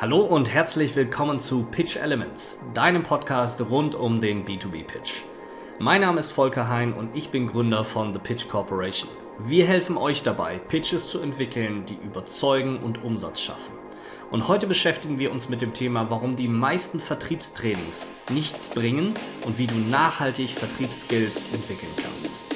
Hallo 0.00 0.20
und 0.20 0.54
herzlich 0.54 0.94
willkommen 0.94 1.40
zu 1.40 1.64
Pitch 1.64 1.96
Elements, 1.96 2.62
deinem 2.72 3.02
Podcast 3.02 3.60
rund 3.68 3.96
um 3.96 4.20
den 4.20 4.44
B2B-Pitch. 4.44 5.24
Mein 5.80 6.02
Name 6.02 6.20
ist 6.20 6.30
Volker 6.30 6.68
Hein 6.68 6.92
und 6.92 7.16
ich 7.16 7.30
bin 7.30 7.48
Gründer 7.48 7.82
von 7.82 8.12
The 8.12 8.20
Pitch 8.20 8.46
Corporation. 8.46 9.10
Wir 9.40 9.66
helfen 9.66 9.96
euch 9.96 10.22
dabei, 10.22 10.60
Pitches 10.60 11.08
zu 11.08 11.20
entwickeln, 11.20 11.84
die 11.84 11.96
überzeugen 11.96 12.78
und 12.78 13.02
Umsatz 13.02 13.40
schaffen. 13.40 13.72
Und 14.30 14.46
heute 14.46 14.68
beschäftigen 14.68 15.18
wir 15.18 15.32
uns 15.32 15.48
mit 15.48 15.62
dem 15.62 15.72
Thema, 15.72 16.08
warum 16.10 16.36
die 16.36 16.46
meisten 16.46 17.00
Vertriebstrainings 17.00 18.12
nichts 18.30 18.68
bringen 18.68 19.16
und 19.46 19.58
wie 19.58 19.66
du 19.66 19.74
nachhaltig 19.74 20.50
Vertriebsskills 20.50 21.52
entwickeln 21.52 21.92
kannst. 21.96 22.47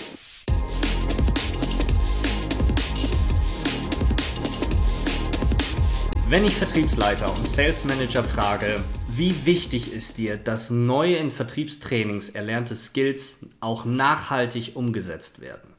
Wenn 6.32 6.46
ich 6.46 6.56
Vertriebsleiter 6.56 7.30
und 7.30 7.46
Sales 7.46 7.84
Manager 7.84 8.24
frage, 8.24 8.82
wie 9.06 9.44
wichtig 9.44 9.92
ist 9.92 10.16
dir, 10.16 10.38
dass 10.38 10.70
neue 10.70 11.16
in 11.16 11.30
Vertriebstrainings 11.30 12.30
erlernte 12.30 12.74
Skills 12.74 13.36
auch 13.60 13.84
nachhaltig 13.84 14.74
umgesetzt 14.74 15.42
werden? 15.42 15.74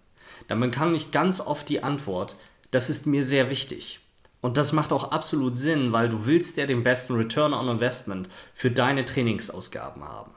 Dann 0.47 0.59
bekam 0.59 0.93
ich 0.93 1.09
ganz 1.09 1.39
oft 1.39 1.67
die 1.69 1.81
Antwort, 1.81 2.35
das 2.69 2.91
ist 2.91 3.07
mir 3.07 3.23
sehr 3.23 3.49
wichtig. 3.49 3.99
Und 4.41 4.57
das 4.57 4.73
macht 4.73 4.93
auch 4.93 5.09
absolut 5.09 5.57
Sinn, 5.57 5.91
weil 5.91 6.09
du 6.09 6.27
willst 6.27 6.55
ja 6.57 6.67
den 6.67 6.83
besten 6.83 7.15
Return 7.15 7.55
on 7.55 7.67
Investment 7.67 8.29
für 8.53 8.69
deine 8.69 9.05
Trainingsausgaben 9.05 10.03
haben. 10.03 10.35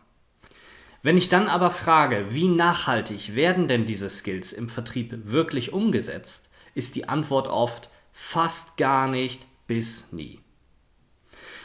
Wenn 1.02 1.18
ich 1.18 1.28
dann 1.28 1.46
aber 1.46 1.70
frage, 1.70 2.28
wie 2.30 2.48
nachhaltig 2.48 3.34
werden 3.36 3.68
denn 3.68 3.84
diese 3.84 4.08
Skills 4.08 4.54
im 4.54 4.70
Vertrieb 4.70 5.12
wirklich 5.26 5.74
umgesetzt, 5.74 6.48
ist 6.74 6.96
die 6.96 7.06
Antwort 7.06 7.48
oft 7.48 7.90
fast 8.14 8.78
gar 8.78 9.08
nicht 9.08 9.46
bis 9.66 10.12
nie. 10.12 10.40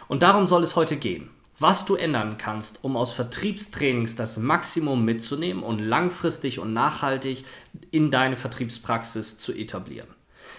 Und 0.07 0.23
darum 0.23 0.45
soll 0.45 0.63
es 0.63 0.75
heute 0.75 0.97
gehen. 0.97 1.29
Was 1.61 1.85
du 1.85 1.93
ändern 1.93 2.39
kannst, 2.39 2.83
um 2.83 2.97
aus 2.97 3.13
Vertriebstrainings 3.13 4.15
das 4.15 4.37
Maximum 4.37 5.05
mitzunehmen 5.05 5.61
und 5.61 5.77
langfristig 5.77 6.57
und 6.57 6.73
nachhaltig 6.73 7.45
in 7.91 8.09
deine 8.09 8.35
Vertriebspraxis 8.35 9.37
zu 9.37 9.53
etablieren. 9.53 10.09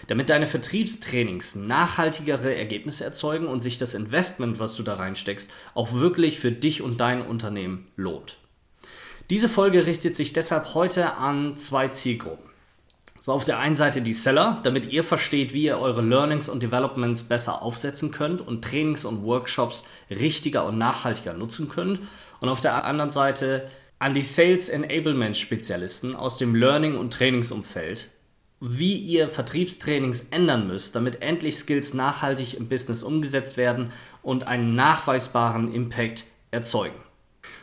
Damit 0.06 0.30
deine 0.30 0.46
Vertriebstrainings 0.46 1.56
nachhaltigere 1.56 2.54
Ergebnisse 2.54 3.04
erzeugen 3.04 3.48
und 3.48 3.58
sich 3.58 3.78
das 3.78 3.94
Investment, 3.94 4.60
was 4.60 4.76
du 4.76 4.84
da 4.84 4.94
reinsteckst, 4.94 5.50
auch 5.74 5.92
wirklich 5.92 6.38
für 6.38 6.52
dich 6.52 6.82
und 6.82 7.00
dein 7.00 7.20
Unternehmen 7.20 7.88
lohnt. 7.96 8.36
Diese 9.28 9.48
Folge 9.48 9.86
richtet 9.86 10.14
sich 10.14 10.32
deshalb 10.32 10.74
heute 10.74 11.16
an 11.16 11.56
zwei 11.56 11.88
Zielgruppen. 11.88 12.51
So 13.24 13.30
auf 13.30 13.44
der 13.44 13.60
einen 13.60 13.76
Seite 13.76 14.02
die 14.02 14.14
Seller, 14.14 14.60
damit 14.64 14.90
ihr 14.90 15.04
versteht, 15.04 15.54
wie 15.54 15.62
ihr 15.62 15.78
eure 15.78 16.02
Learnings 16.02 16.48
und 16.48 16.60
Developments 16.60 17.22
besser 17.22 17.62
aufsetzen 17.62 18.10
könnt 18.10 18.40
und 18.40 18.64
Trainings 18.64 19.04
und 19.04 19.22
Workshops 19.22 19.86
richtiger 20.10 20.64
und 20.66 20.76
nachhaltiger 20.76 21.32
nutzen 21.32 21.68
könnt. 21.68 22.00
Und 22.40 22.48
auf 22.48 22.60
der 22.60 22.84
anderen 22.84 23.12
Seite 23.12 23.70
an 24.00 24.12
die 24.12 24.24
Sales 24.24 24.68
Enablement 24.68 25.36
Spezialisten 25.36 26.16
aus 26.16 26.36
dem 26.36 26.56
Learning- 26.56 26.98
und 26.98 27.12
Trainingsumfeld, 27.12 28.08
wie 28.58 28.96
ihr 28.96 29.28
Vertriebstrainings 29.28 30.26
ändern 30.32 30.66
müsst, 30.66 30.96
damit 30.96 31.22
endlich 31.22 31.54
Skills 31.54 31.94
nachhaltig 31.94 32.54
im 32.54 32.68
Business 32.68 33.04
umgesetzt 33.04 33.56
werden 33.56 33.92
und 34.22 34.48
einen 34.48 34.74
nachweisbaren 34.74 35.72
Impact 35.72 36.24
erzeugen. 36.50 37.01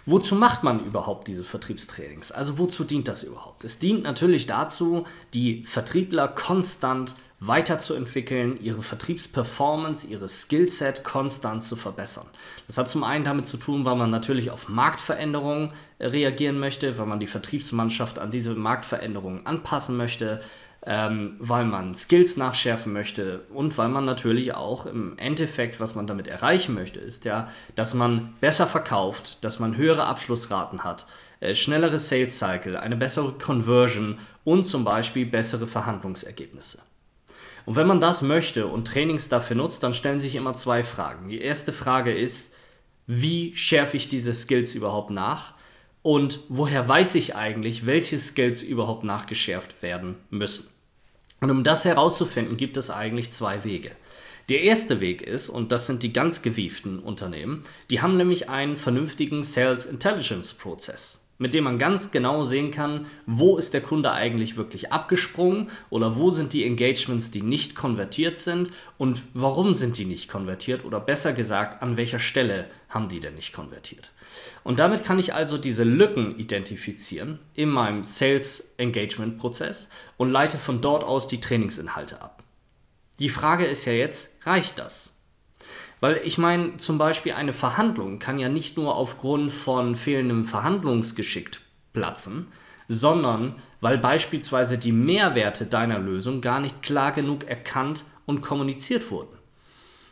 Wozu 0.10 0.34
macht 0.34 0.64
man 0.64 0.84
überhaupt 0.84 1.28
diese 1.28 1.44
Vertriebstrainings? 1.44 2.32
Also 2.32 2.58
wozu 2.58 2.84
dient 2.84 3.08
das 3.08 3.24
überhaupt? 3.24 3.64
Es 3.64 3.78
dient 3.78 4.02
natürlich 4.02 4.48
dazu, 4.48 5.06
die 5.36 5.64
Vertriebler 5.66 6.28
konstant 6.28 7.14
weiterzuentwickeln, 7.40 8.60
ihre 8.60 8.82
Vertriebsperformance, 8.82 10.08
ihre 10.08 10.28
Skillset 10.28 11.04
konstant 11.04 11.64
zu 11.64 11.76
verbessern. 11.76 12.26
Das 12.66 12.80
hat 12.80 12.90
zum 12.90 13.04
einen 13.04 13.24
damit 13.24 13.46
zu 13.46 13.58
tun, 13.58 13.86
weil 13.86 13.96
man 13.98 14.10
natürlich 14.10 14.50
auf 14.50 14.68
Marktveränderungen 14.68 15.74
reagieren 16.00 16.60
möchte, 16.60 16.98
weil 16.98 17.06
man 17.06 17.20
die 17.20 17.28
Vertriebsmannschaft 17.28 18.18
an 18.18 18.32
diese 18.32 18.56
Marktveränderungen 18.56 19.46
anpassen 19.46 19.96
möchte, 19.96 20.42
ähm, 20.86 21.36
weil 21.40 21.66
man 21.66 21.94
Skills 21.94 22.38
nachschärfen 22.38 22.94
möchte 22.94 23.42
und 23.54 23.78
weil 23.78 23.90
man 23.90 24.06
natürlich 24.06 24.54
auch 24.54 24.86
im 24.86 25.18
Endeffekt, 25.18 25.80
was 25.80 25.96
man 25.96 26.08
damit 26.08 26.28
erreichen 26.28 26.74
möchte, 26.74 27.00
ist 27.00 27.26
ja, 27.26 27.50
dass 27.76 27.94
man 27.94 28.34
besser 28.40 28.66
verkauft, 28.66 29.44
dass 29.44 29.60
man 29.60 29.76
höhere 29.76 30.06
Abschlussraten 30.06 30.84
hat, 30.84 31.06
äh, 31.42 31.54
schnellere 31.54 32.00
Sales 32.00 32.40
Cycle, 32.40 32.78
eine 32.78 32.96
bessere 32.96 33.34
Conversion 33.34 34.20
und 34.46 34.64
zum 34.64 34.86
Beispiel 34.86 35.26
bessere 35.26 35.68
Verhandlungsergebnisse. 35.68 36.80
Und 37.66 37.76
wenn 37.76 37.88
man 37.88 38.00
das 38.00 38.22
möchte 38.22 38.68
und 38.68 38.88
Trainings 38.88 39.30
dafür 39.30 39.58
nutzt, 39.58 39.84
dann 39.84 39.94
stellen 39.94 40.20
sich 40.20 40.36
immer 40.36 40.54
zwei 40.54 40.84
Fragen. 40.84 41.30
Die 41.30 41.42
erste 41.42 41.74
Frage 41.74 42.16
ist, 42.16 42.56
wie 43.06 43.56
schärfe 43.56 43.98
ich 43.98 44.08
diese 44.08 44.34
Skills 44.34 44.76
überhaupt 44.76 45.10
nach? 45.10 45.54
Und 46.02 46.40
woher 46.50 46.88
weiß 46.88 47.16
ich 47.16 47.36
eigentlich, 47.36 47.86
welche 47.86 48.20
Skills 48.20 48.64
überhaupt 48.64 49.04
nachgeschärft 49.04 49.82
werden 49.82 50.16
müssen. 50.30 50.68
Und 51.42 51.52
um 51.52 51.64
das 51.64 51.86
herauszufinden, 51.86 52.58
gibt 52.58 52.78
es 52.78 52.90
eigentlich 52.90 53.32
zwei 53.32 53.64
Wege. 53.64 53.92
Der 54.50 54.62
erste 54.62 55.00
Weg 55.00 55.22
ist, 55.22 55.50
und 55.50 55.72
das 55.72 55.88
sind 55.88 56.02
die 56.04 56.12
ganz 56.12 56.42
gewieften 56.42 57.00
Unternehmen, 57.00 57.64
die 57.90 58.02
haben 58.02 58.18
nämlich 58.18 58.50
einen 58.50 58.78
vernünftigen 58.78 59.44
Sales 59.44 59.86
Intelligence 59.86 60.54
Prozess 60.54 61.20
mit 61.40 61.54
dem 61.54 61.64
man 61.64 61.80
ganz 61.80 62.12
genau 62.12 62.44
sehen 62.44 62.70
kann, 62.70 63.08
wo 63.26 63.58
ist 63.58 63.74
der 63.74 63.82
Kunde 63.82 64.12
eigentlich 64.12 64.58
wirklich 64.58 64.92
abgesprungen 64.92 65.70
oder 65.90 66.18
wo 66.18 66.30
sind 66.30 66.54
die 66.54 66.66
Engagements, 66.66 67.32
die 67.32 67.42
nicht 67.42 67.76
konvertiert 67.76 68.38
sind 68.38 68.72
und 68.98 69.22
warum 69.34 69.74
sind 69.74 69.98
die 69.98 70.06
nicht 70.06 70.30
konvertiert 70.30 70.84
oder 70.86 71.00
besser 71.00 71.32
gesagt, 71.32 71.82
an 71.82 71.98
welcher 71.98 72.20
Stelle 72.20 72.68
haben 72.90 73.08
die 73.08 73.22
denn 73.22 73.36
nicht 73.36 73.54
konvertiert. 73.54 74.12
Und 74.64 74.80
damit 74.80 75.04
kann 75.04 75.20
ich 75.20 75.34
also 75.34 75.58
diese 75.58 75.84
Lücken 75.84 76.38
identifizieren 76.38 77.40
in 77.54 77.70
meinem 77.70 78.04
Sales 78.04 78.76
Engagement 78.78 79.38
Prozess 79.38 79.90
und 80.18 80.32
leite 80.32 80.58
von 80.58 80.82
dort 80.82 81.04
aus 81.04 81.28
die 81.28 81.42
Trainingsinhalte 81.42 82.22
ab. 82.22 82.44
Die 83.20 83.30
Frage 83.30 83.66
ist 83.66 83.86
ja 83.86 83.94
jetzt, 83.94 84.46
reicht 84.46 84.80
das? 84.80 85.20
Weil 86.00 86.22
ich 86.24 86.38
meine, 86.38 86.78
zum 86.78 86.98
Beispiel 86.98 87.34
eine 87.34 87.54
Verhandlung 87.54 88.20
kann 88.20 88.40
ja 88.40 88.48
nicht 88.48 88.78
nur 88.78 88.96
aufgrund 88.96 89.52
von 89.52 89.96
fehlendem 89.96 90.46
Verhandlungsgeschick 90.46 91.60
platzen, 91.92 92.48
sondern 92.88 93.56
weil 93.82 93.98
beispielsweise 93.98 94.78
die 94.78 94.92
Mehrwerte 94.92 95.66
deiner 95.66 96.00
Lösung 96.00 96.42
gar 96.42 96.60
nicht 96.60 96.82
klar 96.82 97.12
genug 97.12 97.46
erkannt 97.46 98.06
und 98.26 98.42
kommuniziert 98.42 99.12
wurden. 99.12 99.39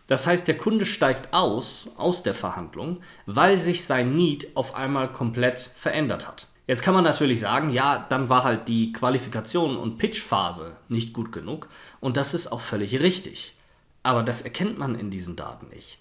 Das 0.08 0.26
heißt, 0.26 0.48
der 0.48 0.58
Kunde 0.58 0.86
steigt 0.86 1.34
aus 1.34 1.92
aus 1.98 2.24
der 2.24 2.34
Verhandlung, 2.34 3.02
weil 3.26 3.58
sich 3.58 3.86
sein 3.86 4.16
Need 4.16 4.56
auf 4.56 4.74
einmal 4.74 5.12
komplett 5.12 5.72
verändert 5.78 6.28
hat. 6.28 6.48
Jetzt 6.66 6.82
kann 6.82 6.94
man 6.94 7.04
natürlich 7.04 7.40
sagen, 7.40 7.72
ja, 7.72 8.06
dann 8.10 8.30
war 8.30 8.44
halt 8.44 8.68
die 8.68 8.92
Qualifikation 8.92 9.78
und 9.78 9.98
Pitchphase 9.98 10.76
nicht 10.90 11.14
gut 11.14 11.32
genug 11.32 11.70
und 12.00 12.18
das 12.18 12.34
ist 12.34 12.52
auch 12.52 12.62
völlig 12.62 13.00
richtig. 13.00 13.56
Aber 14.04 14.24
das 14.24 14.42
erkennt 14.42 14.78
man 14.78 14.96
in 14.96 15.10
diesen 15.10 15.36
Daten 15.36 15.68
nicht. 15.70 16.00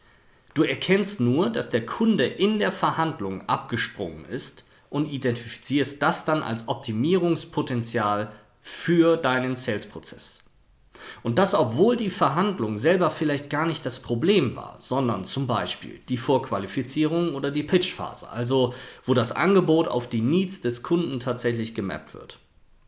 Du 0.55 0.62
erkennst 0.62 1.21
nur, 1.21 1.50
dass 1.50 1.71
der 1.71 1.84
Kunde 1.84 2.27
in 2.27 2.59
der 2.59 2.72
Verhandlung 2.72 3.49
abgesprungen 3.49 4.25
ist 4.25 4.65
und 4.91 5.06
identifizierst 5.06 6.00
das 6.00 6.25
dann 6.25 6.43
als 6.43 6.69
Optimierungspotenzial 6.69 8.33
für 8.62 9.16
deinen 9.16 9.55
Sales-Prozess. 9.55 10.41
Und 11.23 11.39
das, 11.39 11.55
obwohl 11.55 11.97
die 11.97 12.11
Verhandlung 12.11 12.79
selber 12.79 13.11
vielleicht 13.11 13.51
gar 13.51 13.67
nicht 13.67 13.84
das 13.84 14.01
Problem 14.01 14.57
war, 14.57 14.75
sondern 14.77 15.25
zum 15.25 15.47
Beispiel 15.47 16.01
die 16.09 16.17
Vorqualifizierung 16.17 17.34
oder 17.34 17.51
die 17.51 17.62
Pitchphase, 17.62 18.31
also 18.31 18.75
wo 19.05 19.15
das 19.15 19.33
Angebot 19.33 19.89
auf 19.89 20.09
die 20.09 20.21
Needs 20.21 20.61
des 20.61 20.83
Kunden 20.83 21.21
tatsächlich 21.21 21.75
gemappt 21.75 22.15
wird. 22.15 22.39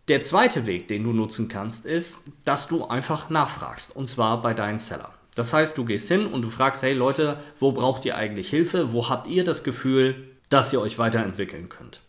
Der 0.08 0.22
zweite 0.22 0.66
Weg, 0.66 0.88
den 0.88 1.04
du 1.04 1.12
nutzen 1.12 1.48
kannst, 1.48 1.84
ist, 1.84 2.24
dass 2.44 2.66
du 2.66 2.86
einfach 2.86 3.28
nachfragst, 3.28 3.94
und 3.94 4.06
zwar 4.06 4.40
bei 4.40 4.54
deinen 4.54 4.78
Seller. 4.78 5.12
Das 5.34 5.52
heißt, 5.52 5.76
du 5.76 5.84
gehst 5.84 6.08
hin 6.08 6.26
und 6.26 6.42
du 6.42 6.50
fragst, 6.50 6.82
hey 6.82 6.94
Leute, 6.94 7.38
wo 7.60 7.72
braucht 7.72 8.04
ihr 8.04 8.16
eigentlich 8.16 8.49
Hilfe? 8.49 8.93
Wo 8.93 9.08
habt 9.08 9.26
ihr 9.26 9.44
das 9.44 9.62
Gefühl, 9.62 10.31
dass 10.49 10.72
ihr 10.72 10.81
euch 10.81 10.99
weiterentwickeln 10.99 11.69
könnt? 11.69 12.00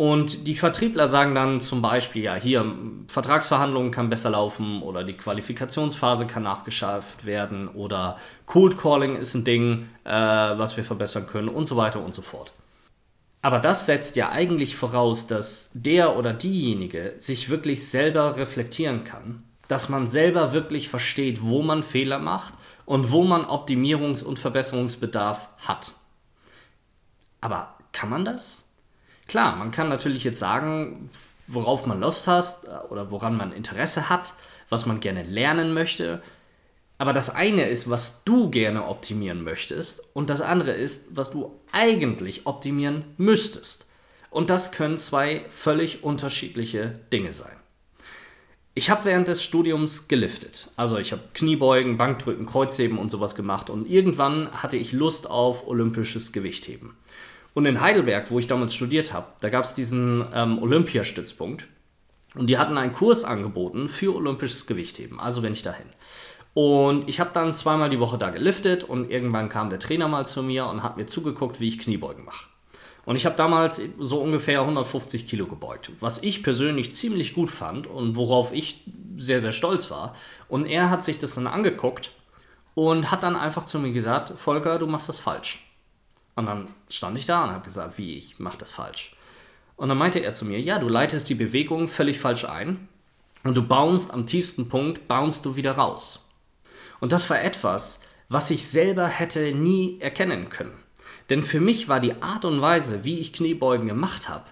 Und 0.00 0.46
die 0.46 0.54
Vertriebler 0.54 1.08
sagen 1.08 1.34
dann 1.34 1.60
zum 1.60 1.82
Beispiel, 1.82 2.22
ja, 2.22 2.34
hier, 2.34 2.64
Vertragsverhandlungen 3.08 3.90
kann 3.90 4.08
besser 4.08 4.30
laufen 4.30 4.80
oder 4.80 5.04
die 5.04 5.12
Qualifikationsphase 5.12 6.26
kann 6.26 6.42
nachgeschafft 6.42 7.26
werden 7.26 7.68
oder 7.68 8.16
Cold 8.46 8.78
Calling 8.78 9.16
ist 9.16 9.34
ein 9.34 9.44
Ding, 9.44 9.90
äh, 10.04 10.10
was 10.10 10.78
wir 10.78 10.84
verbessern 10.84 11.26
können 11.26 11.50
und 11.50 11.66
so 11.66 11.76
weiter 11.76 12.02
und 12.02 12.14
so 12.14 12.22
fort. 12.22 12.54
Aber 13.42 13.58
das 13.58 13.84
setzt 13.84 14.16
ja 14.16 14.30
eigentlich 14.30 14.74
voraus, 14.74 15.26
dass 15.26 15.70
der 15.74 16.16
oder 16.16 16.32
diejenige 16.32 17.12
sich 17.18 17.50
wirklich 17.50 17.86
selber 17.86 18.38
reflektieren 18.38 19.04
kann, 19.04 19.42
dass 19.68 19.90
man 19.90 20.08
selber 20.08 20.54
wirklich 20.54 20.88
versteht, 20.88 21.42
wo 21.42 21.60
man 21.60 21.82
Fehler 21.82 22.18
macht 22.18 22.54
und 22.86 23.12
wo 23.12 23.22
man 23.22 23.44
Optimierungs- 23.44 24.24
und 24.24 24.38
Verbesserungsbedarf 24.38 25.50
hat. 25.58 25.92
Aber 27.42 27.74
kann 27.92 28.08
man 28.08 28.24
das? 28.24 28.64
Klar, 29.30 29.54
man 29.54 29.70
kann 29.70 29.88
natürlich 29.88 30.24
jetzt 30.24 30.40
sagen, 30.40 31.08
worauf 31.46 31.86
man 31.86 32.00
Lust 32.00 32.26
hat 32.26 32.62
oder 32.88 33.12
woran 33.12 33.36
man 33.36 33.52
Interesse 33.52 34.08
hat, 34.08 34.34
was 34.70 34.86
man 34.86 34.98
gerne 34.98 35.22
lernen 35.22 35.72
möchte. 35.72 36.20
Aber 36.98 37.12
das 37.12 37.30
eine 37.30 37.68
ist, 37.68 37.88
was 37.88 38.24
du 38.24 38.50
gerne 38.50 38.88
optimieren 38.88 39.44
möchtest 39.44 40.02
und 40.14 40.30
das 40.30 40.40
andere 40.40 40.72
ist, 40.72 41.16
was 41.16 41.30
du 41.30 41.60
eigentlich 41.70 42.48
optimieren 42.48 43.04
müsstest. 43.18 43.88
Und 44.30 44.50
das 44.50 44.72
können 44.72 44.98
zwei 44.98 45.44
völlig 45.48 46.02
unterschiedliche 46.02 46.98
Dinge 47.12 47.32
sein. 47.32 47.54
Ich 48.74 48.90
habe 48.90 49.04
während 49.04 49.28
des 49.28 49.44
Studiums 49.44 50.08
geliftet. 50.08 50.72
Also 50.74 50.98
ich 50.98 51.12
habe 51.12 51.22
Kniebeugen, 51.34 51.98
Bankdrücken, 51.98 52.46
Kreuzheben 52.46 52.98
und 52.98 53.12
sowas 53.12 53.36
gemacht 53.36 53.70
und 53.70 53.88
irgendwann 53.88 54.50
hatte 54.50 54.76
ich 54.76 54.90
Lust 54.90 55.30
auf 55.30 55.68
olympisches 55.68 56.32
Gewichtheben. 56.32 56.96
Und 57.54 57.66
in 57.66 57.80
Heidelberg, 57.80 58.30
wo 58.30 58.38
ich 58.38 58.46
damals 58.46 58.74
studiert 58.74 59.12
habe, 59.12 59.26
da 59.40 59.48
gab 59.48 59.64
es 59.64 59.74
diesen 59.74 60.24
ähm, 60.32 60.62
Olympiastützpunkt 60.62 61.66
und 62.36 62.46
die 62.46 62.58
hatten 62.58 62.78
einen 62.78 62.92
Kurs 62.92 63.24
angeboten 63.24 63.88
für 63.88 64.14
olympisches 64.14 64.66
Gewichtheben. 64.66 65.18
Also 65.18 65.42
bin 65.42 65.52
ich 65.52 65.62
dahin. 65.62 65.86
Und 66.54 67.08
ich 67.08 67.20
habe 67.20 67.30
dann 67.32 67.52
zweimal 67.52 67.90
die 67.90 68.00
Woche 68.00 68.18
da 68.18 68.30
geliftet 68.30 68.84
und 68.84 69.10
irgendwann 69.10 69.48
kam 69.48 69.70
der 69.70 69.78
Trainer 69.78 70.08
mal 70.08 70.26
zu 70.26 70.42
mir 70.42 70.66
und 70.66 70.82
hat 70.82 70.96
mir 70.96 71.06
zugeguckt, 71.06 71.60
wie 71.60 71.68
ich 71.68 71.78
Kniebeugen 71.78 72.24
mache. 72.24 72.48
Und 73.06 73.16
ich 73.16 73.24
habe 73.24 73.36
damals 73.36 73.80
so 73.98 74.20
ungefähr 74.20 74.60
150 74.60 75.26
Kilo 75.26 75.46
gebeugt, 75.46 75.90
was 76.00 76.22
ich 76.22 76.42
persönlich 76.42 76.92
ziemlich 76.92 77.34
gut 77.34 77.50
fand 77.50 77.86
und 77.86 78.14
worauf 78.14 78.52
ich 78.52 78.84
sehr, 79.16 79.40
sehr 79.40 79.52
stolz 79.52 79.90
war. 79.90 80.14
Und 80.48 80.66
er 80.66 80.90
hat 80.90 81.02
sich 81.02 81.18
das 81.18 81.34
dann 81.34 81.46
angeguckt 81.46 82.12
und 82.74 83.10
hat 83.10 83.22
dann 83.22 83.36
einfach 83.36 83.64
zu 83.64 83.78
mir 83.78 83.92
gesagt, 83.92 84.38
Volker, 84.38 84.78
du 84.78 84.86
machst 84.86 85.08
das 85.08 85.18
falsch. 85.18 85.69
Und 86.40 86.46
dann 86.46 86.68
stand 86.88 87.18
ich 87.18 87.26
da 87.26 87.44
und 87.44 87.50
habe 87.50 87.64
gesagt, 87.64 87.98
wie, 87.98 88.16
ich 88.16 88.38
mache 88.38 88.56
das 88.56 88.70
falsch. 88.70 89.14
Und 89.76 89.90
dann 89.90 89.98
meinte 89.98 90.20
er 90.20 90.32
zu 90.32 90.46
mir, 90.46 90.58
ja, 90.58 90.78
du 90.78 90.88
leitest 90.88 91.28
die 91.28 91.34
Bewegung 91.34 91.86
völlig 91.86 92.18
falsch 92.18 92.46
ein 92.46 92.88
und 93.44 93.56
du 93.56 93.62
bounst 93.62 94.12
am 94.12 94.26
tiefsten 94.26 94.68
Punkt, 94.68 95.06
bounst 95.06 95.44
du 95.44 95.56
wieder 95.56 95.72
raus. 95.72 96.30
Und 96.98 97.12
das 97.12 97.28
war 97.28 97.42
etwas, 97.42 98.02
was 98.30 98.50
ich 98.50 98.66
selber 98.66 99.06
hätte 99.06 99.52
nie 99.52 99.98
erkennen 100.00 100.48
können. 100.48 100.72
Denn 101.28 101.42
für 101.42 101.60
mich 101.60 101.88
war 101.88 102.00
die 102.00 102.22
Art 102.22 102.46
und 102.46 102.62
Weise, 102.62 103.04
wie 103.04 103.18
ich 103.18 103.34
Kniebeugen 103.34 103.86
gemacht 103.86 104.30
habe, 104.30 104.44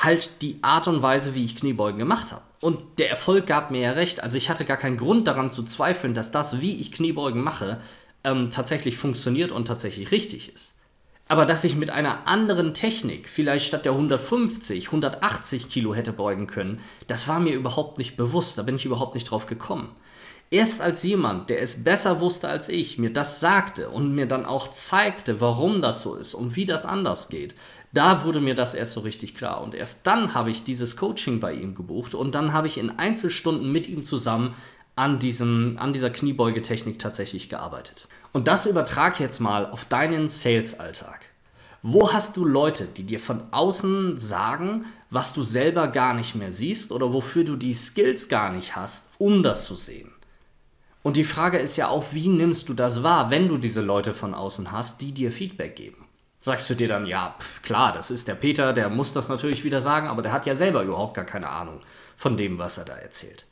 halt 0.00 0.42
die 0.42 0.58
Art 0.62 0.86
und 0.86 1.02
Weise, 1.02 1.34
wie 1.34 1.44
ich 1.44 1.56
Kniebeugen 1.56 1.98
gemacht 1.98 2.30
habe. 2.30 2.42
Und 2.60 3.00
der 3.00 3.10
Erfolg 3.10 3.46
gab 3.46 3.72
mir 3.72 3.80
ja 3.80 3.92
recht. 3.92 4.22
Also 4.22 4.36
ich 4.36 4.48
hatte 4.48 4.64
gar 4.64 4.76
keinen 4.76 4.96
Grund 4.96 5.26
daran 5.26 5.50
zu 5.50 5.64
zweifeln, 5.64 6.14
dass 6.14 6.30
das, 6.30 6.60
wie 6.60 6.80
ich 6.80 6.92
Kniebeugen 6.92 7.42
mache, 7.42 7.80
ähm, 8.22 8.52
tatsächlich 8.52 8.96
funktioniert 8.96 9.50
und 9.50 9.66
tatsächlich 9.66 10.12
richtig 10.12 10.54
ist. 10.54 10.71
Aber 11.32 11.46
dass 11.46 11.64
ich 11.64 11.76
mit 11.76 11.88
einer 11.88 12.26
anderen 12.28 12.74
Technik 12.74 13.26
vielleicht 13.26 13.66
statt 13.66 13.86
der 13.86 13.92
150, 13.92 14.88
180 14.88 15.70
Kilo 15.70 15.94
hätte 15.94 16.12
beugen 16.12 16.46
können, 16.46 16.80
das 17.06 17.26
war 17.26 17.40
mir 17.40 17.54
überhaupt 17.54 17.96
nicht 17.96 18.18
bewusst. 18.18 18.58
Da 18.58 18.62
bin 18.62 18.74
ich 18.74 18.84
überhaupt 18.84 19.14
nicht 19.14 19.30
drauf 19.30 19.46
gekommen. 19.46 19.92
Erst 20.50 20.82
als 20.82 21.02
jemand, 21.02 21.48
der 21.48 21.62
es 21.62 21.84
besser 21.84 22.20
wusste 22.20 22.50
als 22.50 22.68
ich, 22.68 22.98
mir 22.98 23.10
das 23.10 23.40
sagte 23.40 23.88
und 23.88 24.14
mir 24.14 24.26
dann 24.26 24.44
auch 24.44 24.70
zeigte, 24.70 25.40
warum 25.40 25.80
das 25.80 26.02
so 26.02 26.16
ist 26.16 26.34
und 26.34 26.54
wie 26.54 26.66
das 26.66 26.84
anders 26.84 27.30
geht, 27.30 27.54
da 27.94 28.26
wurde 28.26 28.42
mir 28.42 28.54
das 28.54 28.74
erst 28.74 28.92
so 28.92 29.00
richtig 29.00 29.34
klar. 29.34 29.62
Und 29.62 29.74
erst 29.74 30.06
dann 30.06 30.34
habe 30.34 30.50
ich 30.50 30.64
dieses 30.64 30.98
Coaching 30.98 31.40
bei 31.40 31.54
ihm 31.54 31.74
gebucht 31.74 32.14
und 32.14 32.34
dann 32.34 32.52
habe 32.52 32.66
ich 32.66 32.76
in 32.76 32.90
Einzelstunden 32.90 33.72
mit 33.72 33.88
ihm 33.88 34.04
zusammen 34.04 34.54
an, 34.96 35.18
diesem, 35.18 35.78
an 35.78 35.94
dieser 35.94 36.10
Kniebeugetechnik 36.10 36.98
tatsächlich 36.98 37.48
gearbeitet. 37.48 38.06
Und 38.32 38.48
das 38.48 38.66
übertrag 38.66 39.20
jetzt 39.20 39.40
mal 39.40 39.66
auf 39.66 39.84
deinen 39.84 40.28
Sales-Alltag. 40.28 41.20
Wo 41.82 42.12
hast 42.12 42.36
du 42.36 42.44
Leute, 42.44 42.86
die 42.86 43.02
dir 43.02 43.20
von 43.20 43.42
außen 43.50 44.16
sagen, 44.16 44.86
was 45.10 45.34
du 45.34 45.42
selber 45.42 45.88
gar 45.88 46.14
nicht 46.14 46.34
mehr 46.34 46.52
siehst 46.52 46.92
oder 46.92 47.12
wofür 47.12 47.44
du 47.44 47.56
die 47.56 47.74
Skills 47.74 48.28
gar 48.28 48.52
nicht 48.52 48.76
hast, 48.76 49.10
um 49.18 49.42
das 49.42 49.66
zu 49.66 49.74
sehen? 49.74 50.12
Und 51.02 51.16
die 51.16 51.24
Frage 51.24 51.58
ist 51.58 51.76
ja 51.76 51.88
auch, 51.88 52.12
wie 52.12 52.28
nimmst 52.28 52.68
du 52.68 52.74
das 52.74 53.02
wahr, 53.02 53.30
wenn 53.30 53.48
du 53.48 53.58
diese 53.58 53.80
Leute 53.80 54.14
von 54.14 54.34
außen 54.34 54.70
hast, 54.70 55.00
die 55.00 55.12
dir 55.12 55.32
Feedback 55.32 55.76
geben? 55.76 56.06
Sagst 56.38 56.70
du 56.70 56.74
dir 56.74 56.88
dann, 56.88 57.06
ja, 57.06 57.34
pf, 57.38 57.62
klar, 57.62 57.92
das 57.92 58.10
ist 58.10 58.28
der 58.28 58.34
Peter, 58.34 58.72
der 58.72 58.88
muss 58.88 59.12
das 59.12 59.28
natürlich 59.28 59.64
wieder 59.64 59.80
sagen, 59.80 60.08
aber 60.08 60.22
der 60.22 60.32
hat 60.32 60.46
ja 60.46 60.54
selber 60.54 60.82
überhaupt 60.82 61.14
gar 61.14 61.24
keine 61.24 61.48
Ahnung 61.48 61.80
von 62.16 62.36
dem, 62.36 62.58
was 62.58 62.78
er 62.78 62.84
da 62.84 62.94
erzählt. 62.94 63.44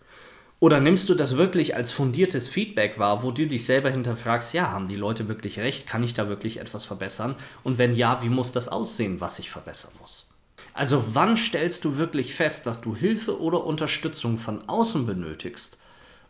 Oder 0.60 0.78
nimmst 0.78 1.08
du 1.08 1.14
das 1.14 1.38
wirklich 1.38 1.74
als 1.74 1.90
fundiertes 1.90 2.46
Feedback 2.46 2.98
wahr, 2.98 3.22
wo 3.22 3.30
du 3.30 3.46
dich 3.46 3.64
selber 3.64 3.88
hinterfragst, 3.90 4.52
ja, 4.52 4.70
haben 4.70 4.88
die 4.88 4.96
Leute 4.96 5.26
wirklich 5.26 5.58
recht, 5.58 5.86
kann 5.86 6.04
ich 6.04 6.12
da 6.12 6.28
wirklich 6.28 6.60
etwas 6.60 6.84
verbessern? 6.84 7.34
Und 7.64 7.78
wenn 7.78 7.96
ja, 7.96 8.22
wie 8.22 8.28
muss 8.28 8.52
das 8.52 8.68
aussehen, 8.68 9.22
was 9.22 9.38
ich 9.38 9.50
verbessern 9.50 9.92
muss? 10.00 10.28
Also 10.74 11.02
wann 11.14 11.38
stellst 11.38 11.84
du 11.86 11.96
wirklich 11.96 12.34
fest, 12.34 12.66
dass 12.66 12.82
du 12.82 12.94
Hilfe 12.94 13.40
oder 13.40 13.64
Unterstützung 13.64 14.36
von 14.36 14.68
außen 14.68 15.06
benötigst 15.06 15.78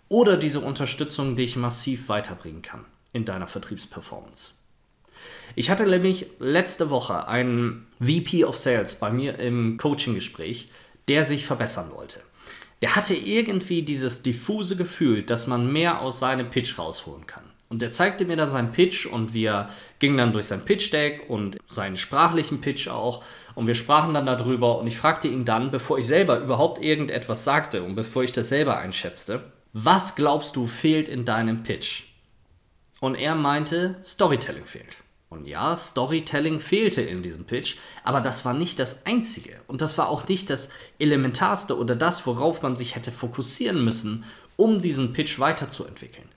oder 0.09 0.37
diese 0.37 0.61
Unterstützung 0.61 1.35
dich 1.35 1.56
massiv 1.56 2.09
weiterbringen 2.09 2.62
kann 2.62 2.85
in 3.12 3.25
deiner 3.25 3.49
Vertriebsperformance. 3.49 4.55
Ich 5.56 5.71
hatte 5.71 5.87
nämlich 5.87 6.27
letzte 6.38 6.88
Woche 6.88 7.27
einen 7.27 7.87
VP 8.00 8.44
of 8.44 8.56
Sales 8.56 8.94
bei 8.94 9.11
mir 9.11 9.38
im 9.41 9.77
Coaching-Gespräch, 9.77 10.71
der 11.09 11.25
sich 11.25 11.44
verbessern 11.44 11.91
wollte. 11.93 12.21
Der 12.82 12.97
hatte 12.97 13.15
irgendwie 13.15 13.82
dieses 13.82 14.23
diffuse 14.23 14.77
Gefühl, 14.77 15.23
dass 15.23 15.47
man 15.47 15.71
mehr 15.71 16.00
aus 16.00 16.19
seinem 16.19 16.50
Pitch 16.50 16.79
rausholen 16.79 17.27
kann. 17.27 17.44
Und 17.69 17.82
er 17.85 17.93
zeigte 17.93 18.25
mir 18.25 18.37
dann 18.37 18.50
seinen 18.50 18.73
Pitch 18.73 19.06
und 19.06 19.32
wir 19.32 19.69
gingen 20.00 20.19
dann 20.19 20.32
durch 20.32 20.47
sein 20.47 20.65
Pitch-Deck 20.65 21.29
und 21.29 21.56
seinen 21.69 21.97
sprachlichen 21.97 22.61
Pitch 22.61 22.88
auch. 22.88 23.23
Und 23.55 23.69
wir 23.69 23.75
sprachen 23.75 24.12
dann 24.12 24.27
darüber 24.27 24.81
und 24.81 24.88
ich 24.88 24.99
fragte 24.99 25.29
ihn 25.29 25.44
dann, 25.44 25.71
bevor 25.71 25.99
ich 25.99 26.06
selber 26.06 26.41
überhaupt 26.41 26.82
irgendetwas 26.82 27.44
sagte 27.44 27.85
und 27.85 27.94
bevor 27.94 28.25
ich 28.25 28.32
das 28.32 28.49
selber 28.49 28.79
einschätzte, 28.79 29.44
was 29.73 30.17
glaubst 30.17 30.56
du 30.56 30.67
fehlt 30.67 31.09
in 31.09 31.25
deinem 31.25 31.62
Pitch? 31.62 32.05
Und 32.99 33.15
er 33.15 33.37
meinte, 33.37 34.00
Storytelling 34.05 34.65
fehlt. 34.65 34.97
Und 35.31 35.47
ja, 35.47 35.77
Storytelling 35.77 36.59
fehlte 36.59 37.03
in 37.03 37.23
diesem 37.23 37.44
Pitch, 37.44 37.77
aber 38.03 38.21
das 38.21 38.44
war 38.44 38.53
nicht 38.53 38.81
das 38.81 39.06
Einzige. 39.06 39.61
Und 39.69 39.81
das 39.81 39.97
war 39.97 40.09
auch 40.09 40.27
nicht 40.27 40.50
das 40.50 40.71
Elementarste 40.99 41.79
oder 41.79 41.94
das, 41.94 42.27
worauf 42.27 42.62
man 42.62 42.75
sich 42.75 42.97
hätte 42.97 43.12
fokussieren 43.12 43.85
müssen, 43.85 44.25
um 44.56 44.82
diesen 44.82 45.12
Pitch 45.12 45.38
weiterzuentwickeln. 45.38 46.29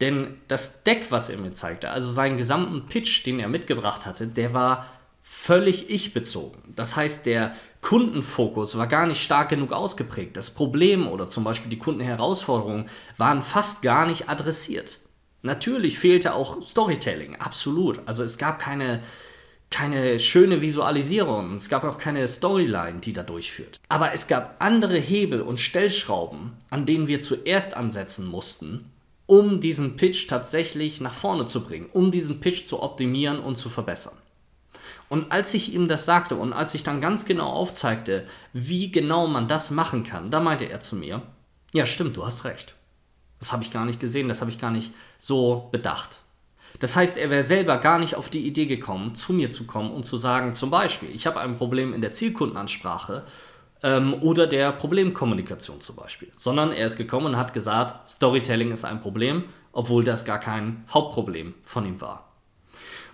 Denn 0.00 0.38
das 0.48 0.82
Deck, 0.82 1.06
was 1.10 1.30
er 1.30 1.38
mir 1.38 1.52
zeigte, 1.52 1.90
also 1.90 2.10
seinen 2.10 2.36
gesamten 2.36 2.86
Pitch, 2.86 3.24
den 3.24 3.38
er 3.38 3.48
mitgebracht 3.48 4.06
hatte, 4.06 4.26
der 4.26 4.52
war 4.52 4.88
völlig 5.22 5.88
ich-bezogen. 5.88 6.60
Das 6.74 6.96
heißt, 6.96 7.24
der 7.26 7.54
Kundenfokus 7.80 8.76
war 8.76 8.88
gar 8.88 9.06
nicht 9.06 9.22
stark 9.22 9.50
genug 9.50 9.72
ausgeprägt. 9.72 10.36
Das 10.36 10.50
Problem 10.50 11.06
oder 11.06 11.28
zum 11.28 11.44
Beispiel 11.44 11.70
die 11.70 11.78
Kundenherausforderungen 11.78 12.88
waren 13.18 13.42
fast 13.42 13.82
gar 13.82 14.06
nicht 14.06 14.28
adressiert. 14.28 14.98
Natürlich 15.42 15.98
fehlte 15.98 16.34
auch 16.34 16.62
Storytelling, 16.62 17.36
absolut. 17.36 18.00
Also 18.06 18.22
es 18.22 18.38
gab 18.38 18.60
keine, 18.60 19.02
keine 19.70 20.20
schöne 20.20 20.60
Visualisierung, 20.60 21.56
es 21.56 21.68
gab 21.68 21.82
auch 21.82 21.98
keine 21.98 22.28
Storyline, 22.28 23.00
die 23.00 23.12
da 23.12 23.24
durchführt. 23.24 23.80
Aber 23.88 24.12
es 24.12 24.28
gab 24.28 24.56
andere 24.60 24.96
Hebel 24.96 25.42
und 25.42 25.58
Stellschrauben, 25.58 26.52
an 26.70 26.86
denen 26.86 27.08
wir 27.08 27.20
zuerst 27.20 27.76
ansetzen 27.76 28.26
mussten, 28.26 28.90
um 29.26 29.60
diesen 29.60 29.96
Pitch 29.96 30.28
tatsächlich 30.28 31.00
nach 31.00 31.14
vorne 31.14 31.46
zu 31.46 31.64
bringen, 31.64 31.88
um 31.92 32.12
diesen 32.12 32.38
Pitch 32.38 32.66
zu 32.66 32.80
optimieren 32.80 33.40
und 33.40 33.56
zu 33.56 33.68
verbessern. 33.68 34.16
Und 35.08 35.32
als 35.32 35.52
ich 35.54 35.74
ihm 35.74 35.88
das 35.88 36.04
sagte 36.04 36.36
und 36.36 36.52
als 36.52 36.74
ich 36.74 36.84
dann 36.84 37.00
ganz 37.00 37.24
genau 37.24 37.50
aufzeigte, 37.50 38.26
wie 38.52 38.92
genau 38.92 39.26
man 39.26 39.48
das 39.48 39.70
machen 39.70 40.04
kann, 40.04 40.30
da 40.30 40.40
meinte 40.40 40.70
er 40.70 40.80
zu 40.80 40.96
mir, 40.96 41.20
ja 41.74 41.84
stimmt, 41.84 42.16
du 42.16 42.24
hast 42.24 42.44
recht. 42.44 42.74
Das 43.42 43.50
habe 43.50 43.64
ich 43.64 43.72
gar 43.72 43.84
nicht 43.84 43.98
gesehen, 43.98 44.28
das 44.28 44.40
habe 44.40 44.52
ich 44.52 44.60
gar 44.60 44.70
nicht 44.70 44.92
so 45.18 45.68
bedacht. 45.72 46.20
Das 46.78 46.94
heißt, 46.94 47.18
er 47.18 47.28
wäre 47.28 47.42
selber 47.42 47.78
gar 47.78 47.98
nicht 47.98 48.14
auf 48.14 48.28
die 48.28 48.46
Idee 48.46 48.66
gekommen, 48.66 49.16
zu 49.16 49.32
mir 49.32 49.50
zu 49.50 49.64
kommen 49.64 49.90
und 49.90 50.04
zu 50.04 50.16
sagen, 50.16 50.52
zum 50.52 50.70
Beispiel, 50.70 51.10
ich 51.12 51.26
habe 51.26 51.40
ein 51.40 51.56
Problem 51.56 51.92
in 51.92 52.00
der 52.00 52.12
Zielkundenansprache 52.12 53.24
ähm, 53.82 54.14
oder 54.22 54.46
der 54.46 54.70
Problemkommunikation 54.70 55.80
zum 55.80 55.96
Beispiel, 55.96 56.30
sondern 56.36 56.70
er 56.70 56.86
ist 56.86 56.96
gekommen 56.96 57.26
und 57.26 57.36
hat 57.36 57.52
gesagt, 57.52 58.08
Storytelling 58.08 58.70
ist 58.70 58.84
ein 58.84 59.00
Problem, 59.00 59.42
obwohl 59.72 60.04
das 60.04 60.24
gar 60.24 60.38
kein 60.38 60.84
Hauptproblem 60.94 61.54
von 61.64 61.84
ihm 61.84 62.00
war. 62.00 62.31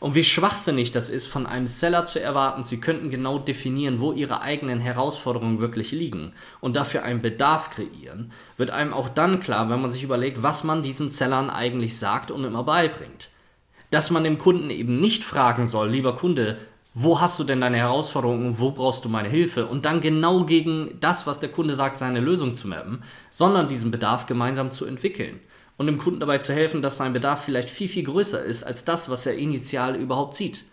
Und 0.00 0.14
wie 0.14 0.24
schwachsinnig 0.24 0.92
das 0.92 1.08
ist, 1.08 1.26
von 1.26 1.46
einem 1.46 1.66
Seller 1.66 2.04
zu 2.04 2.20
erwarten, 2.20 2.62
sie 2.62 2.80
könnten 2.80 3.10
genau 3.10 3.38
definieren, 3.38 4.00
wo 4.00 4.12
ihre 4.12 4.42
eigenen 4.42 4.78
Herausforderungen 4.78 5.58
wirklich 5.58 5.90
liegen 5.90 6.32
und 6.60 6.76
dafür 6.76 7.02
einen 7.02 7.20
Bedarf 7.20 7.70
kreieren, 7.70 8.30
wird 8.56 8.70
einem 8.70 8.92
auch 8.92 9.08
dann 9.08 9.40
klar, 9.40 9.68
wenn 9.70 9.82
man 9.82 9.90
sich 9.90 10.04
überlegt, 10.04 10.42
was 10.42 10.62
man 10.62 10.82
diesen 10.82 11.10
Sellern 11.10 11.50
eigentlich 11.50 11.98
sagt 11.98 12.30
und 12.30 12.44
immer 12.44 12.62
beibringt. 12.62 13.30
Dass 13.90 14.10
man 14.10 14.22
dem 14.22 14.38
Kunden 14.38 14.70
eben 14.70 15.00
nicht 15.00 15.24
fragen 15.24 15.66
soll, 15.66 15.90
lieber 15.90 16.14
Kunde, 16.14 16.58
wo 16.94 17.20
hast 17.20 17.38
du 17.38 17.44
denn 17.44 17.60
deine 17.60 17.76
Herausforderungen, 17.78 18.58
wo 18.58 18.70
brauchst 18.70 19.04
du 19.04 19.08
meine 19.08 19.28
Hilfe 19.28 19.66
und 19.66 19.84
dann 19.84 20.00
genau 20.00 20.44
gegen 20.44 20.96
das, 21.00 21.26
was 21.26 21.40
der 21.40 21.48
Kunde 21.48 21.74
sagt, 21.74 21.98
seine 21.98 22.20
Lösung 22.20 22.54
zu 22.54 22.68
mappen, 22.68 23.02
sondern 23.30 23.68
diesen 23.68 23.90
Bedarf 23.90 24.26
gemeinsam 24.26 24.70
zu 24.70 24.86
entwickeln 24.86 25.40
und 25.78 25.86
dem 25.86 25.96
Kunden 25.96 26.20
dabei 26.20 26.38
zu 26.38 26.52
helfen, 26.52 26.82
dass 26.82 26.98
sein 26.98 27.14
Bedarf 27.14 27.44
vielleicht 27.44 27.70
viel, 27.70 27.88
viel 27.88 28.04
größer 28.04 28.44
ist 28.44 28.64
als 28.64 28.84
das, 28.84 29.08
was 29.08 29.24
er 29.24 29.38
initial 29.38 29.96
überhaupt 29.96 30.34
sieht. 30.34 30.64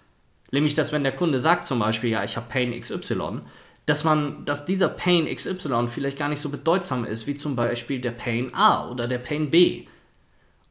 Nämlich, 0.51 0.74
dass 0.74 0.91
wenn 0.91 1.03
der 1.03 1.15
Kunde 1.15 1.39
sagt 1.39 1.63
zum 1.63 1.79
Beispiel, 1.79 2.09
ja, 2.09 2.24
ich 2.24 2.35
habe 2.35 2.50
Pain 2.50 2.77
XY, 2.77 3.41
dass 3.85 4.03
man, 4.03 4.45
dass 4.45 4.65
dieser 4.65 4.89
Pain 4.89 5.33
XY 5.33 5.88
vielleicht 5.88 6.17
gar 6.17 6.27
nicht 6.27 6.41
so 6.41 6.50
bedeutsam 6.50 7.05
ist 7.05 7.27
wie 7.27 7.35
zum 7.35 7.55
Beispiel 7.55 8.01
der 8.01 8.12
Pain 8.12 8.53
A 8.53 8.89
oder 8.89 9.07
der 9.07 9.19
Pain 9.19 9.51
B. 9.51 9.85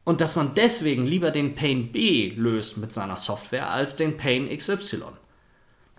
Und 0.03 0.21
dass 0.21 0.35
man 0.35 0.53
deswegen 0.53 1.05
lieber 1.05 1.31
den 1.31 1.55
Pain 1.55 1.91
B 1.91 2.33
löst 2.35 2.77
mit 2.77 2.93
seiner 2.93 3.17
Software 3.17 3.71
als 3.71 3.95
den 3.95 4.17
Pain 4.17 4.49
XY. 4.55 5.03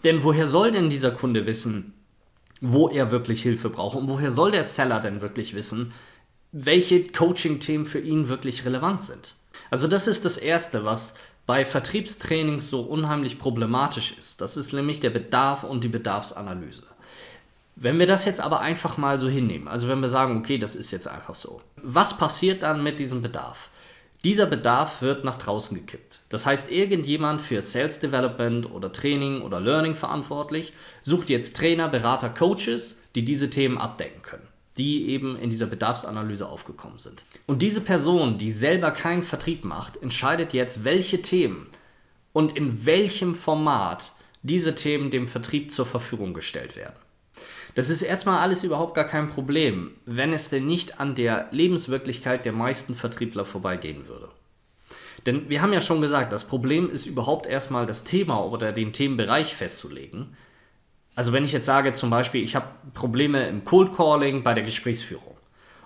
Denn 0.05 0.23
woher 0.23 0.47
soll 0.47 0.71
denn 0.71 0.91
dieser 0.91 1.11
Kunde 1.11 1.47
wissen, 1.47 1.95
wo 2.61 2.89
er 2.89 3.11
wirklich 3.11 3.43
Hilfe 3.43 3.71
braucht? 3.71 3.97
Und 3.97 4.09
woher 4.09 4.31
soll 4.31 4.51
der 4.51 4.65
Seller 4.65 5.01
denn 5.01 5.23
wirklich 5.23 5.55
wissen, 5.55 5.93
welche 6.59 7.05
Coaching-Themen 7.05 7.85
für 7.85 8.01
ihn 8.01 8.29
wirklich 8.29 8.65
relevant 8.65 9.03
sind? 9.03 9.35
Also 9.71 9.89
das 9.89 10.07
ist 10.07 10.25
das 10.25 10.39
Erste, 10.39 10.85
was 10.85 11.15
bei 11.45 11.65
Vertriebstrainings 11.65 12.71
so 12.71 12.81
unheimlich 12.81 13.39
problematisch 13.39 14.15
ist. 14.19 14.41
Das 14.41 14.57
ist 14.57 14.73
nämlich 14.73 14.99
der 14.99 15.11
Bedarf 15.11 15.65
und 15.65 15.85
die 15.85 15.89
Bedarfsanalyse. 15.89 16.85
Wenn 17.77 17.99
wir 17.99 18.07
das 18.07 18.25
jetzt 18.25 18.41
aber 18.41 18.61
einfach 18.61 18.97
mal 18.97 19.19
so 19.19 19.29
hinnehmen, 19.29 19.69
also 19.69 19.87
wenn 19.87 20.01
wir 20.01 20.09
sagen, 20.09 20.39
okay, 20.39 20.57
das 20.57 20.77
ist 20.77 20.93
jetzt 20.93 21.07
einfach 21.07 21.35
so, 21.35 21.61
was 21.77 22.17
passiert 22.17 22.63
dann 22.63 22.83
mit 22.83 22.99
diesem 22.99 23.21
Bedarf? 23.21 23.69
Dieser 24.25 24.47
Bedarf 24.47 25.03
wird 25.03 25.25
nach 25.25 25.37
draußen 25.37 25.77
gekippt. 25.77 26.21
Das 26.31 26.47
heißt, 26.47 26.73
irgendjemand 26.73 27.43
für 27.43 27.61
Sales 27.61 28.01
Development 28.01 28.73
oder 28.73 28.91
Training 28.91 29.43
oder 29.43 29.61
Learning 29.61 29.95
verantwortlich 29.95 30.73
sucht 31.03 31.29
jetzt 31.29 31.55
Trainer, 31.55 31.89
Berater, 31.89 32.31
Coaches, 32.31 32.99
die 33.15 33.27
diese 33.27 33.51
Themen 33.51 33.77
abdecken 33.77 34.23
können, 34.23 34.49
die 34.79 35.09
eben 35.09 35.39
in 35.39 35.51
dieser 35.51 35.67
Bedarfsanalyse 35.67 36.49
aufgekommen 36.49 36.99
sind. 36.99 37.25
Und 37.47 37.63
diese 37.63 37.81
Person, 37.81 38.39
die 38.39 38.51
selber 38.51 38.91
keinen 38.91 39.23
Vertrieb 39.23 39.65
macht, 39.65 40.03
entscheidet 40.03 40.53
jetzt, 40.53 40.85
welche 40.85 41.23
Themen 41.23 41.67
und 42.33 42.57
in 42.57 42.85
welchem 42.85 43.35
Format 43.35 44.13
diese 44.43 44.75
Themen 44.75 45.11
dem 45.11 45.29
Vertrieb 45.29 45.73
zur 45.73 45.87
Verfügung 45.87 46.35
gestellt 46.35 46.77
werden. 46.77 46.97
Das 47.75 47.91
ist 47.91 48.03
erstmal 48.03 48.39
alles 48.39 48.65
überhaupt 48.65 48.95
gar 48.95 49.05
kein 49.05 49.29
Problem, 49.29 49.93
wenn 50.07 50.33
es 50.33 50.49
denn 50.49 50.67
nicht 50.67 50.99
an 50.99 51.15
der 51.15 51.49
Lebenswirklichkeit 51.51 52.45
der 52.45 52.53
meisten 52.53 52.95
Vertriebler 52.95 53.45
vorbeigehen 53.45 54.09
würde. 54.09 54.29
Denn 55.27 55.49
wir 55.51 55.61
haben 55.61 55.73
ja 55.73 55.83
schon 55.83 56.01
gesagt, 56.01 56.33
das 56.33 56.45
Problem 56.45 56.89
ist 56.89 57.07
überhaupt 57.07 57.47
erstmal 57.47 57.85
das 57.85 58.05
Thema 58.05 58.45
oder 58.45 58.73
den 58.73 58.93
Themenbereich 58.93 59.55
festzulegen. 59.55 60.37
Also 61.17 61.33
wenn 61.33 61.45
ich 61.45 61.53
jetzt 61.53 61.67
sage 61.67 61.95
zum 61.95 62.11
Beispiel, 62.11 62.45
ich 62.45 62.55
habe 62.55 62.67
Probleme 62.93 63.49
im 63.49 63.65
Cold 63.65 63.95
Calling 63.95 64.43
bei 64.43 64.55
der 64.55 64.63
Gesprächsführung. 64.63 65.37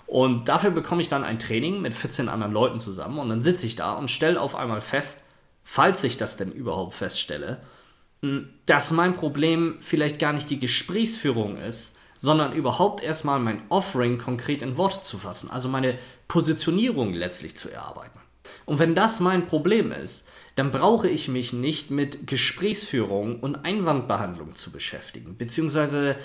Und 0.07 0.49
dafür 0.49 0.73
bekomme 0.73 1.01
ich 1.01 1.09
dann 1.09 1.23
ein 1.23 1.39
Training 1.39 1.81
mit 1.81 1.95
14 1.95 2.29
anderen 2.29 2.53
Leuten 2.53 2.81
zusammen 2.81 3.21
und 3.21 3.29
dann 3.29 3.43
sitze 3.43 3.65
ich 3.65 3.77
da 3.77 3.93
und 3.93 4.11
stelle 4.11 4.41
auf 4.41 4.57
einmal 4.57 4.81
fest, 4.81 5.25
falls 5.63 6.03
ich 6.03 6.17
das 6.17 6.37
denn 6.37 6.51
überhaupt 6.51 6.95
feststelle, 6.95 7.61
dass 8.67 8.91
mein 8.91 9.15
Problem 9.15 9.77
vielleicht 9.81 10.19
gar 10.19 10.33
nicht 10.33 10.51
die 10.51 10.59
Gesprächsführung 10.59 11.57
ist, 11.57 11.95
sondern 12.19 12.53
überhaupt 12.53 13.03
erstmal 13.03 13.39
mein 13.39 13.63
Offering 13.69 14.19
konkret 14.19 14.63
in 14.63 14.77
Worte 14.77 15.03
zu 15.03 15.17
fassen, 15.17 15.49
also 15.49 15.69
meine 15.69 15.97
Positionierung 16.27 17.15
letztlich 17.15 17.57
zu 17.57 17.71
erarbeiten. 17.71 18.19
Und 18.67 18.81
wenn 18.81 18.97
das 18.97 19.21
mein 19.21 19.47
Problem 19.47 19.93
ist, 19.93 20.27
dann 20.57 20.71
brauche 20.71 21.09
ich 21.09 21.29
mich 21.29 21.53
nicht 21.53 21.91
mit 21.91 22.27
Gesprächsführung 22.27 23.41
und 23.41 23.65
Einwandbehandlung 23.65 24.55
zu 24.55 24.71
beschäftigen, 24.71 25.37
beziehungsweise 25.37 26.17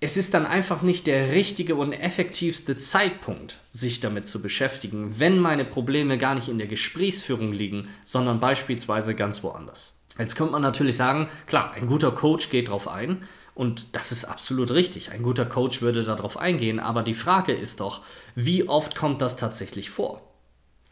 es 0.00 0.18
ist 0.18 0.34
dann 0.34 0.44
einfach 0.44 0.82
nicht 0.82 1.06
der 1.06 1.32
richtige 1.32 1.76
und 1.76 1.94
effektivste 1.94 2.76
Zeitpunkt, 2.76 3.60
sich 3.72 4.00
damit 4.00 4.26
zu 4.26 4.42
beschäftigen, 4.42 5.18
wenn 5.18 5.38
meine 5.38 5.64
Probleme 5.64 6.18
gar 6.18 6.34
nicht 6.34 6.48
in 6.48 6.58
der 6.58 6.66
Gesprächsführung 6.66 7.52
liegen, 7.52 7.88
sondern 8.02 8.38
beispielsweise 8.38 9.14
ganz 9.14 9.42
woanders. 9.42 9.98
Jetzt 10.18 10.36
könnte 10.36 10.52
man 10.52 10.62
natürlich 10.62 10.96
sagen, 10.96 11.28
klar, 11.46 11.72
ein 11.72 11.86
guter 11.86 12.12
Coach 12.12 12.50
geht 12.50 12.68
darauf 12.68 12.86
ein 12.86 13.26
und 13.54 13.96
das 13.96 14.12
ist 14.12 14.26
absolut 14.26 14.72
richtig. 14.72 15.10
Ein 15.10 15.22
guter 15.22 15.46
Coach 15.46 15.80
würde 15.80 16.04
darauf 16.04 16.36
eingehen, 16.36 16.80
aber 16.80 17.02
die 17.02 17.14
Frage 17.14 17.52
ist 17.52 17.80
doch, 17.80 18.02
wie 18.34 18.68
oft 18.68 18.94
kommt 18.94 19.22
das 19.22 19.36
tatsächlich 19.36 19.90
vor? 19.90 20.20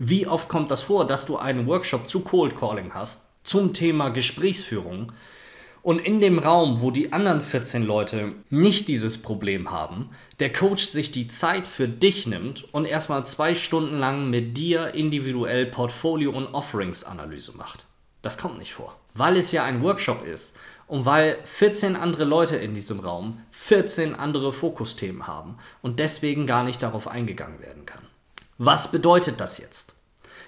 Wie 0.04 0.26
oft 0.26 0.48
kommt 0.48 0.70
das 0.70 0.82
vor, 0.82 1.06
dass 1.06 1.26
du 1.26 1.36
einen 1.36 1.66
Workshop 1.66 2.06
zu 2.08 2.20
Cold 2.20 2.56
Calling 2.56 2.92
hast 2.94 3.28
zum 3.44 3.72
Thema 3.72 4.08
Gesprächsführung 4.08 5.12
und 5.82 5.98
in 5.98 6.20
dem 6.20 6.38
Raum, 6.38 6.80
wo 6.80 6.90
die 6.90 7.12
anderen 7.12 7.40
14 7.40 7.84
Leute 7.84 8.32
nicht 8.50 8.88
dieses 8.88 9.20
Problem 9.20 9.70
haben, 9.70 10.10
der 10.40 10.52
Coach 10.52 10.86
sich 10.86 11.12
die 11.12 11.28
Zeit 11.28 11.68
für 11.68 11.88
dich 11.88 12.26
nimmt 12.26 12.72
und 12.72 12.84
erstmal 12.84 13.24
zwei 13.24 13.54
Stunden 13.54 13.98
lang 13.98 14.30
mit 14.30 14.56
dir 14.56 14.94
individuell 14.94 15.66
Portfolio- 15.66 16.32
und 16.32 16.54
Offerings-Analyse 16.54 17.56
macht. 17.56 17.84
Das 18.22 18.38
kommt 18.38 18.58
nicht 18.58 18.72
vor 18.72 18.96
weil 19.14 19.36
es 19.36 19.52
ja 19.52 19.64
ein 19.64 19.82
Workshop 19.82 20.24
ist 20.24 20.56
und 20.86 21.06
weil 21.06 21.38
14 21.44 21.96
andere 21.96 22.24
Leute 22.24 22.56
in 22.56 22.74
diesem 22.74 23.00
Raum 23.00 23.40
14 23.50 24.14
andere 24.14 24.52
Fokusthemen 24.52 25.26
haben 25.26 25.58
und 25.80 25.98
deswegen 25.98 26.46
gar 26.46 26.64
nicht 26.64 26.82
darauf 26.82 27.08
eingegangen 27.08 27.60
werden 27.60 27.86
kann. 27.86 28.02
Was 28.58 28.90
bedeutet 28.90 29.40
das 29.40 29.58
jetzt? 29.58 29.91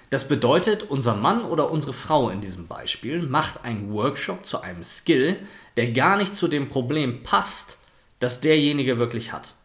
Das 0.09 0.27
bedeutet, 0.27 0.83
unser 0.83 1.15
Mann 1.15 1.43
oder 1.43 1.71
unsere 1.71 1.93
Frau 1.93 2.29
in 2.29 2.41
diesem 2.41 2.67
Beispiel 2.67 3.21
macht 3.21 3.63
einen 3.63 3.91
Workshop 3.93 4.45
zu 4.45 4.61
einem 4.61 4.83
Skill, 4.83 5.37
der 5.77 5.91
gar 5.91 6.17
nicht 6.17 6.35
zu 6.35 6.47
dem 6.47 6.69
Problem 6.69 7.23
passt, 7.23 7.77
das 8.19 8.41
derjenige 8.41 8.97
wirklich 8.97 9.33
hat. 9.33 9.55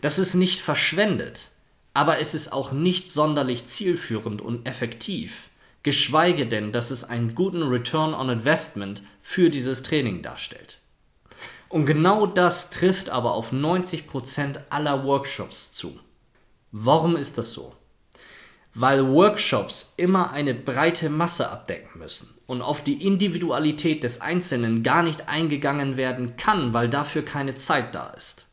Das 0.00 0.18
ist 0.18 0.34
nicht 0.34 0.60
verschwendet, 0.60 1.50
aber 1.94 2.18
es 2.18 2.34
ist 2.34 2.52
auch 2.52 2.72
nicht 2.72 3.10
sonderlich 3.10 3.66
zielführend 3.66 4.40
und 4.42 4.66
effektiv 4.66 5.50
geschweige 5.82 6.46
denn, 6.46 6.72
dass 6.72 6.90
es 6.90 7.04
einen 7.04 7.34
guten 7.34 7.62
Return 7.62 8.14
on 8.14 8.28
Investment 8.28 9.02
für 9.20 9.50
dieses 9.50 9.82
Training 9.82 10.22
darstellt. 10.22 10.78
Und 11.68 11.86
genau 11.86 12.26
das 12.26 12.70
trifft 12.70 13.10
aber 13.10 13.32
auf 13.32 13.52
90% 13.52 14.60
aller 14.70 15.04
Workshops 15.04 15.72
zu. 15.72 15.98
Warum 16.72 17.16
ist 17.16 17.38
das 17.38 17.52
so? 17.52 17.74
Weil 18.74 19.06
Workshops 19.06 19.94
immer 19.96 20.30
eine 20.30 20.54
breite 20.54 21.10
Masse 21.10 21.50
abdecken 21.50 21.98
müssen 21.98 22.38
und 22.46 22.62
auf 22.62 22.84
die 22.84 23.04
Individualität 23.04 24.04
des 24.04 24.20
Einzelnen 24.20 24.82
gar 24.82 25.02
nicht 25.02 25.28
eingegangen 25.28 25.96
werden 25.96 26.36
kann, 26.36 26.72
weil 26.72 26.88
dafür 26.88 27.24
keine 27.24 27.56
Zeit 27.56 27.94
da 27.94 28.10
ist. 28.10 28.46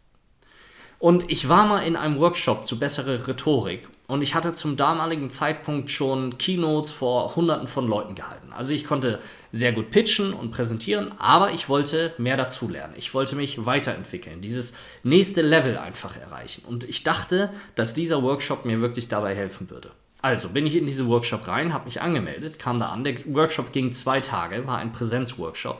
Und 0.99 1.29
ich 1.29 1.47
war 1.47 1.67
mal 1.67 1.81
in 1.81 1.95
einem 1.95 2.19
Workshop 2.19 2.65
zu 2.65 2.79
bessere 2.79 3.27
Rhetorik 3.27 3.87
und 4.07 4.21
ich 4.21 4.33
hatte 4.33 4.53
zum 4.53 4.77
damaligen 4.77 5.29
Zeitpunkt 5.29 5.91
schon 5.91 6.37
Keynotes 6.37 6.91
vor 6.91 7.35
hunderten 7.35 7.67
von 7.67 7.87
Leuten 7.87 8.15
gehalten. 8.15 8.53
Also 8.53 8.71
ich 8.71 8.85
konnte 8.85 9.19
sehr 9.51 9.73
gut 9.73 9.91
pitchen 9.91 10.33
und 10.33 10.51
präsentieren, 10.51 11.13
aber 11.19 11.51
ich 11.51 11.67
wollte 11.67 12.13
mehr 12.17 12.37
dazulernen. 12.37 12.93
Ich 12.97 13.13
wollte 13.13 13.35
mich 13.35 13.65
weiterentwickeln, 13.65 14.41
dieses 14.41 14.73
nächste 15.03 15.41
Level 15.41 15.77
einfach 15.77 16.15
erreichen. 16.15 16.63
Und 16.65 16.85
ich 16.85 17.03
dachte, 17.03 17.51
dass 17.75 17.93
dieser 17.93 18.23
Workshop 18.23 18.63
mir 18.63 18.79
wirklich 18.79 19.09
dabei 19.09 19.35
helfen 19.35 19.69
würde. 19.69 19.91
Also 20.27 20.49
bin 20.49 20.67
ich 20.67 20.75
in 20.75 20.85
diesen 20.85 21.07
Workshop 21.07 21.47
rein, 21.47 21.73
habe 21.73 21.85
mich 21.85 22.01
angemeldet, 22.01 22.59
kam 22.59 22.81
da 22.81 22.87
an. 22.87 23.05
Der 23.05 23.15
Workshop 23.33 23.71
ging 23.71 23.93
zwei 23.93 24.19
Tage, 24.19 24.67
war 24.67 24.77
ein 24.77 24.91
Präsenzworkshop. 24.91 25.79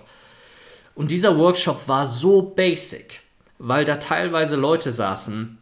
Und 0.96 1.12
dieser 1.12 1.38
Workshop 1.38 1.90
war 1.90 2.06
so 2.06 2.42
basic, 2.42 3.20
weil 3.58 3.84
da 3.84 3.98
teilweise 3.98 4.56
Leute 4.56 4.94
saßen, 4.94 5.58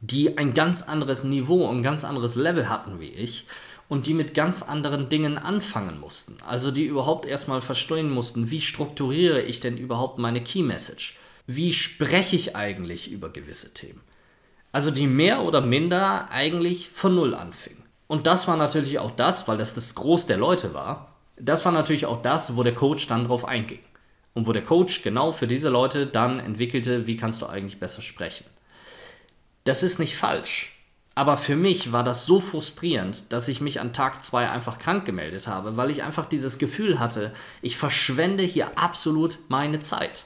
die 0.00 0.38
ein 0.38 0.54
ganz 0.54 0.80
anderes 0.80 1.24
Niveau 1.24 1.66
und 1.66 1.78
ein 1.78 1.82
ganz 1.82 2.04
anderes 2.04 2.36
Level 2.36 2.68
hatten 2.68 3.00
wie 3.00 3.08
ich 3.08 3.46
und 3.88 4.06
die 4.06 4.14
mit 4.14 4.32
ganz 4.32 4.62
anderen 4.62 5.08
Dingen 5.08 5.36
anfangen 5.36 5.98
mussten. 5.98 6.36
Also 6.46 6.70
die 6.70 6.84
überhaupt 6.84 7.26
erstmal 7.26 7.60
verstehen 7.60 8.10
mussten, 8.10 8.52
wie 8.52 8.60
strukturiere 8.60 9.42
ich 9.42 9.58
denn 9.58 9.76
überhaupt 9.76 10.20
meine 10.20 10.40
Key 10.40 10.62
Message? 10.62 11.18
Wie 11.48 11.72
spreche 11.72 12.36
ich 12.36 12.54
eigentlich 12.54 13.10
über 13.10 13.28
gewisse 13.30 13.74
Themen? 13.74 14.02
Also 14.70 14.92
die 14.92 15.08
mehr 15.08 15.42
oder 15.42 15.62
minder 15.62 16.30
eigentlich 16.30 16.90
von 16.90 17.16
Null 17.16 17.34
anfingen. 17.34 17.79
Und 18.10 18.26
das 18.26 18.48
war 18.48 18.56
natürlich 18.56 18.98
auch 18.98 19.12
das, 19.12 19.46
weil 19.46 19.56
das 19.56 19.72
das 19.74 19.94
Groß 19.94 20.26
der 20.26 20.36
Leute 20.36 20.74
war, 20.74 21.14
das 21.36 21.64
war 21.64 21.70
natürlich 21.70 22.06
auch 22.06 22.20
das, 22.20 22.56
wo 22.56 22.64
der 22.64 22.74
Coach 22.74 23.06
dann 23.06 23.28
drauf 23.28 23.44
einging. 23.44 23.78
Und 24.34 24.48
wo 24.48 24.52
der 24.52 24.64
Coach 24.64 25.02
genau 25.02 25.30
für 25.30 25.46
diese 25.46 25.68
Leute 25.68 26.08
dann 26.08 26.40
entwickelte, 26.40 27.06
wie 27.06 27.16
kannst 27.16 27.40
du 27.40 27.46
eigentlich 27.46 27.78
besser 27.78 28.02
sprechen. 28.02 28.46
Das 29.62 29.84
ist 29.84 30.00
nicht 30.00 30.16
falsch. 30.16 30.76
Aber 31.14 31.36
für 31.36 31.54
mich 31.54 31.92
war 31.92 32.02
das 32.02 32.26
so 32.26 32.40
frustrierend, 32.40 33.32
dass 33.32 33.46
ich 33.46 33.60
mich 33.60 33.78
an 33.78 33.92
Tag 33.92 34.24
2 34.24 34.50
einfach 34.50 34.80
krank 34.80 35.04
gemeldet 35.04 35.46
habe, 35.46 35.76
weil 35.76 35.90
ich 35.90 36.02
einfach 36.02 36.26
dieses 36.26 36.58
Gefühl 36.58 36.98
hatte, 36.98 37.32
ich 37.62 37.76
verschwende 37.76 38.42
hier 38.42 38.76
absolut 38.76 39.38
meine 39.46 39.78
Zeit. 39.78 40.24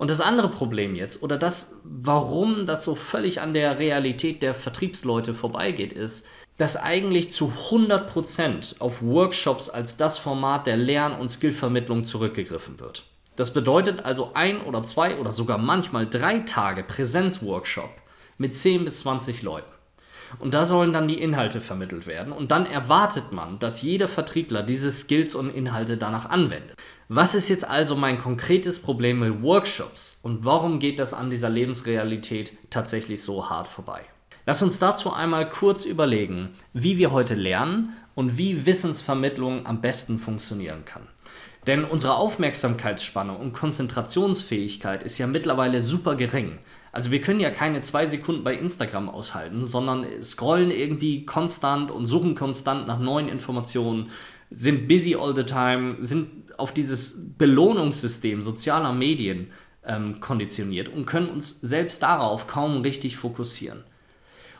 Und 0.00 0.08
das 0.08 0.22
andere 0.22 0.48
Problem 0.48 0.94
jetzt, 0.94 1.22
oder 1.22 1.36
das, 1.36 1.82
warum 1.84 2.64
das 2.64 2.84
so 2.84 2.94
völlig 2.94 3.42
an 3.42 3.52
der 3.52 3.78
Realität 3.78 4.42
der 4.42 4.54
Vertriebsleute 4.54 5.34
vorbeigeht, 5.34 5.92
ist, 5.92 6.26
dass 6.56 6.78
eigentlich 6.78 7.30
zu 7.30 7.52
100% 7.68 8.80
auf 8.80 9.02
Workshops 9.02 9.68
als 9.68 9.98
das 9.98 10.16
Format 10.16 10.66
der 10.66 10.78
Lern- 10.78 11.20
und 11.20 11.28
Skillvermittlung 11.28 12.04
zurückgegriffen 12.04 12.80
wird. 12.80 13.04
Das 13.36 13.52
bedeutet 13.52 14.02
also 14.02 14.30
ein 14.32 14.62
oder 14.62 14.84
zwei 14.84 15.18
oder 15.18 15.32
sogar 15.32 15.58
manchmal 15.58 16.08
drei 16.08 16.38
Tage 16.40 16.82
Präsenzworkshop 16.82 17.90
mit 18.38 18.56
10 18.56 18.86
bis 18.86 19.00
20 19.00 19.42
Leuten. 19.42 19.70
Und 20.38 20.54
da 20.54 20.64
sollen 20.64 20.92
dann 20.92 21.08
die 21.08 21.20
Inhalte 21.20 21.60
vermittelt 21.60 22.06
werden. 22.06 22.32
Und 22.32 22.50
dann 22.50 22.66
erwartet 22.66 23.32
man, 23.32 23.58
dass 23.58 23.82
jeder 23.82 24.08
Vertriebler 24.08 24.62
diese 24.62 24.90
Skills 24.92 25.34
und 25.34 25.50
Inhalte 25.50 25.96
danach 25.96 26.30
anwendet. 26.30 26.76
Was 27.08 27.34
ist 27.34 27.48
jetzt 27.48 27.68
also 27.68 27.96
mein 27.96 28.20
konkretes 28.20 28.78
Problem 28.78 29.18
mit 29.18 29.42
Workshops 29.42 30.20
und 30.22 30.44
warum 30.44 30.78
geht 30.78 31.00
das 31.00 31.12
an 31.12 31.28
dieser 31.28 31.50
Lebensrealität 31.50 32.52
tatsächlich 32.70 33.22
so 33.22 33.50
hart 33.50 33.66
vorbei? 33.66 34.02
Lass 34.46 34.62
uns 34.62 34.78
dazu 34.78 35.12
einmal 35.12 35.46
kurz 35.46 35.84
überlegen, 35.84 36.50
wie 36.72 36.98
wir 36.98 37.10
heute 37.10 37.34
lernen 37.34 37.94
und 38.14 38.38
wie 38.38 38.64
Wissensvermittlung 38.64 39.66
am 39.66 39.80
besten 39.80 40.18
funktionieren 40.18 40.84
kann. 40.84 41.02
Denn 41.66 41.84
unsere 41.84 42.14
Aufmerksamkeitsspanne 42.14 43.36
und 43.36 43.52
Konzentrationsfähigkeit 43.52 45.02
ist 45.02 45.18
ja 45.18 45.26
mittlerweile 45.26 45.82
super 45.82 46.14
gering. 46.14 46.58
Also 46.92 47.10
wir 47.10 47.20
können 47.20 47.40
ja 47.40 47.50
keine 47.50 47.82
zwei 47.82 48.06
Sekunden 48.06 48.42
bei 48.42 48.54
Instagram 48.54 49.08
aushalten, 49.08 49.64
sondern 49.64 50.04
scrollen 50.22 50.70
irgendwie 50.70 51.24
konstant 51.24 51.90
und 51.90 52.06
suchen 52.06 52.34
konstant 52.34 52.86
nach 52.86 52.98
neuen 52.98 53.28
Informationen, 53.28 54.10
sind 54.50 54.88
busy 54.88 55.14
all 55.14 55.34
the 55.34 55.44
time, 55.44 55.96
sind 56.00 56.28
auf 56.58 56.72
dieses 56.72 57.16
Belohnungssystem 57.38 58.42
sozialer 58.42 58.92
Medien 58.92 59.52
ähm, 59.86 60.20
konditioniert 60.20 60.88
und 60.88 61.06
können 61.06 61.28
uns 61.28 61.60
selbst 61.60 62.02
darauf 62.02 62.46
kaum 62.46 62.82
richtig 62.82 63.16
fokussieren. 63.16 63.84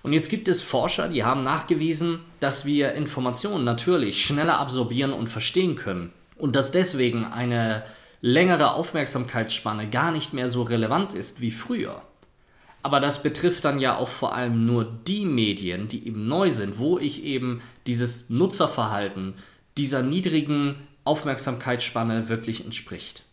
Und 0.03 0.13
jetzt 0.13 0.31
gibt 0.31 0.49
es 0.49 0.63
Forscher, 0.63 1.09
die 1.09 1.25
haben 1.25 1.43
nachgewiesen, 1.43 2.21
dass 2.39 2.65
wir 2.65 2.93
Informationen 2.93 3.65
natürlich 3.65 4.25
schneller 4.25 4.59
absorbieren 4.59 5.13
und 5.13 5.29
verstehen 5.29 5.77
können 5.77 6.11
und 6.37 6.57
dass 6.57 6.73
deswegen 6.73 7.25
eine 7.25 7.83
längere 8.23 8.73
Aufmerksamkeitsspanne 8.73 9.91
gar 9.91 10.11
nicht 10.11 10.33
mehr 10.33 10.49
so 10.49 10.63
relevant 10.63 11.13
ist 11.13 11.41
wie 11.41 11.51
früher. 11.51 12.03
Aber 12.83 13.01
das 13.01 13.23
betrifft 13.23 13.65
dann 13.65 13.79
ja 13.79 13.97
auch 13.97 14.09
vor 14.09 14.35
allem 14.35 14.65
nur 14.65 14.85
die 14.85 15.25
Medien, 15.25 15.89
die 15.89 16.07
eben 16.07 16.27
neu 16.27 16.51
sind, 16.51 16.79
wo 16.79 16.99
ich 16.99 17.25
eben 17.25 17.61
dieses 17.87 18.31
Nutzerverhalten 18.31 19.35
dieser 19.77 20.03
niedrigen 20.03 20.77
Aufmerksamkeitsspanne 21.05 22.29
wirklich 22.29 22.65
entspricht. 22.65 23.25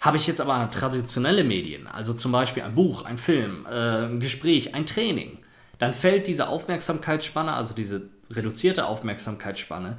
Habe 0.00 0.16
ich 0.16 0.26
jetzt 0.26 0.40
aber 0.40 0.68
traditionelle 0.70 1.44
Medien, 1.44 1.86
also 1.86 2.12
zum 2.12 2.32
Beispiel 2.32 2.64
ein 2.64 2.74
Buch, 2.74 3.04
ein 3.04 3.18
Film, 3.18 3.66
äh, 3.70 4.06
ein 4.06 4.18
Gespräch, 4.18 4.74
ein 4.74 4.84
Training, 4.84 5.38
dann 5.78 5.92
fällt 5.92 6.26
diese 6.26 6.48
Aufmerksamkeitsspanne, 6.48 7.52
also 7.52 7.74
diese 7.74 8.08
reduzierte 8.30 8.86
Aufmerksamkeitsspanne, 8.86 9.98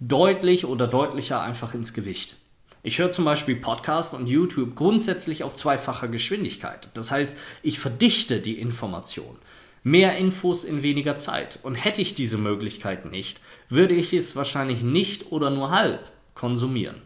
deutlich 0.00 0.64
oder 0.64 0.86
deutlicher 0.86 1.42
einfach 1.42 1.74
ins 1.74 1.92
Gewicht. 1.92 2.36
Ich 2.84 2.98
höre 2.98 3.10
zum 3.10 3.24
Beispiel 3.24 3.54
Podcast 3.54 4.12
und 4.12 4.26
YouTube 4.26 4.74
grundsätzlich 4.74 5.44
auf 5.44 5.54
zweifacher 5.54 6.08
Geschwindigkeit. 6.08 6.88
Das 6.94 7.12
heißt, 7.12 7.38
ich 7.62 7.78
verdichte 7.78 8.40
die 8.40 8.58
Information. 8.58 9.38
Mehr 9.84 10.16
Infos 10.16 10.64
in 10.64 10.82
weniger 10.82 11.14
Zeit. 11.14 11.60
Und 11.62 11.76
hätte 11.76 12.02
ich 12.02 12.14
diese 12.14 12.38
Möglichkeit 12.38 13.08
nicht, 13.08 13.38
würde 13.68 13.94
ich 13.94 14.12
es 14.12 14.34
wahrscheinlich 14.34 14.82
nicht 14.82 15.30
oder 15.30 15.50
nur 15.50 15.70
halb 15.70 16.10
konsumieren. 16.34 17.00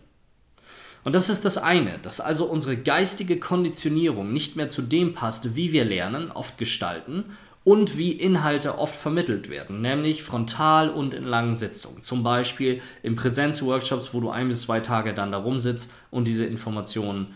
Und 1.04 1.14
das 1.14 1.28
ist 1.28 1.44
das 1.44 1.58
eine, 1.58 1.98
dass 1.98 2.20
also 2.20 2.46
unsere 2.46 2.78
geistige 2.78 3.38
Konditionierung 3.38 4.32
nicht 4.32 4.56
mehr 4.56 4.70
zu 4.70 4.80
dem 4.80 5.12
passt, 5.12 5.56
wie 5.56 5.72
wir 5.72 5.84
lernen, 5.84 6.30
oft 6.30 6.56
gestalten 6.56 7.36
und 7.66 7.98
wie 7.98 8.12
Inhalte 8.12 8.78
oft 8.78 8.94
vermittelt 8.94 9.50
werden, 9.50 9.80
nämlich 9.80 10.22
frontal 10.22 10.88
und 10.88 11.14
in 11.14 11.24
langen 11.24 11.52
Sitzungen. 11.52 12.00
Zum 12.00 12.22
Beispiel 12.22 12.80
in 13.02 13.16
Präsenzworkshops, 13.16 14.14
wo 14.14 14.20
du 14.20 14.30
ein 14.30 14.46
bis 14.46 14.62
zwei 14.62 14.78
Tage 14.78 15.14
dann 15.14 15.32
da 15.32 15.38
rumsitzt 15.38 15.92
und 16.12 16.28
diese 16.28 16.46
Informationen 16.46 17.34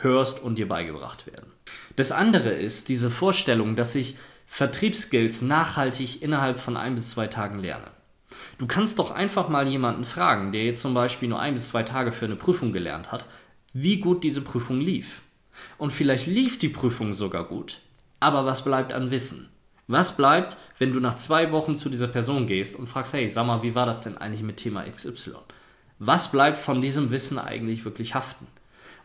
hörst 0.00 0.40
und 0.40 0.56
dir 0.56 0.68
beigebracht 0.68 1.26
werden. 1.26 1.50
Das 1.96 2.12
andere 2.12 2.52
ist 2.52 2.90
diese 2.90 3.10
Vorstellung, 3.10 3.74
dass 3.74 3.96
ich 3.96 4.16
Vertriebsskills 4.46 5.42
nachhaltig 5.42 6.22
innerhalb 6.22 6.60
von 6.60 6.76
ein 6.76 6.94
bis 6.94 7.10
zwei 7.10 7.26
Tagen 7.26 7.58
lerne. 7.58 7.88
Du 8.58 8.68
kannst 8.68 9.00
doch 9.00 9.10
einfach 9.10 9.48
mal 9.48 9.66
jemanden 9.66 10.04
fragen, 10.04 10.52
der 10.52 10.64
jetzt 10.64 10.80
zum 10.80 10.94
Beispiel 10.94 11.28
nur 11.28 11.40
ein 11.40 11.54
bis 11.54 11.66
zwei 11.66 11.82
Tage 11.82 12.12
für 12.12 12.26
eine 12.26 12.36
Prüfung 12.36 12.72
gelernt 12.72 13.10
hat, 13.10 13.26
wie 13.72 13.98
gut 13.98 14.22
diese 14.22 14.42
Prüfung 14.42 14.78
lief. 14.78 15.22
Und 15.76 15.92
vielleicht 15.92 16.28
lief 16.28 16.60
die 16.60 16.68
Prüfung 16.68 17.14
sogar 17.14 17.42
gut. 17.42 17.80
Aber 18.20 18.46
was 18.46 18.62
bleibt 18.62 18.92
an 18.92 19.10
Wissen? 19.10 19.48
Was 19.88 20.16
bleibt, 20.16 20.56
wenn 20.78 20.92
du 20.92 21.00
nach 21.00 21.16
zwei 21.16 21.52
Wochen 21.52 21.76
zu 21.76 21.88
dieser 21.88 22.08
Person 22.08 22.46
gehst 22.46 22.76
und 22.76 22.88
fragst, 22.88 23.12
hey, 23.12 23.28
sag 23.28 23.46
mal, 23.46 23.62
wie 23.62 23.74
war 23.74 23.86
das 23.86 24.00
denn 24.00 24.16
eigentlich 24.16 24.42
mit 24.42 24.56
Thema 24.56 24.84
XY? 24.84 25.32
Was 25.98 26.32
bleibt 26.32 26.58
von 26.58 26.82
diesem 26.82 27.10
Wissen 27.10 27.38
eigentlich 27.38 27.84
wirklich 27.84 28.14
haften? 28.14 28.46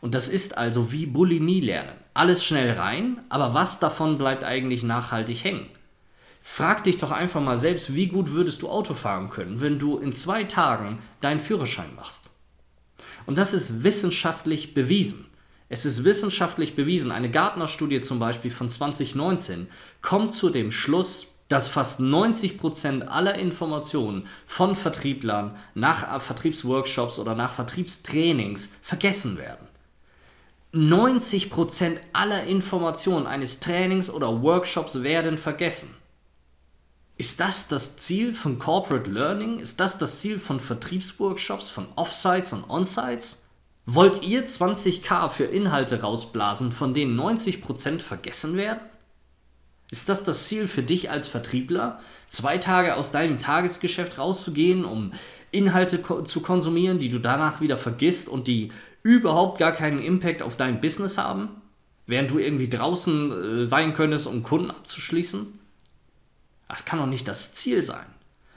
Und 0.01 0.15
das 0.15 0.29
ist 0.29 0.57
also 0.57 0.91
wie 0.91 1.05
Bulimie 1.05 1.61
lernen. 1.61 1.93
Alles 2.13 2.43
schnell 2.43 2.71
rein, 2.71 3.21
aber 3.29 3.53
was 3.53 3.79
davon 3.79 4.17
bleibt 4.17 4.43
eigentlich 4.43 4.83
nachhaltig 4.83 5.43
hängen? 5.43 5.67
Frag 6.41 6.85
dich 6.85 6.97
doch 6.97 7.11
einfach 7.11 7.41
mal 7.41 7.57
selbst, 7.57 7.93
wie 7.93 8.07
gut 8.07 8.31
würdest 8.31 8.61
du 8.61 8.69
Auto 8.69 8.93
fahren 8.93 9.29
können, 9.29 9.59
wenn 9.59 9.79
du 9.79 9.97
in 9.97 10.13
zwei 10.13 10.45
Tagen 10.45 10.99
deinen 11.19 11.39
Führerschein 11.39 11.93
machst? 11.95 12.31
Und 13.25 13.37
das 13.37 13.53
ist 13.53 13.83
wissenschaftlich 13.83 14.73
bewiesen. 14.73 15.26
Es 15.69 15.85
ist 15.85 16.03
wissenschaftlich 16.03 16.75
bewiesen, 16.75 17.11
eine 17.11 17.29
Gartner-Studie 17.29 18.01
zum 18.01 18.19
Beispiel 18.19 18.51
von 18.51 18.69
2019 18.69 19.67
kommt 20.01 20.33
zu 20.33 20.49
dem 20.49 20.71
Schluss, 20.71 21.27
dass 21.49 21.67
fast 21.67 21.99
90% 21.99 23.07
aller 23.07 23.35
Informationen 23.35 24.27
von 24.45 24.75
Vertrieblern 24.75 25.57
nach 25.75 26.21
Vertriebsworkshops 26.21 27.19
oder 27.19 27.35
nach 27.35 27.51
Vertriebstrainings 27.51 28.69
vergessen 28.81 29.37
werden. 29.37 29.67
90% 30.73 31.97
aller 32.13 32.43
Informationen 32.43 33.25
eines 33.25 33.59
Trainings 33.59 34.09
oder 34.09 34.41
Workshops 34.41 35.01
werden 35.03 35.37
vergessen. 35.37 35.95
Ist 37.15 37.39
das 37.39 37.67
das 37.67 37.97
Ziel 37.97 38.33
von 38.33 38.59
Corporate 38.59 39.09
Learning? 39.09 39.59
Ist 39.59 39.79
das 39.79 39.97
das 39.97 40.19
Ziel 40.19 40.37
von 40.37 40.59
Vertriebsworkshops, 40.59 41.69
von 41.69 41.87
Offsites 41.95 42.53
und 42.53 42.69
Onsites? 42.69 43.39
Wollt 43.89 44.21
ihr 44.21 44.45
20k 44.45 45.29
für 45.29 45.45
Inhalte 45.45 46.01
rausblasen, 46.01 46.73
von 46.73 46.93
denen 46.93 47.17
90% 47.17 48.01
vergessen 48.01 48.57
werden? 48.57 48.81
Ist 49.89 50.09
das 50.09 50.25
das 50.25 50.45
Ziel 50.45 50.67
für 50.67 50.83
dich 50.83 51.09
als 51.09 51.27
Vertriebler, 51.27 52.01
zwei 52.27 52.57
Tage 52.57 52.95
aus 52.95 53.13
deinem 53.13 53.39
Tagesgeschäft 53.39 54.17
rauszugehen, 54.17 54.83
um 54.83 55.13
Inhalte 55.51 55.99
ko 55.99 56.21
zu 56.23 56.41
konsumieren, 56.41 56.99
die 56.99 57.09
du 57.09 57.19
danach 57.19 57.61
wieder 57.61 57.77
vergisst 57.77 58.27
und 58.27 58.47
die 58.47 58.73
überhaupt 59.03 59.57
gar 59.57 59.71
keinen 59.71 60.03
Impact 60.03 60.41
auf 60.41 60.57
dein 60.57 60.81
Business 60.81 61.17
haben, 61.17 61.47
während 62.07 62.29
du 62.29 62.39
irgendwie 62.39 62.67
draußen 62.67 63.61
äh, 63.61 63.65
sein 63.65 63.93
könntest, 63.93 64.27
um 64.27 64.43
Kunden 64.43 64.69
abzuschließen? 64.69 65.47
Das 66.67 66.83
kann 66.83 66.99
doch 66.99 67.05
nicht 67.05 67.29
das 67.29 67.53
Ziel 67.53 67.85
sein. 67.85 68.05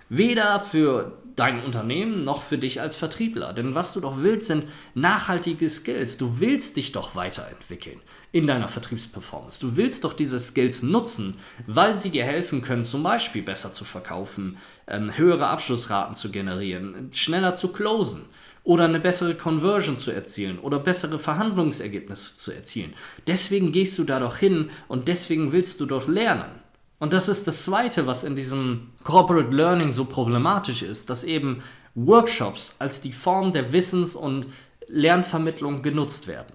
Weder 0.08 0.58
für 0.58 1.12
dein 1.40 1.64
Unternehmen 1.64 2.22
noch 2.22 2.42
für 2.42 2.58
dich 2.58 2.82
als 2.82 2.96
Vertriebler. 2.96 3.54
Denn 3.54 3.74
was 3.74 3.94
du 3.94 4.00
doch 4.00 4.18
willst, 4.18 4.48
sind 4.48 4.66
nachhaltige 4.94 5.70
Skills. 5.70 6.18
Du 6.18 6.38
willst 6.38 6.76
dich 6.76 6.92
doch 6.92 7.16
weiterentwickeln 7.16 7.98
in 8.30 8.46
deiner 8.46 8.68
Vertriebsperformance. 8.68 9.58
Du 9.58 9.76
willst 9.76 10.04
doch 10.04 10.12
diese 10.12 10.38
Skills 10.38 10.82
nutzen, 10.82 11.38
weil 11.66 11.94
sie 11.94 12.10
dir 12.10 12.24
helfen 12.24 12.60
können, 12.60 12.84
zum 12.84 13.02
Beispiel 13.02 13.42
besser 13.42 13.72
zu 13.72 13.86
verkaufen, 13.86 14.58
ähm, 14.86 15.16
höhere 15.16 15.46
Abschlussraten 15.46 16.14
zu 16.14 16.30
generieren, 16.30 17.08
schneller 17.12 17.54
zu 17.54 17.72
closen 17.72 18.26
oder 18.62 18.84
eine 18.84 19.00
bessere 19.00 19.34
Conversion 19.34 19.96
zu 19.96 20.10
erzielen 20.10 20.58
oder 20.58 20.78
bessere 20.78 21.18
Verhandlungsergebnisse 21.18 22.36
zu 22.36 22.52
erzielen. 22.52 22.92
Deswegen 23.26 23.72
gehst 23.72 23.98
du 23.98 24.04
da 24.04 24.20
doch 24.20 24.36
hin 24.36 24.68
und 24.88 25.08
deswegen 25.08 25.52
willst 25.52 25.80
du 25.80 25.86
dort 25.86 26.06
lernen. 26.06 26.59
Und 27.00 27.14
das 27.14 27.28
ist 27.28 27.48
das 27.48 27.64
Zweite, 27.64 28.06
was 28.06 28.24
in 28.24 28.36
diesem 28.36 28.92
Corporate 29.04 29.50
Learning 29.50 29.90
so 29.90 30.04
problematisch 30.04 30.82
ist, 30.82 31.08
dass 31.10 31.24
eben 31.24 31.62
Workshops 31.94 32.76
als 32.78 33.00
die 33.00 33.12
Form 33.12 33.52
der 33.52 33.72
Wissens- 33.72 34.14
und 34.14 34.46
Lernvermittlung 34.86 35.82
genutzt 35.82 36.28
werden. 36.28 36.52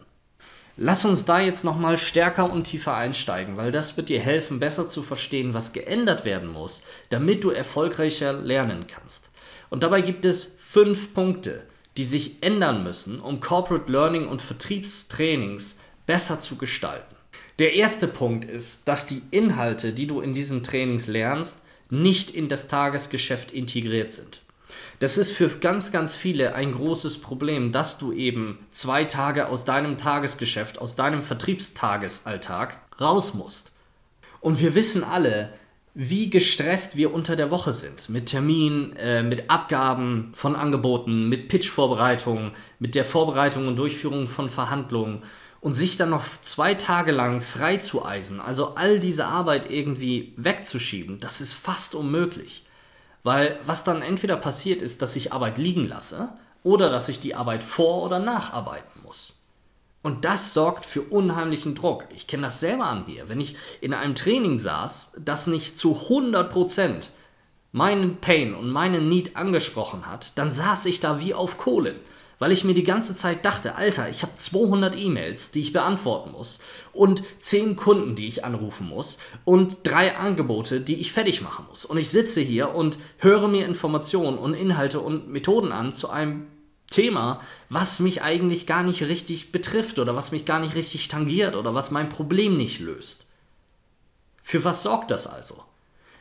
Lass 0.77 1.03
uns 1.03 1.25
da 1.25 1.39
jetzt 1.39 1.63
nochmal 1.63 1.97
stärker 1.97 2.51
und 2.51 2.65
tiefer 2.65 2.93
einsteigen, 2.93 3.57
weil 3.57 3.71
das 3.71 3.97
wird 3.97 4.09
dir 4.09 4.19
helfen, 4.19 4.59
besser 4.59 4.87
zu 4.87 5.01
verstehen, 5.01 5.53
was 5.53 5.73
geändert 5.73 6.25
werden 6.25 6.49
muss, 6.49 6.83
damit 7.09 7.43
du 7.43 7.49
erfolgreicher 7.49 8.33
lernen 8.33 8.85
kannst. 8.87 9.31
Und 9.69 9.83
dabei 9.83 10.01
gibt 10.01 10.25
es 10.25 10.57
fünf 10.59 11.13
Punkte, 11.13 11.63
die 11.97 12.03
sich 12.03 12.43
ändern 12.43 12.83
müssen, 12.83 13.19
um 13.19 13.39
Corporate 13.39 13.91
Learning 13.91 14.27
und 14.27 14.41
Vertriebstrainings 14.41 15.79
besser 16.05 16.39
zu 16.39 16.57
gestalten. 16.57 17.14
Der 17.57 17.73
erste 17.73 18.07
Punkt 18.07 18.43
ist, 18.43 18.85
dass 18.87 19.07
die 19.07 19.21
Inhalte, 19.31 19.93
die 19.93 20.07
du 20.07 20.19
in 20.19 20.33
diesen 20.33 20.61
Trainings 20.61 21.07
lernst, 21.07 21.61
nicht 21.89 22.31
in 22.31 22.49
das 22.49 22.67
Tagesgeschäft 22.67 23.51
integriert 23.51 24.11
sind. 24.11 24.41
Das 24.99 25.17
ist 25.17 25.31
für 25.31 25.47
ganz, 25.47 25.91
ganz 25.91 26.15
viele 26.15 26.55
ein 26.55 26.73
großes 26.73 27.19
Problem, 27.19 27.71
dass 27.71 27.97
du 27.97 28.11
eben 28.11 28.59
zwei 28.71 29.05
Tage 29.05 29.47
aus 29.47 29.63
deinem 29.63 29.97
Tagesgeschäft, 29.97 30.79
aus 30.79 30.97
deinem 30.97 31.21
Vertriebstagesalltag 31.21 32.77
raus 32.99 33.33
musst. 33.33 33.71
Und 34.41 34.59
wir 34.59 34.75
wissen 34.75 35.03
alle, 35.03 35.53
wie 35.93 36.29
gestresst 36.29 36.97
wir 36.97 37.13
unter 37.13 37.37
der 37.37 37.51
Woche 37.51 37.71
sind. 37.71 38.09
Mit 38.09 38.27
Terminen, 38.27 38.95
äh, 38.97 39.23
mit 39.23 39.49
Abgaben 39.49 40.31
von 40.33 40.55
Angeboten, 40.57 41.29
mit 41.29 41.47
Pitch-Vorbereitungen, 41.47 42.51
mit 42.79 42.95
der 42.95 43.05
Vorbereitung 43.05 43.69
und 43.69 43.77
Durchführung 43.77 44.27
von 44.27 44.49
Verhandlungen 44.49 45.23
und 45.65 45.73
sich 45.73 45.97
dann 45.97 46.11
noch 46.11 46.23
zwei 46.41 46.75
Tage 46.75 47.11
lang 47.11 47.41
frei 47.41 47.77
zu 47.77 48.05
eisen, 48.05 48.39
also 48.39 48.75
all 48.75 48.99
diese 48.99 49.25
Arbeit 49.25 49.67
irgendwie 49.67 50.31
wegzuschieben, 50.37 51.19
das 51.19 51.41
ist 51.41 51.53
fast 51.53 51.95
unmöglich. 51.95 52.67
Weil 53.23 53.59
was 53.65 53.83
dann 53.83 54.03
entweder 54.03 54.37
passiert 54.37 54.83
ist, 54.83 55.01
dass 55.01 55.15
ich 55.15 55.33
Arbeit 55.33 55.57
liegen 55.57 55.87
lasse 55.87 56.33
oder 56.61 56.91
dass 56.91 57.09
ich 57.09 57.19
die 57.19 57.33
Arbeit 57.33 57.63
vor- 57.63 58.03
oder 58.03 58.19
nacharbeiten 58.19 59.01
muss. 59.03 59.43
Und 60.03 60.23
das 60.23 60.53
sorgt 60.53 60.85
für 60.85 61.01
unheimlichen 61.01 61.73
Druck. 61.73 62.05
Ich 62.15 62.27
kenne 62.27 62.43
das 62.43 62.59
selber 62.59 62.85
an 62.85 63.07
mir. 63.07 63.27
Wenn 63.27 63.41
ich 63.41 63.55
in 63.81 63.95
einem 63.95 64.13
Training 64.13 64.59
saß, 64.59 65.13
das 65.17 65.47
nicht 65.47 65.79
zu 65.79 65.95
100% 65.95 67.07
meinen 67.71 68.17
Pain 68.17 68.53
und 68.53 68.69
meinen 68.69 69.09
Need 69.09 69.35
angesprochen 69.35 70.05
hat, 70.05 70.37
dann 70.37 70.51
saß 70.51 70.85
ich 70.85 70.99
da 70.99 71.19
wie 71.21 71.33
auf 71.33 71.57
Kohlen 71.57 71.95
weil 72.39 72.51
ich 72.51 72.63
mir 72.63 72.73
die 72.73 72.83
ganze 72.83 73.15
Zeit 73.15 73.45
dachte, 73.45 73.75
Alter, 73.75 74.09
ich 74.09 74.21
habe 74.21 74.35
200 74.35 74.95
E-Mails, 74.97 75.51
die 75.51 75.61
ich 75.61 75.73
beantworten 75.73 76.31
muss 76.31 76.59
und 76.93 77.23
10 77.39 77.75
Kunden, 77.75 78.15
die 78.15 78.27
ich 78.27 78.43
anrufen 78.43 78.87
muss 78.87 79.17
und 79.45 79.79
drei 79.83 80.15
Angebote, 80.17 80.81
die 80.81 80.95
ich 80.95 81.11
fertig 81.11 81.41
machen 81.41 81.65
muss. 81.69 81.85
Und 81.85 81.97
ich 81.97 82.09
sitze 82.09 82.41
hier 82.41 82.75
und 82.75 82.97
höre 83.17 83.47
mir 83.47 83.65
Informationen 83.65 84.37
und 84.37 84.53
Inhalte 84.53 84.99
und 84.99 85.29
Methoden 85.29 85.71
an 85.71 85.93
zu 85.93 86.09
einem 86.09 86.47
Thema, 86.89 87.41
was 87.69 87.99
mich 87.99 88.21
eigentlich 88.21 88.67
gar 88.67 88.83
nicht 88.83 89.01
richtig 89.01 89.51
betrifft 89.51 89.99
oder 89.99 90.15
was 90.15 90.31
mich 90.31 90.45
gar 90.45 90.59
nicht 90.59 90.75
richtig 90.75 91.07
tangiert 91.07 91.55
oder 91.55 91.73
was 91.73 91.91
mein 91.91 92.09
Problem 92.09 92.57
nicht 92.57 92.79
löst. 92.79 93.27
Für 94.43 94.63
was 94.63 94.83
sorgt 94.83 95.09
das 95.09 95.25
also? 95.25 95.63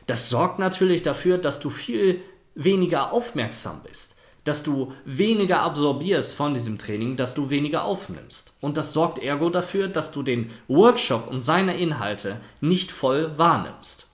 Das 0.07 0.29
sorgt 0.29 0.59
natürlich 0.59 1.01
dafür, 1.03 1.37
dass 1.37 1.59
du 1.59 1.69
viel 1.69 2.21
weniger 2.55 3.11
aufmerksam 3.11 3.81
bist 3.83 4.14
dass 4.45 4.63
du 4.63 4.93
weniger 5.03 5.59
absorbierst 5.59 6.35
von 6.35 6.53
diesem 6.53 6.77
Training, 6.77 7.17
dass 7.17 7.33
du 7.33 7.49
weniger 7.49 7.83
aufnimmst. 7.83 8.55
Und 8.61 8.77
das 8.77 8.93
sorgt 8.93 9.19
ergo 9.19 9.49
dafür, 9.49 9.89
dass 9.89 10.11
du 10.11 10.23
den 10.23 10.51
Workshop 10.67 11.27
und 11.27 11.41
seine 11.41 11.77
Inhalte 11.77 12.39
nicht 12.61 12.91
voll 12.91 13.37
wahrnimmst. 13.37 14.07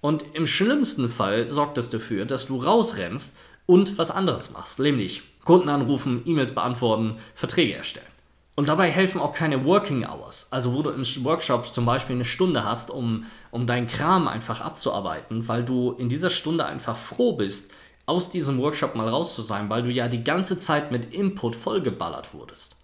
Und 0.00 0.24
im 0.34 0.46
schlimmsten 0.46 1.08
Fall 1.08 1.48
sorgt 1.48 1.78
es 1.78 1.90
dafür, 1.90 2.26
dass 2.26 2.46
du 2.46 2.62
rausrennst 2.62 3.36
und 3.66 3.98
was 3.98 4.10
anderes 4.10 4.52
machst, 4.52 4.78
nämlich 4.78 5.22
Kunden 5.44 5.70
anrufen, 5.70 6.22
E-Mails 6.24 6.52
beantworten, 6.54 7.16
Verträge 7.34 7.74
erstellen. 7.74 8.06
Und 8.54 8.68
dabei 8.68 8.90
helfen 8.90 9.20
auch 9.20 9.32
keine 9.32 9.64
Working 9.64 10.04
Hours, 10.04 10.48
also 10.50 10.74
wo 10.74 10.82
du 10.82 10.90
in 10.90 11.04
Workshops 11.24 11.72
zum 11.72 11.86
Beispiel 11.86 12.16
eine 12.16 12.24
Stunde 12.24 12.64
hast, 12.64 12.90
um, 12.90 13.24
um 13.52 13.66
deinen 13.66 13.86
Kram 13.86 14.26
einfach 14.28 14.60
abzuarbeiten, 14.60 15.46
weil 15.48 15.64
du 15.64 15.92
in 15.92 16.08
dieser 16.08 16.28
Stunde 16.28 16.66
einfach 16.66 16.96
froh 16.96 17.34
bist, 17.34 17.70
aus 18.08 18.30
diesem 18.30 18.58
Workshop 18.58 18.94
mal 18.94 19.08
raus 19.08 19.34
zu 19.34 19.42
sein, 19.42 19.68
weil 19.68 19.82
du 19.82 19.90
ja 19.90 20.08
die 20.08 20.24
ganze 20.24 20.58
Zeit 20.58 20.90
mit 20.90 21.12
Input 21.12 21.54
vollgeballert 21.54 22.32
wurdest. 22.34 22.76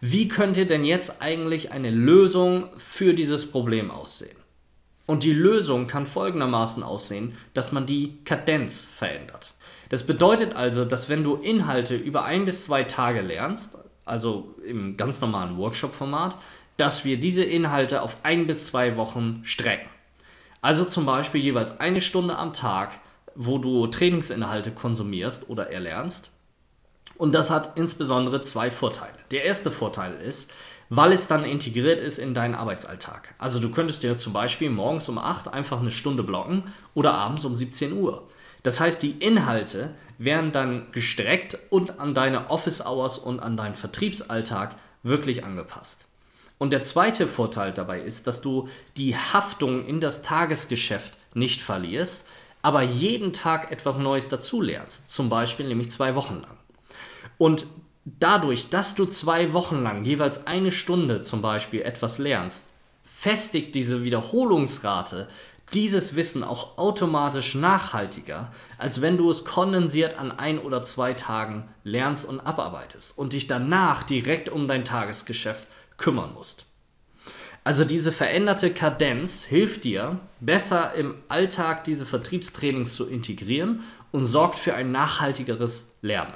Wie 0.00 0.28
könnte 0.28 0.66
denn 0.66 0.84
jetzt 0.84 1.22
eigentlich 1.22 1.72
eine 1.72 1.90
Lösung 1.90 2.68
für 2.76 3.14
dieses 3.14 3.50
Problem 3.50 3.90
aussehen? 3.90 4.36
Und 5.06 5.22
die 5.22 5.32
Lösung 5.32 5.86
kann 5.86 6.06
folgendermaßen 6.06 6.82
aussehen, 6.82 7.36
dass 7.54 7.72
man 7.72 7.86
die 7.86 8.18
Kadenz 8.24 8.84
verändert. 8.84 9.54
Das 9.88 10.06
bedeutet 10.06 10.54
also, 10.54 10.84
dass 10.84 11.08
wenn 11.08 11.22
du 11.22 11.36
Inhalte 11.36 11.96
über 11.96 12.24
ein 12.24 12.44
bis 12.44 12.64
zwei 12.64 12.82
Tage 12.82 13.20
lernst, 13.20 13.78
also 14.04 14.54
im 14.66 14.96
ganz 14.96 15.20
normalen 15.20 15.56
Workshop-Format, 15.58 16.36
dass 16.76 17.04
wir 17.04 17.18
diese 17.20 17.44
Inhalte 17.44 18.02
auf 18.02 18.16
ein 18.22 18.46
bis 18.46 18.66
zwei 18.66 18.96
Wochen 18.96 19.42
strecken. 19.44 19.88
Also 20.60 20.84
zum 20.84 21.06
Beispiel 21.06 21.40
jeweils 21.40 21.78
eine 21.80 22.00
Stunde 22.00 22.36
am 22.36 22.52
Tag 22.52 22.98
wo 23.34 23.58
du 23.58 23.86
Trainingsinhalte 23.86 24.70
konsumierst 24.72 25.48
oder 25.50 25.70
erlernst. 25.70 26.30
Und 27.16 27.34
das 27.34 27.50
hat 27.50 27.76
insbesondere 27.76 28.42
zwei 28.42 28.70
Vorteile. 28.70 29.14
Der 29.30 29.44
erste 29.44 29.70
Vorteil 29.70 30.14
ist, 30.14 30.52
weil 30.88 31.12
es 31.12 31.26
dann 31.26 31.44
integriert 31.44 32.00
ist 32.00 32.18
in 32.18 32.34
deinen 32.34 32.54
Arbeitsalltag. 32.54 33.34
Also 33.38 33.60
du 33.60 33.70
könntest 33.70 34.02
dir 34.02 34.18
zum 34.18 34.32
Beispiel 34.32 34.70
morgens 34.70 35.08
um 35.08 35.18
8 35.18 35.48
einfach 35.48 35.80
eine 35.80 35.90
Stunde 35.90 36.22
blocken 36.22 36.64
oder 36.94 37.14
abends 37.14 37.44
um 37.44 37.54
17 37.54 37.92
Uhr. 37.92 38.28
Das 38.62 38.78
heißt, 38.78 39.02
die 39.02 39.12
Inhalte 39.12 39.94
werden 40.18 40.52
dann 40.52 40.92
gestreckt 40.92 41.58
und 41.70 41.98
an 41.98 42.14
deine 42.14 42.50
Office 42.50 42.84
Hours 42.84 43.18
und 43.18 43.40
an 43.40 43.56
deinen 43.56 43.74
Vertriebsalltag 43.74 44.76
wirklich 45.02 45.44
angepasst. 45.44 46.08
Und 46.58 46.72
der 46.72 46.82
zweite 46.82 47.26
Vorteil 47.26 47.72
dabei 47.72 48.00
ist, 48.00 48.26
dass 48.26 48.40
du 48.40 48.68
die 48.96 49.16
Haftung 49.16 49.84
in 49.84 50.00
das 50.00 50.22
Tagesgeschäft 50.22 51.14
nicht 51.34 51.60
verlierst, 51.60 52.26
aber 52.62 52.82
jeden 52.82 53.32
Tag 53.32 53.70
etwas 53.70 53.96
Neues 53.96 54.28
dazulernst. 54.28 55.10
Zum 55.10 55.28
Beispiel 55.28 55.66
nämlich 55.66 55.90
zwei 55.90 56.14
Wochen 56.14 56.40
lang. 56.40 56.56
Und 57.38 57.66
dadurch, 58.04 58.70
dass 58.70 58.94
du 58.94 59.04
zwei 59.04 59.52
Wochen 59.52 59.82
lang 59.82 60.04
jeweils 60.04 60.46
eine 60.46 60.72
Stunde 60.72 61.22
zum 61.22 61.42
Beispiel 61.42 61.82
etwas 61.82 62.18
lernst, 62.18 62.70
festigt 63.04 63.74
diese 63.74 64.02
Wiederholungsrate 64.04 65.28
dieses 65.74 66.16
Wissen 66.16 66.44
auch 66.44 66.76
automatisch 66.76 67.54
nachhaltiger, 67.54 68.52
als 68.78 69.00
wenn 69.00 69.16
du 69.16 69.30
es 69.30 69.44
kondensiert 69.44 70.18
an 70.18 70.30
ein 70.30 70.58
oder 70.58 70.82
zwei 70.82 71.14
Tagen 71.14 71.68
lernst 71.82 72.28
und 72.28 72.40
abarbeitest 72.40 73.16
und 73.16 73.32
dich 73.32 73.46
danach 73.46 74.02
direkt 74.02 74.48
um 74.48 74.68
dein 74.68 74.84
Tagesgeschäft 74.84 75.66
kümmern 75.96 76.34
musst. 76.34 76.66
Also 77.64 77.84
diese 77.84 78.10
veränderte 78.10 78.72
Kadenz 78.72 79.44
hilft 79.44 79.84
dir, 79.84 80.18
besser 80.40 80.94
im 80.94 81.14
Alltag 81.28 81.84
diese 81.84 82.04
Vertriebstrainings 82.04 82.94
zu 82.94 83.08
integrieren 83.08 83.84
und 84.10 84.26
sorgt 84.26 84.58
für 84.58 84.74
ein 84.74 84.90
nachhaltigeres 84.90 85.94
Lernen. 86.02 86.34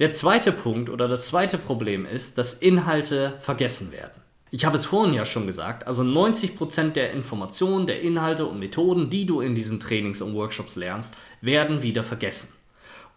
Der 0.00 0.12
zweite 0.12 0.50
Punkt 0.50 0.90
oder 0.90 1.06
das 1.06 1.28
zweite 1.28 1.58
Problem 1.58 2.04
ist, 2.04 2.36
dass 2.36 2.54
Inhalte 2.54 3.34
vergessen 3.40 3.92
werden. 3.92 4.20
Ich 4.50 4.64
habe 4.64 4.76
es 4.76 4.84
vorhin 4.84 5.14
ja 5.14 5.24
schon 5.24 5.46
gesagt, 5.46 5.86
also 5.86 6.02
90% 6.02 6.90
der 6.90 7.12
Informationen, 7.12 7.86
der 7.86 8.02
Inhalte 8.02 8.46
und 8.46 8.58
Methoden, 8.58 9.08
die 9.08 9.24
du 9.24 9.40
in 9.40 9.54
diesen 9.54 9.80
Trainings 9.80 10.20
und 10.20 10.34
Workshops 10.34 10.76
lernst, 10.76 11.14
werden 11.40 11.82
wieder 11.82 12.02
vergessen. 12.02 12.52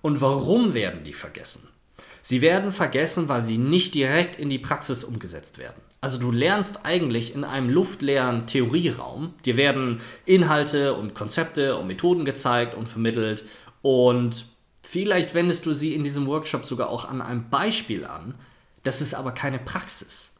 Und 0.01 0.21
warum 0.21 0.73
werden 0.73 1.03
die 1.03 1.13
vergessen? 1.13 1.67
Sie 2.21 2.41
werden 2.41 2.71
vergessen, 2.71 3.27
weil 3.27 3.43
sie 3.43 3.57
nicht 3.57 3.95
direkt 3.95 4.39
in 4.39 4.49
die 4.49 4.59
Praxis 4.59 5.03
umgesetzt 5.03 5.57
werden. 5.57 5.81
Also 6.05 6.19
du 6.19 6.31
lernst 6.31 6.85
eigentlich 6.85 7.33
in 7.33 7.43
einem 7.43 7.67
luftleeren 7.67 8.45
Theorieraum. 8.45 9.33
Dir 9.43 9.57
werden 9.57 10.01
Inhalte 10.27 10.93
und 10.93 11.15
Konzepte 11.15 11.77
und 11.77 11.87
Methoden 11.87 12.25
gezeigt 12.25 12.75
und 12.75 12.87
vermittelt 12.87 13.43
und 13.81 14.45
vielleicht 14.83 15.33
wendest 15.33 15.65
du 15.65 15.73
sie 15.73 15.95
in 15.95 16.03
diesem 16.03 16.27
Workshop 16.27 16.63
sogar 16.63 16.89
auch 16.89 17.09
an 17.09 17.23
einem 17.23 17.49
Beispiel 17.49 18.05
an. 18.05 18.35
Das 18.83 19.01
ist 19.01 19.15
aber 19.15 19.31
keine 19.31 19.57
Praxis. 19.57 20.34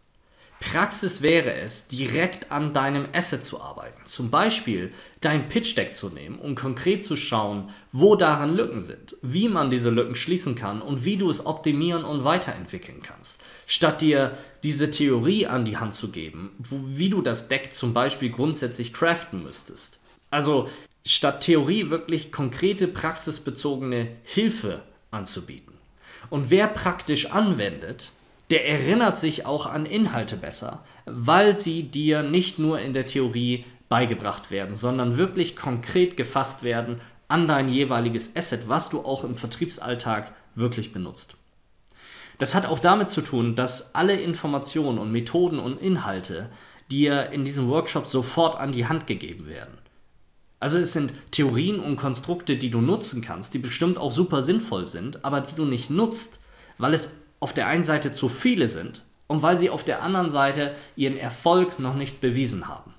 Praxis 0.60 1.22
wäre 1.22 1.54
es, 1.54 1.88
direkt 1.90 2.52
an 2.52 2.74
deinem 2.74 3.08
Asset 3.14 3.44
zu 3.44 3.62
arbeiten. 3.62 4.06
Zum 4.06 4.32
Beispiel 4.32 4.94
dein 5.22 5.50
Pitch 5.50 5.76
Deck 5.78 5.94
zu 5.94 6.10
nehmen 6.10 6.40
und 6.40 6.56
konkret 6.56 7.04
zu 7.04 7.16
schauen, 7.16 7.70
wo 7.92 8.16
daran 8.16 8.56
Lücken 8.56 8.82
sind, 8.82 9.18
wie 9.22 9.50
man 9.50 9.70
diese 9.70 9.90
Lücken 9.90 10.16
schließen 10.16 10.56
kann 10.56 10.82
und 10.82 11.04
wie 11.04 11.18
du 11.18 11.30
es 11.30 11.46
optimieren 11.46 12.06
und 12.06 12.24
weiterentwickeln 12.24 13.02
kannst. 13.04 13.42
Statt 13.68 14.02
dir 14.02 14.38
diese 14.64 14.92
Theorie 14.92 15.46
an 15.46 15.66
die 15.66 15.78
Hand 15.78 15.94
zu 15.94 16.10
geben, 16.10 16.52
wo, 16.58 16.80
wie 16.86 17.10
du 17.10 17.22
das 17.22 17.48
Deck 17.48 17.74
zum 17.74 17.94
Beispiel 17.94 18.30
grundsätzlich 18.30 18.94
craften 18.94 19.44
müsstest. 19.44 20.00
Also 20.32 20.70
statt 21.06 21.42
Theorie 21.42 21.90
wirklich 21.90 22.32
konkrete 22.32 22.88
praxisbezogene 22.88 24.08
Hilfe 24.24 24.82
anzubieten. 25.12 25.74
Und 26.30 26.50
wer 26.50 26.68
praktisch 26.68 27.28
anwendet, 27.28 28.12
der 28.50 28.68
erinnert 28.68 29.18
sich 29.18 29.46
auch 29.46 29.66
an 29.66 29.86
Inhalte 29.86 30.38
besser, 30.38 30.84
weil 31.06 31.56
sie 31.56 31.84
dir 31.84 32.24
nicht 32.24 32.60
nur 32.60 32.80
in 32.80 32.94
der 32.94 33.06
Theorie 33.06 33.66
beigebracht 33.90 34.52
werden, 34.52 34.76
sondern 34.76 35.18
wirklich 35.18 35.56
konkret 35.56 36.18
gefasst 36.18 36.64
werden 36.64 37.02
an 37.28 37.48
dein 37.48 37.70
jeweiliges 37.70 38.36
Asset, 38.36 38.68
was 38.68 38.90
du 38.90 39.02
auch 39.02 39.24
im 39.24 39.36
Vertriebsalltag 39.36 40.34
wirklich 40.54 40.94
benutzt. 40.94 41.38
Das 42.38 42.54
hat 42.54 42.66
auch 42.66 42.80
damit 42.80 43.10
zu 43.10 43.22
tun, 43.22 43.56
dass 43.56 43.96
alle 43.96 44.20
Informationen 44.20 45.00
und 45.00 45.12
Methoden 45.12 45.60
und 45.60 45.82
Inhalte 45.82 46.50
dir 46.92 47.30
in 47.30 47.44
diesem 47.44 47.68
Workshop 47.70 48.06
sofort 48.06 48.56
an 48.56 48.72
die 48.72 48.88
Hand 48.88 49.08
gegeben 49.08 49.48
werden. 49.48 49.78
Also 50.60 50.78
es 50.78 50.94
sind 50.94 51.14
Theorien 51.32 51.80
und 51.80 51.96
Konstrukte, 51.96 52.58
die 52.58 52.70
du 52.70 52.82
nutzen 52.82 53.22
kannst, 53.22 53.54
die 53.54 53.60
bestimmt 53.60 53.98
auch 53.98 54.12
super 54.12 54.42
sinnvoll 54.42 54.88
sind, 54.88 55.24
aber 55.24 55.42
die 55.42 55.56
du 55.56 55.66
nicht 55.66 55.90
nutzt, 55.90 56.40
weil 56.78 56.94
es 56.94 57.12
auf 57.46 57.54
der 57.54 57.68
einen 57.68 57.84
Seite 57.84 58.12
zu 58.12 58.28
viele 58.28 58.68
sind 58.68 59.04
und 59.28 59.44
weil 59.44 59.60
sie 59.60 59.70
auf 59.70 59.84
der 59.84 60.02
anderen 60.02 60.32
Seite 60.32 60.74
ihren 60.96 61.16
Erfolg 61.16 61.78
noch 61.78 61.94
nicht 61.94 62.20
bewiesen 62.20 62.68
haben. 62.68 62.96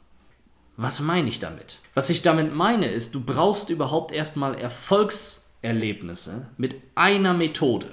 Was 0.76 1.00
meine 1.00 1.28
ich 1.28 1.40
damit? 1.40 1.80
Was 1.94 2.10
ich 2.10 2.22
damit 2.22 2.54
meine 2.54 2.86
ist, 2.86 3.12
du 3.16 3.20
brauchst 3.20 3.70
überhaupt 3.70 4.12
erstmal 4.12 4.56
Erfolgserlebnisse 4.56 6.46
mit 6.56 6.76
einer 6.94 7.34
Methode, 7.34 7.88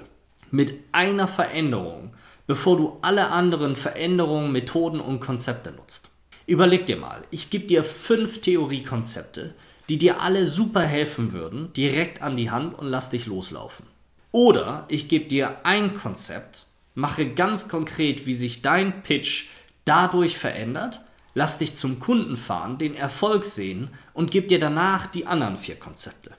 mit 0.52 0.74
einer 0.92 1.26
Veränderung, 1.26 2.14
bevor 2.46 2.76
du 2.76 2.98
alle 3.02 3.30
anderen 3.30 3.74
Veränderungen, 3.74 4.52
Methoden 4.52 5.00
und 5.00 5.18
Konzepte 5.18 5.72
nutzt. 5.72 6.08
Überleg 6.46 6.86
dir 6.86 6.98
mal, 6.98 7.22
ich 7.32 7.50
gebe 7.50 7.66
dir 7.66 7.82
fünf 7.82 8.40
Theoriekonzepte, 8.42 9.54
die 9.88 9.98
dir 9.98 10.20
alle 10.20 10.46
super 10.46 10.82
helfen 10.82 11.32
würden, 11.32 11.72
direkt 11.72 12.22
an 12.22 12.36
die 12.36 12.52
Hand 12.52 12.78
und 12.78 12.86
lass 12.86 13.10
dich 13.10 13.26
loslaufen. 13.26 13.86
Oder 14.34 14.84
ich 14.88 15.08
gebe 15.08 15.26
dir 15.26 15.58
ein 15.62 15.96
Konzept, 15.96 16.66
mache 16.96 17.24
ganz 17.24 17.68
konkret, 17.68 18.26
wie 18.26 18.34
sich 18.34 18.62
dein 18.62 19.04
Pitch 19.04 19.46
dadurch 19.84 20.36
verändert, 20.36 21.02
lass 21.34 21.58
dich 21.58 21.76
zum 21.76 22.00
Kunden 22.00 22.36
fahren, 22.36 22.76
den 22.76 22.96
Erfolg 22.96 23.44
sehen 23.44 23.90
und 24.12 24.32
gebe 24.32 24.48
dir 24.48 24.58
danach 24.58 25.06
die 25.06 25.28
anderen 25.28 25.56
vier 25.56 25.76
Konzepte. 25.76 26.32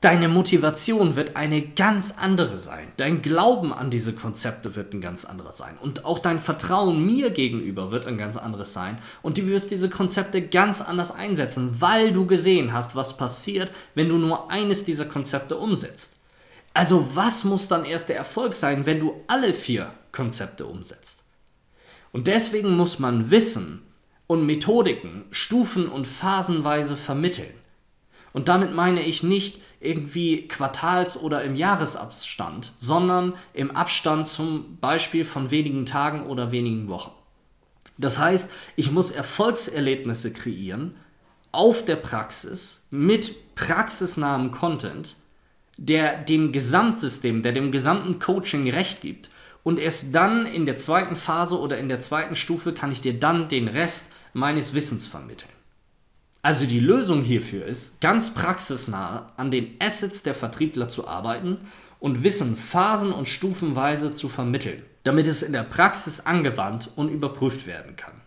Deine 0.00 0.26
Motivation 0.26 1.14
wird 1.14 1.36
eine 1.36 1.62
ganz 1.62 2.16
andere 2.18 2.58
sein. 2.58 2.88
Dein 2.96 3.22
Glauben 3.22 3.72
an 3.72 3.92
diese 3.92 4.12
Konzepte 4.12 4.74
wird 4.74 4.92
ein 4.92 5.00
ganz 5.00 5.24
anderer 5.24 5.52
sein. 5.52 5.78
Und 5.80 6.04
auch 6.04 6.18
dein 6.18 6.40
Vertrauen 6.40 7.06
mir 7.06 7.30
gegenüber 7.30 7.92
wird 7.92 8.06
ein 8.06 8.18
ganz 8.18 8.38
anderes 8.38 8.72
sein. 8.72 8.98
Und 9.22 9.38
du 9.38 9.46
wirst 9.46 9.70
diese 9.70 9.88
Konzepte 9.88 10.42
ganz 10.42 10.80
anders 10.80 11.12
einsetzen, 11.12 11.80
weil 11.80 12.12
du 12.12 12.26
gesehen 12.26 12.72
hast, 12.72 12.96
was 12.96 13.16
passiert, 13.16 13.70
wenn 13.94 14.08
du 14.08 14.16
nur 14.16 14.50
eines 14.50 14.84
dieser 14.84 15.04
Konzepte 15.04 15.56
umsetzt. 15.56 16.16
Also 16.72 17.14
was 17.14 17.44
muss 17.44 17.68
dann 17.68 17.84
erst 17.84 18.08
der 18.08 18.16
Erfolg 18.16 18.54
sein, 18.54 18.86
wenn 18.86 19.00
du 19.00 19.14
alle 19.26 19.52
vier 19.54 19.92
Konzepte 20.12 20.66
umsetzt? 20.66 21.24
Und 22.12 22.26
deswegen 22.26 22.76
muss 22.76 22.98
man 22.98 23.30
Wissen 23.30 23.82
und 24.26 24.46
Methodiken 24.46 25.24
stufen- 25.30 25.88
und 25.88 26.06
phasenweise 26.06 26.96
vermitteln. 26.96 27.54
Und 28.32 28.48
damit 28.48 28.72
meine 28.72 29.02
ich 29.02 29.22
nicht 29.22 29.60
irgendwie 29.80 30.46
Quartals- 30.46 31.20
oder 31.20 31.42
im 31.42 31.56
Jahresabstand, 31.56 32.72
sondern 32.76 33.34
im 33.54 33.72
Abstand 33.72 34.26
zum 34.26 34.76
Beispiel 34.80 35.24
von 35.24 35.50
wenigen 35.50 35.86
Tagen 35.86 36.26
oder 36.26 36.52
wenigen 36.52 36.88
Wochen. 36.88 37.10
Das 37.98 38.18
heißt, 38.18 38.50
ich 38.76 38.90
muss 38.90 39.10
Erfolgserlebnisse 39.10 40.32
kreieren 40.32 40.96
auf 41.52 41.84
der 41.84 41.96
Praxis 41.96 42.86
mit 42.90 43.54
praxisnahem 43.56 44.52
Content, 44.52 45.16
der 45.80 46.18
dem 46.18 46.52
Gesamtsystem, 46.52 47.42
der 47.42 47.52
dem 47.52 47.72
gesamten 47.72 48.18
Coaching 48.18 48.70
recht 48.70 49.00
gibt. 49.00 49.30
Und 49.62 49.78
erst 49.78 50.14
dann 50.14 50.44
in 50.46 50.66
der 50.66 50.76
zweiten 50.76 51.16
Phase 51.16 51.58
oder 51.58 51.78
in 51.78 51.88
der 51.88 52.00
zweiten 52.00 52.36
Stufe 52.36 52.72
kann 52.72 52.92
ich 52.92 53.00
dir 53.00 53.18
dann 53.18 53.48
den 53.48 53.66
Rest 53.66 54.12
meines 54.34 54.74
Wissens 54.74 55.06
vermitteln. 55.06 55.50
Also 56.42 56.66
die 56.66 56.80
Lösung 56.80 57.22
hierfür 57.22 57.64
ist, 57.64 58.00
ganz 58.00 58.32
praxisnah 58.32 59.32
an 59.36 59.50
den 59.50 59.76
Assets 59.78 60.22
der 60.22 60.34
Vertriebler 60.34 60.88
zu 60.88 61.08
arbeiten 61.08 61.58
und 61.98 62.24
Wissen 62.24 62.56
phasen- 62.56 63.12
und 63.12 63.28
stufenweise 63.28 64.12
zu 64.12 64.28
vermitteln, 64.28 64.82
damit 65.04 65.26
es 65.26 65.42
in 65.42 65.52
der 65.52 65.64
Praxis 65.64 66.20
angewandt 66.20 66.90
und 66.96 67.08
überprüft 67.08 67.66
werden 67.66 67.96
kann. 67.96 68.20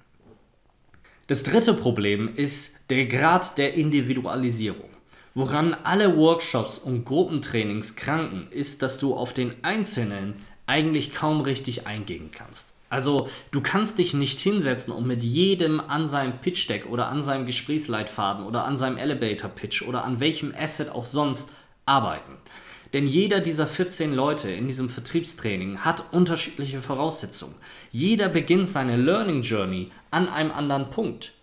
Das 1.27 1.43
dritte 1.43 1.73
Problem 1.73 2.35
ist 2.35 2.79
der 2.89 3.05
Grad 3.05 3.57
der 3.57 3.75
Individualisierung. 3.75 4.92
Woran 5.35 5.75
alle 5.83 6.15
Workshops 6.15 6.77
und 6.77 7.05
Gruppentrainings 7.05 7.95
kranken, 7.95 8.47
ist, 8.51 8.83
dass 8.83 8.99
du 8.99 9.15
auf 9.15 9.33
den 9.33 9.55
Einzelnen 9.63 10.35
eigentlich 10.67 11.13
kaum 11.13 11.41
richtig 11.41 11.87
eingehen 11.87 12.29
kannst. 12.31 12.75
Also 12.89 13.27
du 13.49 13.59
kannst 13.59 13.97
dich 13.97 14.13
nicht 14.13 14.37
hinsetzen 14.37 14.93
und 14.93 15.07
mit 15.07 15.23
jedem 15.23 15.79
an 15.79 16.05
seinem 16.05 16.39
Pitch 16.39 16.69
Deck 16.69 16.85
oder 16.85 17.07
an 17.07 17.23
seinem 17.23 17.47
Gesprächsleitfaden 17.47 18.45
oder 18.45 18.65
an 18.65 18.77
seinem 18.77 18.97
Elevator 18.97 19.49
Pitch 19.49 19.81
oder 19.81 20.05
an 20.05 20.19
welchem 20.19 20.53
Asset 20.55 20.91
auch 20.91 21.07
sonst 21.07 21.49
arbeiten. 21.87 22.33
Denn 22.93 23.07
jeder 23.07 23.39
dieser 23.39 23.65
14 23.65 24.13
Leute 24.13 24.51
in 24.51 24.67
diesem 24.67 24.87
Vertriebstraining 24.87 25.79
hat 25.79 26.03
unterschiedliche 26.11 26.79
Voraussetzungen. 26.79 27.55
Jeder 27.89 28.29
beginnt 28.29 28.69
seine 28.69 28.97
Learning 28.97 29.41
Journey 29.41 29.89
an 30.11 30.29
einem 30.29 30.51
anderen 30.51 30.91
Punkt. 30.91 31.33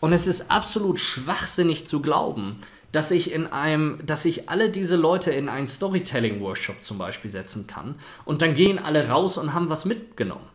Und 0.00 0.12
es 0.12 0.26
ist 0.26 0.50
absolut 0.50 0.98
schwachsinnig 0.98 1.86
zu 1.86 2.02
glauben, 2.02 2.58
dass 2.96 3.10
ich 3.10 3.30
in 3.30 3.46
einem, 3.46 3.98
dass 4.06 4.24
ich 4.24 4.48
alle 4.48 4.70
diese 4.70 4.96
Leute 4.96 5.30
in 5.30 5.50
einen 5.50 5.66
Storytelling-Workshop 5.66 6.82
zum 6.82 6.96
Beispiel 6.96 7.30
setzen 7.30 7.66
kann 7.66 7.96
und 8.24 8.40
dann 8.40 8.54
gehen 8.54 8.78
alle 8.78 9.10
raus 9.10 9.36
und 9.36 9.52
haben 9.52 9.68
was 9.68 9.84
mitgenommen. 9.84 10.46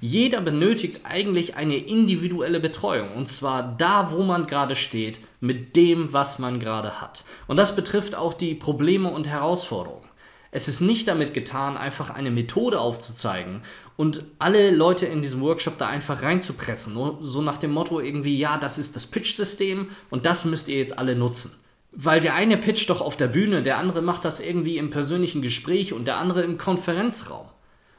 Jeder 0.00 0.40
benötigt 0.40 1.02
eigentlich 1.04 1.54
eine 1.54 1.76
individuelle 1.76 2.58
Betreuung 2.58 3.12
und 3.14 3.28
zwar 3.28 3.62
da, 3.78 4.10
wo 4.10 4.24
man 4.24 4.48
gerade 4.48 4.74
steht, 4.74 5.20
mit 5.38 5.76
dem, 5.76 6.12
was 6.12 6.40
man 6.40 6.58
gerade 6.58 7.00
hat. 7.00 7.22
Und 7.46 7.56
das 7.56 7.76
betrifft 7.76 8.16
auch 8.16 8.34
die 8.34 8.56
Probleme 8.56 9.08
und 9.08 9.28
Herausforderungen. 9.28 10.08
Es 10.50 10.66
ist 10.66 10.80
nicht 10.80 11.06
damit 11.06 11.34
getan, 11.34 11.76
einfach 11.76 12.10
eine 12.10 12.32
Methode 12.32 12.80
aufzuzeigen 12.80 13.62
und 14.00 14.24
alle 14.38 14.70
Leute 14.70 15.04
in 15.04 15.20
diesem 15.20 15.42
Workshop 15.42 15.76
da 15.76 15.86
einfach 15.86 16.22
reinzupressen. 16.22 16.96
So 17.20 17.42
nach 17.42 17.58
dem 17.58 17.72
Motto 17.72 18.00
irgendwie, 18.00 18.38
ja, 18.38 18.56
das 18.56 18.78
ist 18.78 18.96
das 18.96 19.04
Pitch-System 19.04 19.88
und 20.08 20.24
das 20.24 20.46
müsst 20.46 20.70
ihr 20.70 20.78
jetzt 20.78 20.98
alle 20.98 21.14
nutzen. 21.14 21.52
Weil 21.92 22.18
der 22.20 22.34
eine 22.34 22.56
pitcht 22.56 22.88
doch 22.88 23.02
auf 23.02 23.18
der 23.18 23.28
Bühne, 23.28 23.62
der 23.62 23.76
andere 23.76 24.00
macht 24.00 24.24
das 24.24 24.40
irgendwie 24.40 24.78
im 24.78 24.88
persönlichen 24.88 25.42
Gespräch 25.42 25.92
und 25.92 26.06
der 26.06 26.16
andere 26.16 26.40
im 26.40 26.56
Konferenzraum. 26.56 27.46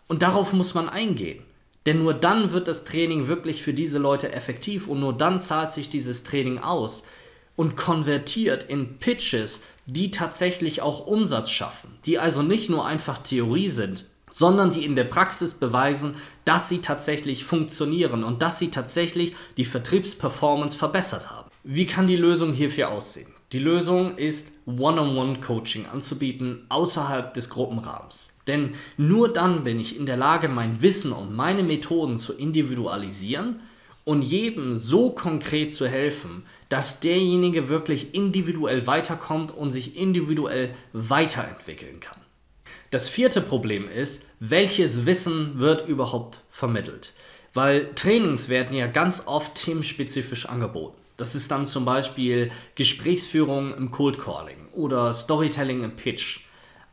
Und 0.07 0.23
darauf 0.23 0.53
muss 0.53 0.73
man 0.73 0.89
eingehen. 0.89 1.43
Denn 1.85 2.01
nur 2.01 2.15
dann 2.15 2.51
wird 2.51 2.67
das 2.67 2.83
Training 2.83 3.27
wirklich 3.27 3.61
für 3.61 3.75
diese 3.75 3.99
Leute 3.99 4.31
effektiv 4.31 4.87
und 4.87 5.01
nur 5.01 5.13
dann 5.15 5.39
zahlt 5.39 5.71
sich 5.71 5.87
dieses 5.87 6.23
Training 6.23 6.57
aus 6.57 7.05
und 7.55 7.77
konvertiert 7.77 8.63
in 8.63 8.97
Pitches, 8.97 9.65
die 9.85 10.09
tatsächlich 10.09 10.81
auch 10.81 11.05
Umsatz 11.05 11.51
schaffen, 11.51 11.91
die 12.07 12.17
also 12.17 12.41
nicht 12.41 12.71
nur 12.71 12.87
einfach 12.87 13.19
Theorie 13.19 13.69
sind, 13.69 14.05
sondern 14.31 14.71
die 14.71 14.85
in 14.85 14.95
der 14.95 15.03
Praxis 15.03 15.53
beweisen, 15.53 16.15
dass 16.45 16.69
sie 16.69 16.79
tatsächlich 16.79 17.43
funktionieren 17.43 18.23
und 18.23 18.41
dass 18.41 18.57
sie 18.57 18.71
tatsächlich 18.71 19.35
die 19.57 19.65
Vertriebsperformance 19.65 20.75
verbessert 20.75 21.29
haben. 21.29 21.51
Wie 21.63 21.85
kann 21.85 22.07
die 22.07 22.15
Lösung 22.15 22.53
hierfür 22.53 22.89
aussehen? 22.89 23.31
Die 23.51 23.59
Lösung 23.59 24.17
ist 24.17 24.53
One-on-One-Coaching 24.65 25.85
anzubieten 25.85 26.65
außerhalb 26.69 27.33
des 27.33 27.49
Gruppenrahmens. 27.49 28.31
Denn 28.47 28.71
nur 28.97 29.31
dann 29.31 29.63
bin 29.63 29.79
ich 29.79 29.99
in 29.99 30.05
der 30.05 30.17
Lage, 30.17 30.47
mein 30.47 30.81
Wissen 30.81 31.11
und 31.11 31.35
meine 31.35 31.61
Methoden 31.61 32.17
zu 32.17 32.33
individualisieren 32.33 33.59
und 34.03 34.23
jedem 34.23 34.75
so 34.75 35.11
konkret 35.11 35.73
zu 35.73 35.87
helfen, 35.87 36.43
dass 36.69 37.01
derjenige 37.01 37.69
wirklich 37.69 38.15
individuell 38.15 38.87
weiterkommt 38.87 39.51
und 39.51 39.71
sich 39.71 39.97
individuell 39.97 40.73
weiterentwickeln 40.93 41.99
kann. 41.99 42.17
Das 42.91 43.09
vierte 43.09 43.41
Problem 43.41 43.89
ist, 43.89 44.27
welches 44.39 45.05
Wissen 45.05 45.57
wird 45.57 45.87
überhaupt 45.87 46.41
vermittelt? 46.51 47.13
Weil 47.53 47.93
Trainings 47.95 48.47
werden 48.47 48.77
ja 48.77 48.87
ganz 48.87 49.23
oft 49.25 49.55
themenspezifisch 49.55 50.45
angeboten. 50.45 50.97
Das 51.17 51.35
ist 51.35 51.51
dann 51.51 51.65
zum 51.65 51.85
Beispiel 51.85 52.51
Gesprächsführung 52.75 53.75
im 53.75 53.91
Cold 53.91 54.19
Calling 54.19 54.67
oder 54.73 55.11
Storytelling 55.11 55.83
im 55.83 55.95
Pitch 55.95 56.41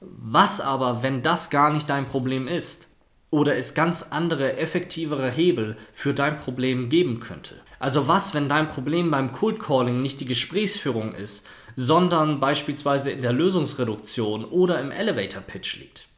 was 0.01 0.61
aber, 0.61 1.03
wenn 1.03 1.23
das 1.23 1.51
gar 1.51 1.73
nicht 1.73 1.89
dein 1.91 2.07
Problem 2.07 2.47
ist? 2.47 2.89
Oder 3.31 3.57
es 3.57 3.75
ganz 3.75 4.05
andere, 4.05 4.57
effektivere 4.57 5.31
Hebel 5.31 5.77
für 5.93 6.15
dein 6.15 6.39
Problem 6.39 6.89
geben 6.89 7.21
könnte? 7.21 7.57
Also 7.79 8.09
was, 8.09 8.35
wenn 8.35 8.49
dein 8.49 8.69
Problem 8.69 9.11
beim 9.11 9.33
Cold 9.33 9.61
Calling 9.61 10.01
nicht 10.01 10.21
die 10.21 10.27
Gesprächsführung 10.27 11.13
ist, 11.13 11.47
sondern 11.81 12.41
beispielsweise 12.41 13.13
in 13.13 13.23
der 13.23 13.33
Lösungsreduktion 13.33 14.45
oder 14.45 14.81
im 14.81 14.91
Elevator 14.91 15.41
Pitch 15.43 15.77
liegt? 15.79 16.09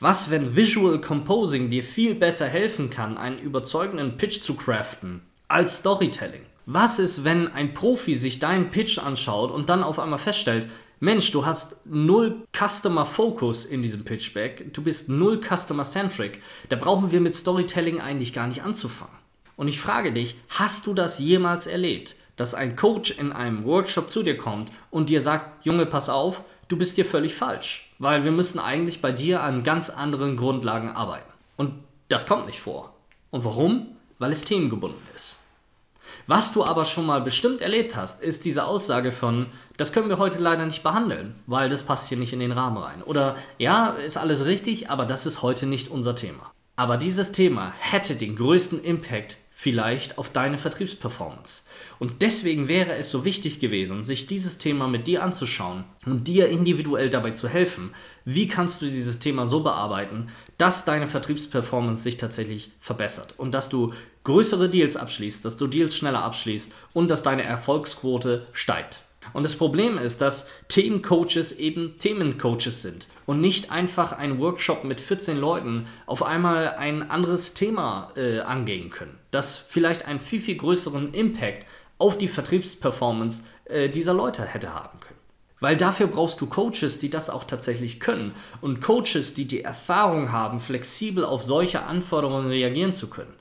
Was, 0.00 0.28
wenn 0.28 0.56
Visual 0.56 1.00
Composing 1.00 1.70
dir 1.70 1.84
viel 1.84 2.16
besser 2.16 2.48
helfen 2.48 2.90
kann, 2.90 3.16
einen 3.16 3.38
überzeugenden 3.38 4.16
Pitch 4.16 4.40
zu 4.40 4.54
craften 4.54 5.22
als 5.46 5.78
Storytelling? 5.78 6.40
Was 6.66 6.98
ist, 6.98 7.22
wenn 7.22 7.46
ein 7.46 7.74
Profi 7.74 8.16
sich 8.16 8.40
deinen 8.40 8.72
Pitch 8.72 8.98
anschaut 8.98 9.52
und 9.52 9.68
dann 9.68 9.84
auf 9.84 10.00
einmal 10.00 10.18
feststellt, 10.18 10.66
Mensch, 10.98 11.30
du 11.30 11.46
hast 11.46 11.86
null 11.86 12.42
Customer 12.52 13.06
Focus 13.06 13.66
in 13.66 13.82
diesem 13.84 14.04
Pitchback, 14.04 14.74
du 14.74 14.82
bist 14.82 15.08
null 15.08 15.40
Customer 15.40 15.84
Centric. 15.84 16.42
Da 16.70 16.74
brauchen 16.74 17.12
wir 17.12 17.20
mit 17.20 17.36
Storytelling 17.36 18.00
eigentlich 18.00 18.32
gar 18.32 18.48
nicht 18.48 18.64
anzufangen. 18.64 19.14
Und 19.54 19.68
ich 19.68 19.78
frage 19.78 20.12
dich, 20.12 20.34
hast 20.48 20.88
du 20.88 20.92
das 20.94 21.20
jemals 21.20 21.68
erlebt, 21.68 22.16
dass 22.36 22.54
ein 22.54 22.76
Coach 22.76 23.10
in 23.12 23.32
einem 23.32 23.64
Workshop 23.64 24.10
zu 24.10 24.22
dir 24.22 24.36
kommt 24.36 24.70
und 24.90 25.08
dir 25.08 25.20
sagt, 25.20 25.64
Junge, 25.64 25.86
pass 25.86 26.08
auf, 26.08 26.44
du 26.68 26.76
bist 26.76 26.96
hier 26.96 27.04
völlig 27.04 27.34
falsch, 27.34 27.92
weil 27.98 28.24
wir 28.24 28.32
müssen 28.32 28.58
eigentlich 28.58 29.00
bei 29.00 29.12
dir 29.12 29.42
an 29.42 29.62
ganz 29.62 29.90
anderen 29.90 30.36
Grundlagen 30.36 30.90
arbeiten. 30.90 31.32
Und 31.56 31.74
das 32.08 32.26
kommt 32.26 32.46
nicht 32.46 32.60
vor. 32.60 32.94
Und 33.30 33.44
warum? 33.44 33.88
Weil 34.18 34.32
es 34.32 34.44
themengebunden 34.44 35.02
ist. 35.14 35.40
Was 36.26 36.52
du 36.52 36.64
aber 36.64 36.84
schon 36.84 37.04
mal 37.04 37.20
bestimmt 37.20 37.60
erlebt 37.60 37.96
hast, 37.96 38.22
ist 38.22 38.44
diese 38.44 38.64
Aussage 38.64 39.12
von, 39.12 39.46
das 39.76 39.92
können 39.92 40.08
wir 40.08 40.18
heute 40.18 40.38
leider 40.38 40.64
nicht 40.64 40.82
behandeln, 40.82 41.34
weil 41.46 41.68
das 41.68 41.82
passt 41.82 42.08
hier 42.08 42.16
nicht 42.16 42.32
in 42.32 42.40
den 42.40 42.52
Rahmen 42.52 42.78
rein. 42.78 43.02
Oder 43.02 43.36
ja, 43.58 43.88
ist 43.90 44.16
alles 44.16 44.46
richtig, 44.46 44.88
aber 44.88 45.04
das 45.04 45.26
ist 45.26 45.42
heute 45.42 45.66
nicht 45.66 45.88
unser 45.88 46.14
Thema. 46.14 46.52
Aber 46.76 46.96
dieses 46.96 47.32
Thema 47.32 47.72
hätte 47.78 48.16
den 48.16 48.36
größten 48.36 48.82
Impact 48.82 49.36
vielleicht 49.56 50.18
auf 50.18 50.30
deine 50.30 50.58
Vertriebsperformance. 50.58 51.62
Und 52.00 52.22
deswegen 52.22 52.66
wäre 52.66 52.96
es 52.96 53.12
so 53.12 53.24
wichtig 53.24 53.60
gewesen, 53.60 54.02
sich 54.02 54.26
dieses 54.26 54.58
Thema 54.58 54.88
mit 54.88 55.06
dir 55.06 55.22
anzuschauen 55.22 55.84
und 56.04 56.26
dir 56.26 56.48
individuell 56.48 57.08
dabei 57.08 57.30
zu 57.30 57.48
helfen. 57.48 57.90
Wie 58.24 58.48
kannst 58.48 58.82
du 58.82 58.86
dieses 58.86 59.20
Thema 59.20 59.46
so 59.46 59.60
bearbeiten, 59.60 60.26
dass 60.58 60.84
deine 60.84 61.06
Vertriebsperformance 61.06 62.02
sich 62.02 62.16
tatsächlich 62.16 62.72
verbessert 62.80 63.34
und 63.38 63.54
dass 63.54 63.68
du 63.68 63.94
größere 64.24 64.68
Deals 64.68 64.96
abschließt, 64.96 65.44
dass 65.44 65.56
du 65.56 65.68
Deals 65.68 65.94
schneller 65.94 66.24
abschließt 66.24 66.72
und 66.92 67.08
dass 67.08 67.22
deine 67.22 67.44
Erfolgsquote 67.44 68.46
steigt. 68.52 69.02
Und 69.32 69.44
das 69.44 69.54
Problem 69.56 69.98
ist, 69.98 70.20
dass 70.20 70.48
Themencoaches 70.68 71.52
eben 71.52 71.96
Themencoaches 71.98 72.82
sind 72.82 73.08
und 73.26 73.40
nicht 73.40 73.70
einfach 73.70 74.12
ein 74.12 74.38
Workshop 74.38 74.84
mit 74.84 75.00
14 75.00 75.38
Leuten 75.38 75.86
auf 76.06 76.22
einmal 76.22 76.74
ein 76.74 77.10
anderes 77.10 77.54
Thema 77.54 78.12
äh, 78.16 78.40
angehen 78.40 78.90
können, 78.90 79.18
das 79.30 79.56
vielleicht 79.58 80.06
einen 80.06 80.20
viel, 80.20 80.40
viel 80.40 80.56
größeren 80.56 81.14
Impact 81.14 81.66
auf 81.98 82.18
die 82.18 82.28
Vertriebsperformance 82.28 83.44
äh, 83.64 83.88
dieser 83.88 84.14
Leute 84.14 84.44
hätte 84.44 84.74
haben 84.74 85.00
können. 85.00 85.14
Weil 85.60 85.76
dafür 85.76 86.08
brauchst 86.08 86.40
du 86.40 86.46
Coaches, 86.46 86.98
die 86.98 87.08
das 87.08 87.30
auch 87.30 87.44
tatsächlich 87.44 87.98
können. 87.98 88.34
Und 88.60 88.82
Coaches, 88.82 89.32
die 89.32 89.46
die 89.46 89.62
Erfahrung 89.62 90.30
haben, 90.30 90.60
flexibel 90.60 91.24
auf 91.24 91.42
solche 91.42 91.84
Anforderungen 91.84 92.48
reagieren 92.48 92.92
zu 92.92 93.08
können. 93.08 93.32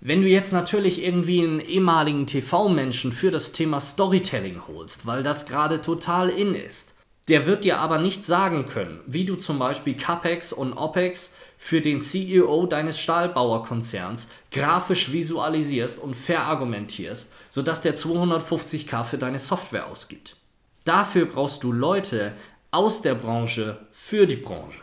Wenn 0.00 0.22
du 0.22 0.28
jetzt 0.28 0.52
natürlich 0.52 1.02
irgendwie 1.02 1.42
einen 1.42 1.60
ehemaligen 1.60 2.26
TV-Menschen 2.26 3.12
für 3.12 3.30
das 3.30 3.52
Thema 3.52 3.80
Storytelling 3.80 4.62
holst, 4.68 5.06
weil 5.06 5.22
das 5.22 5.46
gerade 5.46 5.80
total 5.80 6.28
in 6.28 6.54
ist, 6.54 6.91
der 7.28 7.46
wird 7.46 7.64
dir 7.64 7.78
aber 7.78 7.98
nicht 7.98 8.24
sagen 8.24 8.66
können, 8.66 9.00
wie 9.06 9.24
du 9.24 9.36
zum 9.36 9.58
Beispiel 9.58 9.96
CAPEX 9.96 10.52
und 10.52 10.72
OPEX 10.72 11.34
für 11.56 11.80
den 11.80 12.00
CEO 12.00 12.66
deines 12.66 12.98
Stahlbauerkonzerns 12.98 14.28
grafisch 14.50 15.12
visualisierst 15.12 16.02
und 16.02 16.16
verargumentierst, 16.16 17.32
sodass 17.50 17.80
der 17.80 17.96
250k 17.96 19.04
für 19.04 19.18
deine 19.18 19.38
Software 19.38 19.86
ausgibt. 19.86 20.36
Dafür 20.84 21.26
brauchst 21.26 21.62
du 21.62 21.70
Leute 21.70 22.32
aus 22.72 23.02
der 23.02 23.14
Branche 23.14 23.86
für 23.92 24.26
die 24.26 24.36
Branche. 24.36 24.82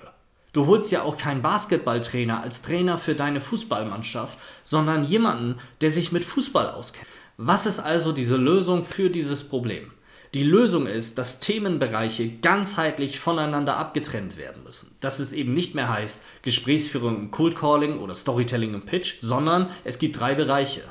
Du 0.54 0.66
holst 0.66 0.92
ja 0.92 1.04
auch 1.04 1.18
keinen 1.18 1.42
Basketballtrainer 1.42 2.42
als 2.42 2.62
Trainer 2.62 2.98
für 2.98 3.14
deine 3.14 3.42
Fußballmannschaft, 3.42 4.38
sondern 4.64 5.04
jemanden, 5.04 5.60
der 5.82 5.92
sich 5.92 6.12
mit 6.12 6.24
Fußball 6.24 6.70
auskennt. 6.70 7.08
Was 7.38 7.66
ist 7.66 7.80
also 7.80 8.12
diese 8.12 8.38
Lösung 8.38 8.84
für 8.84 9.10
dieses 9.10 9.44
Problem? 9.44 9.92
Die 10.36 10.44
Lösung 10.44 10.86
ist, 10.86 11.18
dass 11.18 11.40
Themenbereiche 11.40 12.30
ganzheitlich 12.30 13.20
voneinander 13.20 13.78
abgetrennt 13.78 14.38
werden 14.38 14.64
müssen. 14.64 14.96
Dass 15.00 15.20
es 15.20 15.34
eben 15.34 15.52
nicht 15.52 15.74
mehr 15.74 15.90
heißt 15.90 16.24
Gesprächsführung 16.44 17.16
im 17.18 17.32
Cold 17.32 17.56
Calling 17.56 17.98
oder 17.98 18.14
Storytelling 18.14 18.76
im 18.76 18.86
Pitch, 18.86 19.16
sondern 19.22 19.72
es 19.84 19.98
gibt 19.98 20.20
drei 20.20 20.36
Bereiche. 20.36 20.82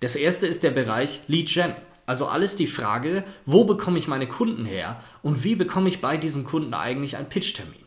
Das 0.00 0.16
erste 0.16 0.46
ist 0.46 0.62
der 0.62 0.70
Bereich 0.70 1.20
Lead 1.28 1.52
Gen. 1.52 1.74
Also 2.06 2.26
alles 2.26 2.56
die 2.56 2.66
Frage, 2.66 3.24
wo 3.44 3.64
bekomme 3.64 3.98
ich 3.98 4.08
meine 4.08 4.28
Kunden 4.28 4.64
her 4.64 5.02
und 5.22 5.44
wie 5.44 5.56
bekomme 5.56 5.88
ich 5.88 6.00
bei 6.00 6.16
diesen 6.16 6.44
Kunden 6.44 6.72
eigentlich 6.72 7.18
einen 7.18 7.28
Pitch-Termin. 7.28 7.84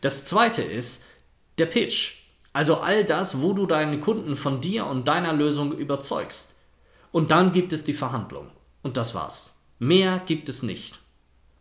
Das 0.00 0.26
zweite 0.26 0.62
ist 0.62 1.02
der 1.58 1.66
Pitch. 1.66 2.18
Also 2.52 2.76
all 2.76 3.04
das, 3.04 3.40
wo 3.40 3.52
du 3.52 3.66
deinen 3.66 4.00
Kunden 4.00 4.36
von 4.36 4.60
dir 4.60 4.86
und 4.86 5.08
deiner 5.08 5.32
Lösung 5.32 5.72
überzeugst. 5.72 6.56
Und 7.10 7.32
dann 7.32 7.52
gibt 7.52 7.72
es 7.72 7.82
die 7.82 7.94
Verhandlung. 7.94 8.48
Und 8.82 8.96
das 8.96 9.14
war's. 9.14 9.55
Mehr 9.78 10.22
gibt 10.26 10.48
es 10.48 10.62
nicht. 10.62 10.98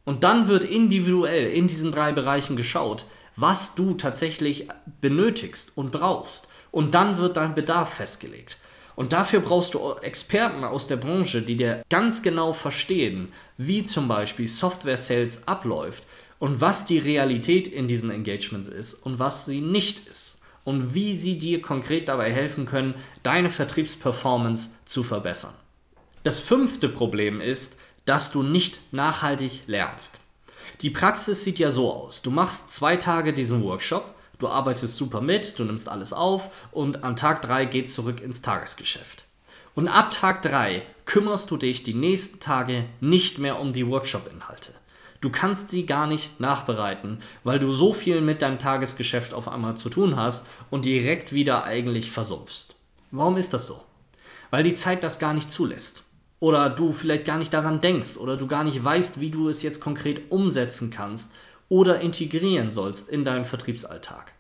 Und 0.05 0.23
dann 0.23 0.47
wird 0.47 0.63
individuell 0.63 1.51
in 1.51 1.67
diesen 1.67 1.91
drei 1.91 2.11
Bereichen 2.11 2.55
geschaut, 2.55 3.05
was 3.35 3.75
du 3.75 3.95
tatsächlich 3.95 4.67
benötigst 5.01 5.75
und 5.75 5.91
brauchst. 5.91 6.47
Und 6.71 6.93
dann 6.93 7.17
wird 7.17 7.37
dein 7.37 7.55
Bedarf 7.55 7.95
festgelegt. 7.95 8.57
Und 8.95 9.11
dafür 9.11 9.41
brauchst 9.41 9.73
du 9.73 9.93
Experten 10.01 10.63
aus 10.63 10.87
der 10.87 10.95
Branche, 10.95 11.41
die 11.41 11.57
dir 11.57 11.83
ganz 11.89 12.21
genau 12.21 12.53
verstehen, 12.53 13.29
wie 13.57 13.83
zum 13.83 14.07
Beispiel 14.07 14.47
Software 14.47 14.97
Sales 14.97 15.47
abläuft 15.47 16.03
und 16.39 16.61
was 16.61 16.85
die 16.85 16.99
Realität 16.99 17.67
in 17.67 17.87
diesen 17.87 18.09
Engagements 18.09 18.69
ist 18.69 18.93
und 18.93 19.19
was 19.19 19.45
sie 19.45 19.59
nicht 19.59 20.07
ist 20.07 20.39
und 20.63 20.93
wie 20.93 21.15
sie 21.17 21.37
dir 21.39 21.61
konkret 21.61 22.07
dabei 22.07 22.31
helfen 22.31 22.65
können, 22.65 22.95
deine 23.23 23.49
Vertriebsperformance 23.49 24.69
zu 24.85 25.03
verbessern. 25.03 25.53
Das 26.23 26.39
fünfte 26.39 26.89
Problem 26.89 27.41
ist, 27.41 27.77
dass 28.05 28.31
du 28.31 28.43
nicht 28.43 28.79
nachhaltig 28.93 29.63
lernst. 29.67 30.19
Die 30.81 30.89
Praxis 30.89 31.43
sieht 31.43 31.59
ja 31.59 31.71
so 31.71 31.91
aus. 31.91 32.21
Du 32.21 32.31
machst 32.31 32.71
zwei 32.71 32.97
Tage 32.97 33.33
diesen 33.33 33.63
Workshop, 33.63 34.13
du 34.39 34.47
arbeitest 34.47 34.95
super 34.95 35.21
mit, 35.21 35.57
du 35.57 35.63
nimmst 35.63 35.89
alles 35.89 36.13
auf 36.13 36.49
und 36.71 37.03
an 37.03 37.15
Tag 37.15 37.41
3 37.41 37.65
geht 37.65 37.89
zurück 37.89 38.21
ins 38.21 38.41
Tagesgeschäft. 38.41 39.25
Und 39.73 39.87
ab 39.87 40.11
Tag 40.11 40.41
3 40.41 40.83
kümmerst 41.05 41.51
du 41.51 41.57
dich 41.57 41.83
die 41.83 41.93
nächsten 41.93 42.39
Tage 42.39 42.85
nicht 43.01 43.39
mehr 43.39 43.59
um 43.59 43.73
die 43.73 43.87
Workshop-Inhalte. 43.87 44.71
Du 45.21 45.29
kannst 45.29 45.71
sie 45.71 45.85
gar 45.85 46.07
nicht 46.07 46.39
nachbereiten, 46.39 47.19
weil 47.43 47.59
du 47.59 47.71
so 47.71 47.93
viel 47.93 48.21
mit 48.21 48.41
deinem 48.41 48.59
Tagesgeschäft 48.59 49.33
auf 49.33 49.47
einmal 49.47 49.75
zu 49.75 49.89
tun 49.89 50.15
hast 50.15 50.45
und 50.69 50.85
direkt 50.85 51.33
wieder 51.33 51.63
eigentlich 51.63 52.11
versumpfst. 52.11 52.75
Warum 53.11 53.37
ist 53.37 53.53
das 53.53 53.67
so? 53.67 53.81
Weil 54.51 54.63
die 54.63 54.75
Zeit 54.75 55.03
das 55.03 55.19
gar 55.19 55.33
nicht 55.33 55.51
zulässt. 55.51 56.04
Oder 56.39 56.69
du 56.69 56.91
vielleicht 56.91 57.25
gar 57.25 57.37
nicht 57.37 57.53
daran 57.53 57.81
denkst 57.81 58.17
oder 58.17 58.37
du 58.37 58.47
gar 58.47 58.63
nicht 58.63 58.83
weißt, 58.83 59.21
wie 59.21 59.31
du 59.31 59.49
es 59.49 59.63
jetzt 59.63 59.79
konkret 59.79 60.31
umsetzen 60.31 60.89
kannst 60.89 61.31
oder 61.69 62.01
integrieren 62.01 62.71
sollst 62.71 63.09
in 63.09 63.23
deinen 63.23 63.45
Vertriebsalltag. 63.45 64.33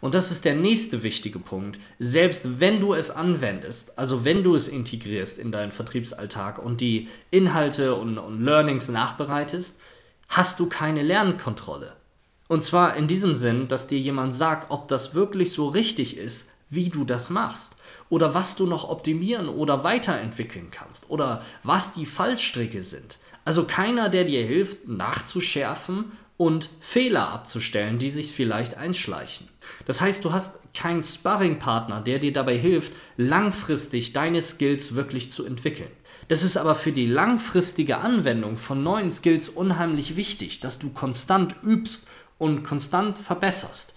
Und 0.00 0.14
das 0.14 0.30
ist 0.30 0.44
der 0.44 0.54
nächste 0.54 1.02
wichtige 1.02 1.38
Punkt. 1.38 1.78
Selbst 1.98 2.60
wenn 2.60 2.80
du 2.80 2.94
es 2.94 3.10
anwendest, 3.10 3.98
also 3.98 4.24
wenn 4.24 4.42
du 4.42 4.54
es 4.54 4.66
integrierst 4.66 5.38
in 5.38 5.52
deinen 5.52 5.72
Vertriebsalltag 5.72 6.58
und 6.58 6.80
die 6.80 7.08
Inhalte 7.30 7.94
und, 7.94 8.18
und 8.18 8.42
Learnings 8.42 8.88
nachbereitest, 8.88 9.80
hast 10.28 10.58
du 10.58 10.68
keine 10.68 11.02
Lernkontrolle. 11.02 11.92
Und 12.48 12.62
zwar 12.62 12.96
in 12.96 13.06
diesem 13.06 13.34
Sinn, 13.34 13.68
dass 13.68 13.86
dir 13.86 13.98
jemand 13.98 14.34
sagt, 14.34 14.70
ob 14.70 14.88
das 14.88 15.14
wirklich 15.14 15.52
so 15.52 15.68
richtig 15.68 16.16
ist, 16.16 16.50
wie 16.68 16.88
du 16.88 17.04
das 17.04 17.30
machst. 17.30 17.76
Oder 18.10 18.34
was 18.34 18.56
du 18.56 18.66
noch 18.66 18.88
optimieren 18.90 19.48
oder 19.48 19.82
weiterentwickeln 19.82 20.70
kannst. 20.70 21.08
Oder 21.08 21.42
was 21.62 21.94
die 21.94 22.06
Fallstricke 22.06 22.82
sind. 22.82 23.18
Also 23.44 23.64
keiner, 23.64 24.10
der 24.10 24.24
dir 24.24 24.44
hilft, 24.44 24.86
nachzuschärfen 24.86 26.12
und 26.36 26.70
Fehler 26.80 27.28
abzustellen, 27.28 27.98
die 27.98 28.10
sich 28.10 28.32
vielleicht 28.32 28.76
einschleichen. 28.76 29.48
Das 29.86 30.00
heißt, 30.00 30.24
du 30.24 30.32
hast 30.32 30.60
keinen 30.74 31.02
Sparringpartner, 31.02 32.00
der 32.00 32.18
dir 32.18 32.32
dabei 32.32 32.58
hilft, 32.58 32.92
langfristig 33.16 34.12
deine 34.12 34.42
Skills 34.42 34.94
wirklich 34.94 35.30
zu 35.30 35.44
entwickeln. 35.44 35.90
Das 36.28 36.42
ist 36.42 36.56
aber 36.56 36.74
für 36.74 36.92
die 36.92 37.06
langfristige 37.06 37.98
Anwendung 37.98 38.56
von 38.56 38.82
neuen 38.82 39.10
Skills 39.10 39.48
unheimlich 39.48 40.16
wichtig, 40.16 40.60
dass 40.60 40.78
du 40.78 40.90
konstant 40.90 41.56
übst 41.62 42.08
und 42.38 42.62
konstant 42.62 43.18
verbesserst. 43.18 43.94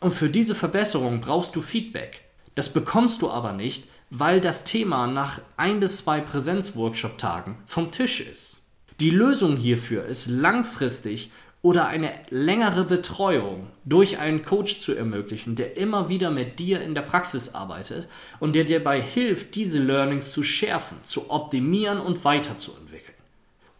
Und 0.00 0.12
für 0.12 0.30
diese 0.30 0.54
Verbesserung 0.54 1.20
brauchst 1.20 1.56
du 1.56 1.60
Feedback. 1.60 2.22
Das 2.54 2.72
bekommst 2.72 3.22
du 3.22 3.30
aber 3.30 3.52
nicht, 3.52 3.88
weil 4.10 4.40
das 4.40 4.64
Thema 4.64 5.06
nach 5.06 5.40
ein 5.56 5.80
bis 5.80 5.98
zwei 5.98 6.20
Präsenzworkshop-Tagen 6.20 7.56
vom 7.66 7.90
Tisch 7.92 8.20
ist. 8.20 8.60
Die 8.98 9.10
Lösung 9.10 9.56
hierfür 9.56 10.04
ist 10.04 10.26
langfristig 10.26 11.30
oder 11.62 11.86
eine 11.86 12.12
längere 12.30 12.84
Betreuung 12.84 13.68
durch 13.84 14.18
einen 14.18 14.44
Coach 14.44 14.80
zu 14.80 14.94
ermöglichen, 14.94 15.56
der 15.56 15.76
immer 15.76 16.08
wieder 16.08 16.30
mit 16.30 16.58
dir 16.58 16.80
in 16.80 16.94
der 16.94 17.02
Praxis 17.02 17.54
arbeitet 17.54 18.08
und 18.40 18.54
der 18.54 18.64
dir 18.64 18.78
dabei 18.78 19.00
hilft, 19.00 19.54
diese 19.54 19.78
Learnings 19.78 20.32
zu 20.32 20.42
schärfen, 20.42 20.98
zu 21.02 21.30
optimieren 21.30 22.00
und 22.00 22.24
weiterzuentwickeln. 22.24 23.16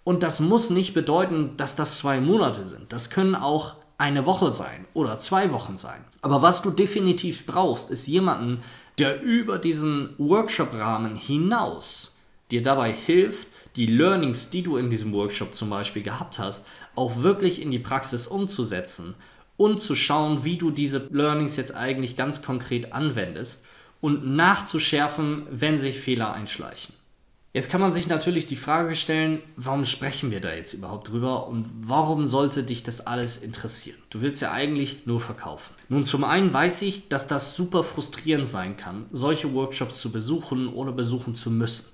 Und 0.05 0.23
das 0.23 0.41
muss 0.41 0.71
nicht 0.71 0.95
bedeuten, 0.95 1.57
dass 1.57 1.77
das 1.77 1.99
zwei 1.99 2.21
Monate 2.21 2.67
sind. 2.67 2.93
Das 2.93 3.11
können 3.11 3.35
auch 3.35 3.77
eine 3.97 4.27
Woche 4.27 4.51
sein 4.51 4.87
oder 4.95 5.19
zwei 5.19 5.53
Wochen 5.53 5.77
sein. 5.77 6.05
Aber 6.23 6.43
was 6.43 6.63
du 6.63 6.71
definitiv 6.71 7.47
brauchst, 7.47 7.91
ist 7.91 8.07
jemanden, 8.07 8.63
der 8.99 9.23
über 9.23 9.59
diesen 9.59 10.11
Workshop-Rahmen 10.19 11.17
hinaus 11.17 12.17
dir 12.51 12.63
dabei 12.63 12.93
hilft, 12.93 13.49
die 13.77 13.87
Learnings, 13.87 14.51
die 14.51 14.63
du 14.63 14.77
in 14.77 14.91
diesem 14.91 15.13
Workshop 15.13 15.55
zum 15.55 15.71
Beispiel 15.71 16.03
gehabt 16.03 16.39
hast, 16.39 16.67
auch 16.95 17.23
wirklich 17.23 17.63
in 17.63 17.71
die 17.71 17.79
Praxis 17.79 18.27
umzusetzen 18.27 19.15
und 19.57 19.81
zu 19.81 19.95
schauen, 19.95 20.45
wie 20.45 20.57
du 20.57 20.71
diese 20.71 21.09
Learnings 21.11 21.57
jetzt 21.57 21.75
eigentlich 21.75 22.17
ganz 22.17 22.43
konkret 22.43 22.93
anwendest 22.93 23.65
und 24.01 24.35
nachzuschärfen, 24.35 25.47
wenn 25.51 25.79
sich 25.79 25.99
Fehler 25.99 26.33
einschleichen. 26.33 26.95
Jetzt 27.53 27.69
kann 27.69 27.81
man 27.81 27.91
sich 27.91 28.07
natürlich 28.07 28.47
die 28.47 28.55
Frage 28.55 28.95
stellen, 28.95 29.41
warum 29.57 29.85
sprechen 29.85 30.31
wir 30.31 30.41
da 30.41 30.55
jetzt 30.55 30.73
überhaupt 30.73 31.11
drüber 31.11 31.49
und 31.49 31.67
warum 31.83 32.29
sollte 32.29 32.63
dich 32.63 32.85
das 32.85 33.09
alles 33.09 33.39
interessieren? 33.39 33.99
Du 34.09 34.23
willst 34.23 34.41
ja 34.41 34.53
eigentlich 34.53 35.05
nur 35.05 35.21
verkaufen. 35.21 35.75
Nun, 35.89 36.05
zum 36.05 36.23
einen 36.23 36.55
weiß 36.55 36.83
ich, 36.83 37.09
dass 37.09 37.27
das 37.27 37.57
super 37.57 37.83
frustrierend 37.83 38.47
sein 38.47 38.77
kann, 38.77 39.07
solche 39.11 39.53
Workshops 39.53 40.01
zu 40.01 40.13
besuchen, 40.13 40.73
ohne 40.73 40.93
besuchen 40.93 41.35
zu 41.35 41.51
müssen. 41.51 41.87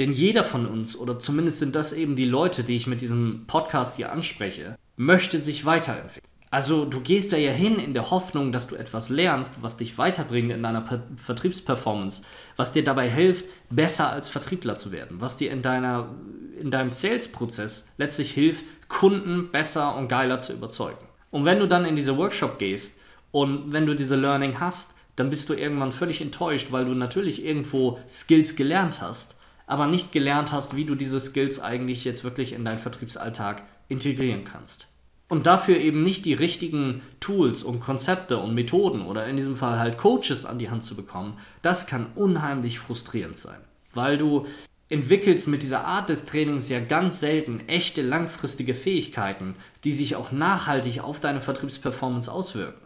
Denn 0.00 0.10
jeder 0.10 0.42
von 0.42 0.66
uns, 0.66 0.96
oder 0.96 1.20
zumindest 1.20 1.60
sind 1.60 1.76
das 1.76 1.92
eben 1.92 2.16
die 2.16 2.24
Leute, 2.24 2.64
die 2.64 2.74
ich 2.74 2.88
mit 2.88 3.00
diesem 3.00 3.44
Podcast 3.46 3.96
hier 3.96 4.10
anspreche, 4.10 4.76
möchte 4.96 5.40
sich 5.40 5.64
weiterentwickeln. 5.64 6.27
Also 6.50 6.86
du 6.86 7.00
gehst 7.00 7.32
da 7.32 7.36
ja 7.36 7.52
hin 7.52 7.78
in 7.78 7.92
der 7.92 8.10
Hoffnung, 8.10 8.52
dass 8.52 8.68
du 8.68 8.76
etwas 8.76 9.10
lernst, 9.10 9.54
was 9.60 9.76
dich 9.76 9.98
weiterbringt 9.98 10.50
in 10.50 10.62
deiner 10.62 10.80
per 10.80 11.02
Vertriebsperformance, 11.16 12.22
was 12.56 12.72
dir 12.72 12.82
dabei 12.82 13.10
hilft, 13.10 13.44
besser 13.68 14.10
als 14.10 14.28
Vertriebler 14.28 14.76
zu 14.76 14.90
werden, 14.90 15.20
was 15.20 15.36
dir 15.36 15.50
in, 15.50 15.60
deiner, 15.60 16.14
in 16.58 16.70
deinem 16.70 16.90
Sales-Prozess 16.90 17.88
letztlich 17.98 18.32
hilft, 18.32 18.64
Kunden 18.88 19.50
besser 19.50 19.96
und 19.96 20.08
geiler 20.08 20.40
zu 20.40 20.54
überzeugen. 20.54 21.04
Und 21.30 21.44
wenn 21.44 21.58
du 21.58 21.68
dann 21.68 21.84
in 21.84 21.96
diese 21.96 22.16
Workshop 22.16 22.58
gehst 22.58 22.98
und 23.30 23.72
wenn 23.72 23.84
du 23.84 23.94
diese 23.94 24.16
Learning 24.16 24.58
hast, 24.58 24.94
dann 25.16 25.30
bist 25.30 25.50
du 25.50 25.54
irgendwann 25.54 25.92
völlig 25.92 26.20
enttäuscht, 26.20 26.68
weil 26.70 26.86
du 26.86 26.94
natürlich 26.94 27.44
irgendwo 27.44 27.98
Skills 28.08 28.56
gelernt 28.56 29.02
hast, 29.02 29.36
aber 29.66 29.86
nicht 29.86 30.12
gelernt 30.12 30.52
hast, 30.52 30.76
wie 30.76 30.86
du 30.86 30.94
diese 30.94 31.20
Skills 31.20 31.60
eigentlich 31.60 32.04
jetzt 32.04 32.24
wirklich 32.24 32.54
in 32.54 32.64
deinen 32.64 32.78
Vertriebsalltag 32.78 33.62
integrieren 33.88 34.44
kannst. 34.44 34.87
Und 35.28 35.46
dafür 35.46 35.76
eben 35.76 36.02
nicht 36.02 36.24
die 36.24 36.32
richtigen 36.32 37.02
Tools 37.20 37.62
und 37.62 37.80
Konzepte 37.80 38.38
und 38.38 38.54
Methoden 38.54 39.02
oder 39.02 39.26
in 39.26 39.36
diesem 39.36 39.56
Fall 39.56 39.78
halt 39.78 39.98
Coaches 39.98 40.46
an 40.46 40.58
die 40.58 40.70
Hand 40.70 40.84
zu 40.84 40.96
bekommen, 40.96 41.38
das 41.60 41.86
kann 41.86 42.06
unheimlich 42.14 42.78
frustrierend 42.78 43.36
sein. 43.36 43.60
Weil 43.92 44.16
du 44.16 44.46
entwickelst 44.88 45.48
mit 45.48 45.62
dieser 45.62 45.84
Art 45.84 46.08
des 46.08 46.24
Trainings 46.24 46.70
ja 46.70 46.80
ganz 46.80 47.20
selten 47.20 47.60
echte 47.68 48.00
langfristige 48.00 48.72
Fähigkeiten, 48.72 49.54
die 49.84 49.92
sich 49.92 50.16
auch 50.16 50.32
nachhaltig 50.32 51.00
auf 51.00 51.20
deine 51.20 51.42
Vertriebsperformance 51.42 52.32
auswirken. 52.32 52.80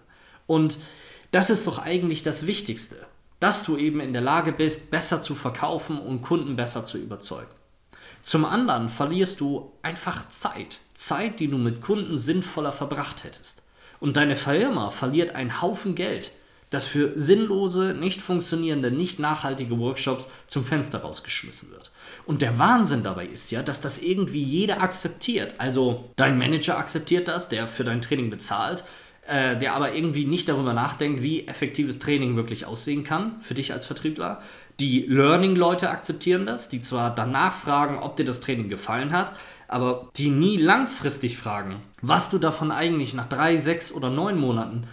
Und 0.48 0.78
das 1.30 1.48
ist 1.48 1.66
doch 1.66 1.78
eigentlich 1.78 2.22
das 2.22 2.46
Wichtigste, 2.46 2.96
dass 3.38 3.64
du 3.64 3.76
eben 3.76 4.00
in 4.00 4.12
der 4.12 4.22
Lage 4.22 4.52
bist, 4.52 4.90
besser 4.90 5.22
zu 5.22 5.34
verkaufen 5.34 5.98
und 5.98 6.22
Kunden 6.22 6.56
besser 6.56 6.84
zu 6.84 6.98
überzeugen. 6.98 7.50
Zum 8.22 8.44
anderen 8.44 8.88
verlierst 8.88 9.40
du 9.40 9.72
einfach 9.82 10.28
Zeit. 10.28 10.80
Zeit, 10.94 11.40
die 11.40 11.48
du 11.48 11.58
mit 11.58 11.80
Kunden 11.80 12.16
sinnvoller 12.16 12.72
verbracht 12.72 13.24
hättest. 13.24 13.62
Und 14.00 14.16
deine 14.16 14.36
Firma 14.36 14.90
verliert 14.90 15.34
einen 15.34 15.62
Haufen 15.62 15.94
Geld, 15.94 16.32
das 16.70 16.86
für 16.86 17.12
sinnlose, 17.16 17.94
nicht 17.94 18.22
funktionierende, 18.22 18.90
nicht 18.90 19.18
nachhaltige 19.18 19.78
Workshops 19.78 20.30
zum 20.46 20.64
Fenster 20.64 21.00
rausgeschmissen 21.00 21.70
wird. 21.70 21.90
Und 22.24 22.42
der 22.42 22.58
Wahnsinn 22.58 23.02
dabei 23.02 23.26
ist 23.26 23.50
ja, 23.50 23.62
dass 23.62 23.80
das 23.80 24.00
irgendwie 24.00 24.42
jeder 24.42 24.80
akzeptiert. 24.80 25.54
Also 25.58 26.10
dein 26.16 26.38
Manager 26.38 26.78
akzeptiert 26.78 27.28
das, 27.28 27.48
der 27.48 27.68
für 27.68 27.84
dein 27.84 28.00
Training 28.00 28.30
bezahlt, 28.30 28.84
äh, 29.26 29.56
der 29.56 29.74
aber 29.74 29.94
irgendwie 29.94 30.24
nicht 30.24 30.48
darüber 30.48 30.72
nachdenkt, 30.72 31.22
wie 31.22 31.46
effektives 31.46 31.98
Training 31.98 32.36
wirklich 32.36 32.66
aussehen 32.66 33.04
kann 33.04 33.40
für 33.40 33.54
dich 33.54 33.72
als 33.72 33.86
Vertriebler. 33.86 34.42
Die 34.82 35.06
Learning-Leute 35.06 35.90
akzeptieren 35.90 36.44
das, 36.44 36.68
die 36.68 36.80
zwar 36.80 37.14
danach 37.14 37.54
fragen, 37.54 38.00
ob 38.00 38.16
dir 38.16 38.24
das 38.24 38.40
Training 38.40 38.68
gefallen 38.68 39.12
hat, 39.12 39.30
aber 39.68 40.08
die 40.16 40.28
nie 40.28 40.56
langfristig 40.56 41.38
fragen, 41.38 41.80
was 42.00 42.30
du 42.30 42.38
davon 42.38 42.72
eigentlich 42.72 43.14
nach 43.14 43.28
drei, 43.28 43.58
sechs 43.58 43.92
oder 43.92 44.10
neun 44.10 44.36
Monaten 44.36 44.88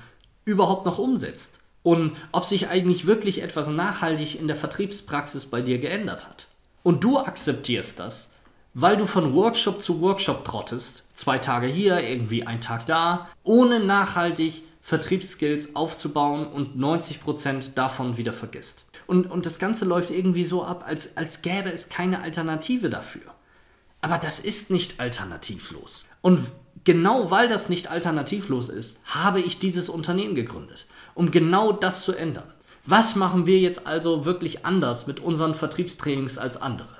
überhaupt 0.46 0.86
noch 0.86 1.00
umsetzt 1.00 1.62
und 1.82 2.16
ob 2.32 2.46
sich 2.46 2.68
eigentlich 2.68 3.08
wirklich 3.08 3.42
etwas 3.42 3.68
nachhaltig 3.68 4.40
in 4.40 4.46
der 4.46 4.56
Vertriebspraxis 4.56 5.48
bei 5.48 5.64
dir 5.64 5.80
geändert 5.80 6.28
hat. 6.28 6.46
Und 6.84 7.04
du 7.04 7.18
akzeptierst 7.18 7.98
das, 7.98 8.34
weil 8.76 8.96
du 8.96 9.08
von 9.08 9.34
Workshop 9.34 9.82
zu 9.82 10.02
Workshop 10.02 10.46
trottest, 10.46 11.06
zwei 11.18 11.40
Tage 11.40 11.66
hier, 11.66 12.00
irgendwie 12.04 12.46
ein 12.46 12.62
Tag 12.62 12.86
da, 12.86 13.28
ohne 13.42 13.80
nachhaltig 13.80 14.62
Vertriebsskills 14.90 15.76
aufzubauen 15.76 16.48
und 16.48 16.76
90% 16.76 17.76
davon 17.76 18.18
wieder 18.18 18.34
vergisst. 18.34 18.86
Und, 19.06 19.30
und 19.30 19.46
das 19.46 19.60
Ganze 19.60 19.86
läuft 19.86 20.10
irgendwie 20.10 20.44
so 20.44 20.64
ab, 20.64 20.84
als, 20.88 21.16
als 21.16 21.44
gäbe 21.44 21.72
es 21.72 21.90
keine 21.90 22.24
Alternative 22.24 22.90
dafür. 22.90 23.22
Aber 24.02 24.18
das 24.18 24.40
ist 24.40 24.72
nicht 24.72 25.00
alternativlos. 25.00 26.08
Und 26.22 26.48
genau 26.86 27.30
weil 27.30 27.48
das 27.48 27.70
nicht 27.70 27.92
alternativlos 27.92 28.70
ist, 28.70 29.00
habe 29.06 29.42
ich 29.42 29.60
dieses 29.60 29.90
Unternehmen 29.90 30.34
gegründet, 30.34 30.88
um 31.14 31.30
genau 31.30 31.72
das 31.72 32.02
zu 32.02 32.14
ändern. 32.14 32.52
Was 32.88 33.16
machen 33.16 33.46
wir 33.46 33.60
jetzt 33.60 33.86
also 33.86 34.26
wirklich 34.26 34.66
anders 34.66 35.06
mit 35.06 35.20
unseren 35.20 35.54
Vertriebstrainings 35.54 36.40
als 36.40 36.60
andere? 36.60 36.99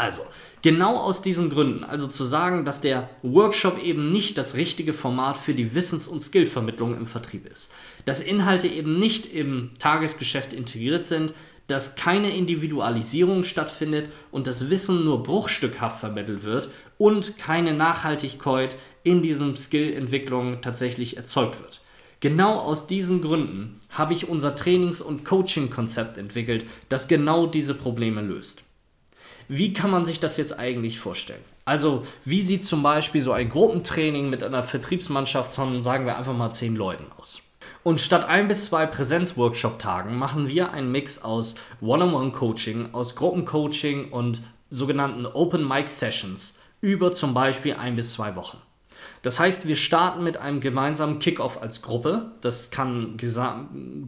Also, 0.00 0.22
genau 0.62 0.96
aus 0.96 1.20
diesen 1.20 1.50
Gründen, 1.50 1.84
also 1.84 2.06
zu 2.06 2.24
sagen, 2.24 2.64
dass 2.64 2.80
der 2.80 3.10
Workshop 3.22 3.82
eben 3.82 4.10
nicht 4.10 4.38
das 4.38 4.54
richtige 4.54 4.94
Format 4.94 5.36
für 5.36 5.52
die 5.52 5.74
Wissens- 5.74 6.08
und 6.08 6.20
Skillvermittlung 6.20 6.96
im 6.96 7.04
Vertrieb 7.04 7.44
ist, 7.46 7.70
dass 8.06 8.22
Inhalte 8.22 8.66
eben 8.66 8.98
nicht 8.98 9.26
im 9.26 9.72
Tagesgeschäft 9.78 10.54
integriert 10.54 11.04
sind, 11.04 11.34
dass 11.66 11.96
keine 11.96 12.34
Individualisierung 12.34 13.44
stattfindet 13.44 14.10
und 14.30 14.46
das 14.46 14.70
Wissen 14.70 15.04
nur 15.04 15.22
bruchstückhaft 15.22 16.00
vermittelt 16.00 16.44
wird 16.44 16.70
und 16.96 17.36
keine 17.36 17.74
Nachhaltigkeit 17.74 18.76
in 19.02 19.20
diesen 19.20 19.54
Skillentwicklungen 19.58 20.62
tatsächlich 20.62 21.18
erzeugt 21.18 21.60
wird. 21.60 21.82
Genau 22.20 22.58
aus 22.58 22.86
diesen 22.86 23.20
Gründen 23.20 23.76
habe 23.90 24.14
ich 24.14 24.30
unser 24.30 24.56
Trainings- 24.56 25.02
und 25.02 25.26
Coaching-Konzept 25.26 26.16
entwickelt, 26.16 26.64
das 26.88 27.06
genau 27.06 27.46
diese 27.46 27.74
Probleme 27.74 28.22
löst. 28.22 28.64
Wie 29.52 29.72
kann 29.72 29.90
man 29.90 30.04
sich 30.04 30.20
das 30.20 30.36
jetzt 30.36 30.56
eigentlich 30.60 31.00
vorstellen? 31.00 31.42
Also, 31.64 32.06
wie 32.24 32.40
sieht 32.40 32.64
zum 32.64 32.84
Beispiel 32.84 33.20
so 33.20 33.32
ein 33.32 33.48
Gruppentraining 33.48 34.30
mit 34.30 34.44
einer 34.44 34.62
Vertriebsmannschaft 34.62 35.52
von, 35.52 35.80
sagen 35.80 36.06
wir 36.06 36.16
einfach 36.16 36.36
mal, 36.36 36.52
zehn 36.52 36.76
Leuten 36.76 37.06
aus? 37.18 37.42
Und 37.82 38.00
statt 38.00 38.28
ein 38.28 38.46
bis 38.46 38.66
zwei 38.66 38.86
Präsenz-Workshop-Tagen 38.86 40.16
machen 40.16 40.46
wir 40.46 40.70
einen 40.70 40.92
Mix 40.92 41.20
aus 41.22 41.56
One-on-One-Coaching, 41.80 42.90
aus 42.94 43.16
Gruppencoaching 43.16 44.12
und 44.12 44.40
sogenannten 44.68 45.26
Open-Mic-Sessions 45.26 46.60
über 46.80 47.10
zum 47.10 47.34
Beispiel 47.34 47.74
ein 47.74 47.96
bis 47.96 48.12
zwei 48.12 48.36
Wochen. 48.36 48.58
Das 49.22 49.38
heißt, 49.38 49.66
wir 49.66 49.76
starten 49.76 50.24
mit 50.24 50.38
einem 50.38 50.60
gemeinsamen 50.60 51.18
Kickoff 51.18 51.60
als 51.60 51.82
Gruppe. 51.82 52.32
Das 52.40 52.70
kann 52.70 53.16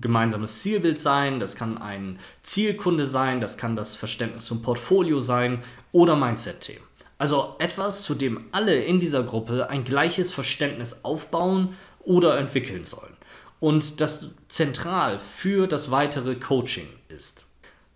gemeinsames 0.01 0.61
Zielbild 0.63 0.99
sein, 0.99 1.39
das 1.39 1.55
kann 1.55 1.77
ein 1.77 2.19
Zielkunde 2.43 3.05
sein, 3.05 3.41
das 3.41 3.59
kann 3.59 3.77
das 3.77 3.95
Verständnis 3.95 4.47
zum 4.47 4.63
Portfolio 4.63 5.21
sein 5.21 5.63
oder 5.93 6.17
Mindset-Themen. 6.17 6.85
Also 7.19 7.55
etwas, 7.59 8.03
zu 8.03 8.15
dem 8.15 8.47
alle 8.53 8.83
in 8.83 9.01
dieser 9.01 9.23
Gruppe 9.23 9.69
ein 9.69 9.85
gleiches 9.85 10.33
Verständnis 10.33 11.05
aufbauen 11.05 11.77
oder 12.01 12.39
entwickeln 12.39 12.85
sollen. 12.85 13.17
Und 13.61 14.01
das 14.01 14.31
zentral 14.49 15.19
für 15.19 15.69
das 15.69 15.91
weitere 15.91 16.35
Coaching 16.35 16.89
ist. 17.09 17.47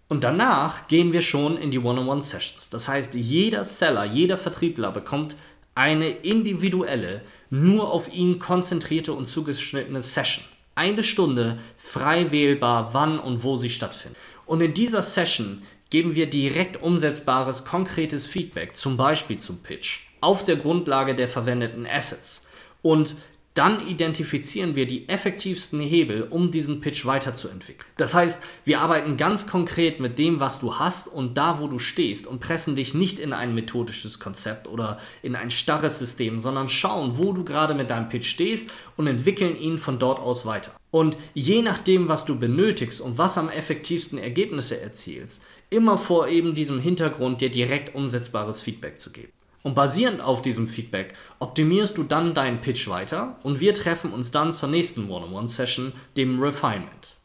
Und 0.09 0.23
danach 0.23 0.87
gehen 0.87 1.13
wir 1.13 1.23
schon 1.23 1.57
in 1.57 1.73
die 1.73 1.81
One-on-One-Sessions. 1.81 2.71
Das 2.71 2.87
heißt, 2.87 3.15
jeder 3.15 3.65
Seller, 3.65 4.05
jeder 4.05 4.39
Vertriebler 4.39 4.93
bekommt 4.93 5.35
eine 5.77 6.09
individuelle, 6.09 7.21
nur 7.51 7.93
auf 7.93 8.13
ihn 8.13 8.41
konzentrierte 8.41 9.13
und 9.13 9.27
zugeschnittene 9.27 10.03
Session. 10.03 10.45
Eine 10.75 11.05
Stunde 11.05 11.59
frei 11.77 12.33
wählbar, 12.33 12.93
wann 12.93 13.21
und 13.21 13.45
wo 13.45 13.57
sie 13.57 13.71
stattfindet. 13.71 14.19
Und 14.47 14.61
in 14.61 14.75
dieser 14.75 15.03
Session 15.03 15.63
geben 15.91 16.15
wir 16.15 16.29
direkt 16.29 16.83
umsetzbares, 16.83 17.65
konkretes 17.65 18.27
Feedback, 18.27 18.77
zum 18.77 18.97
Beispiel 18.97 19.39
zum 19.39 19.59
Pitch, 19.59 20.01
auf 20.21 20.45
der 20.45 20.57
Grundlage 20.57 21.15
der 21.15 21.29
verwendeten 21.29 21.87
Assets. 21.87 22.47
Und 22.83 23.15
dann 23.57 23.87
identifizieren 23.89 24.77
wir 24.77 24.87
die 24.87 25.09
effektivsten 25.09 25.81
Hebel, 25.81 26.23
um 26.29 26.51
diesen 26.51 26.81
Pitch 26.81 27.07
weiterzuentwickeln. 27.07 27.91
Das 27.97 28.13
heißt, 28.13 28.45
wir 28.65 28.81
arbeiten 28.81 29.17
ganz 29.17 29.47
konkret 29.47 29.99
mit 29.99 30.19
dem, 30.19 30.41
was 30.41 30.61
du 30.61 30.79
hast 30.79 31.09
und 31.09 31.39
da, 31.39 31.59
wo 31.59 31.67
du 31.67 31.79
stehst 31.79 32.27
und 32.27 32.41
pressen 32.41 32.77
dich 32.77 32.95
nicht 32.95 33.19
in 33.19 33.33
ein 33.33 33.55
methodisches 33.55 34.21
Konzept 34.21 34.69
oder 34.69 34.99
in 35.23 35.35
ein 35.35 35.51
starres 35.51 35.99
System, 35.99 36.39
sondern 36.39 36.69
schauen, 36.69 37.17
wo 37.17 37.33
du 37.33 37.45
gerade 37.45 37.75
mit 37.75 37.89
deinem 37.89 38.11
Pitch 38.11 38.29
stehst 38.29 38.71
und 38.97 39.07
entwickeln 39.07 39.57
ihn 39.57 39.79
von 39.79 39.99
dort 39.99 40.19
aus 40.19 40.45
weiter. 40.45 40.73
Und 40.91 41.17
je 41.35 41.63
nachdem, 41.63 42.09
was 42.09 42.25
du 42.25 42.39
benötigst 42.39 43.01
und 43.01 43.19
was 43.19 43.39
am 43.39 43.49
effektivsten 43.49 44.19
Ergebnisse 44.19 44.81
erzielst, 44.81 45.43
immer 45.71 45.99
vor 45.99 46.29
eben 46.29 46.55
diesem 46.55 46.81
Hintergrund 46.81 47.41
dir 47.41 47.51
direkt 47.51 47.95
umsetzbares 47.95 48.61
Feedback 48.61 48.99
zu 48.99 49.11
geben. 49.13 49.33
Und 49.67 49.75
basierend 49.75 50.21
auf 50.21 50.43
diesem 50.43 50.69
Feedback 50.69 51.15
optimierst 51.41 51.99
du 51.99 52.05
dann 52.05 52.35
deinen 52.35 52.61
Pitch 52.61 52.87
weiter 52.87 53.35
und 53.43 53.59
wir 53.59 53.75
treffen 53.75 54.13
uns 54.13 54.31
dann 54.31 54.53
zur 54.53 54.69
nächsten 54.69 55.11
One-on-One-Session, 55.11 55.93
dem 56.17 56.41
Refinement. 56.41 57.17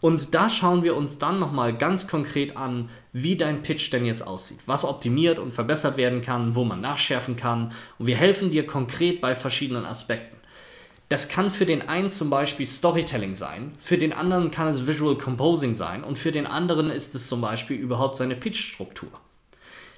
Und 0.00 0.32
da 0.32 0.48
schauen 0.48 0.84
wir 0.84 0.94
uns 0.94 1.18
dann 1.18 1.40
nochmal 1.40 1.76
ganz 1.76 2.06
konkret 2.06 2.56
an, 2.56 2.88
wie 3.12 3.34
dein 3.34 3.64
Pitch 3.64 3.92
denn 3.92 4.06
jetzt 4.06 4.24
aussieht, 4.24 4.60
was 4.66 4.84
optimiert 4.84 5.40
und 5.40 5.52
verbessert 5.52 5.96
werden 5.96 6.22
kann, 6.22 6.54
wo 6.54 6.62
man 6.62 6.80
nachschärfen 6.80 7.34
kann. 7.34 7.72
Und 7.98 8.06
wir 8.06 8.16
helfen 8.16 8.52
dir 8.52 8.64
konkret 8.64 9.20
bei 9.20 9.34
verschiedenen 9.34 9.84
Aspekten. 9.84 10.36
Das 11.08 11.28
kann 11.28 11.50
für 11.50 11.66
den 11.66 11.88
einen 11.88 12.10
zum 12.10 12.30
Beispiel 12.30 12.68
Storytelling 12.68 13.34
sein, 13.34 13.74
für 13.78 13.98
den 13.98 14.12
anderen 14.12 14.52
kann 14.52 14.68
es 14.68 14.86
Visual 14.86 15.18
Composing 15.18 15.74
sein 15.74 16.04
und 16.04 16.16
für 16.16 16.30
den 16.30 16.46
anderen 16.46 16.92
ist 16.92 17.16
es 17.16 17.26
zum 17.26 17.40
Beispiel 17.40 17.76
überhaupt 17.76 18.14
seine 18.14 18.36
Pitch-Struktur. 18.36 19.10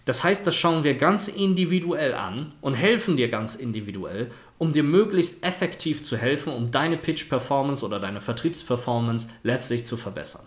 Das 0.05 0.23
heißt, 0.23 0.47
das 0.47 0.55
schauen 0.55 0.85
wir 0.85 0.95
ganz 0.95 1.29
individuell 1.29 2.15
an 2.15 2.53
und 2.61 2.75
helfen 2.75 3.17
dir 3.17 3.29
ganz 3.29 3.55
individuell, 3.55 4.31
um 4.59 4.73
dir 4.73 4.83
möglichst 4.83 5.45
effektiv 5.45 6.05
zu 6.05 6.17
helfen, 6.17 6.53
um 6.53 6.71
deine 6.71 6.97
Pitch-Performance 6.97 7.85
oder 7.85 8.01
deine 8.01 8.21
Vertriebsperformance 8.21 9.29
letztlich 9.43 9.87
zu 9.87 9.97
verbessern. 9.97 10.47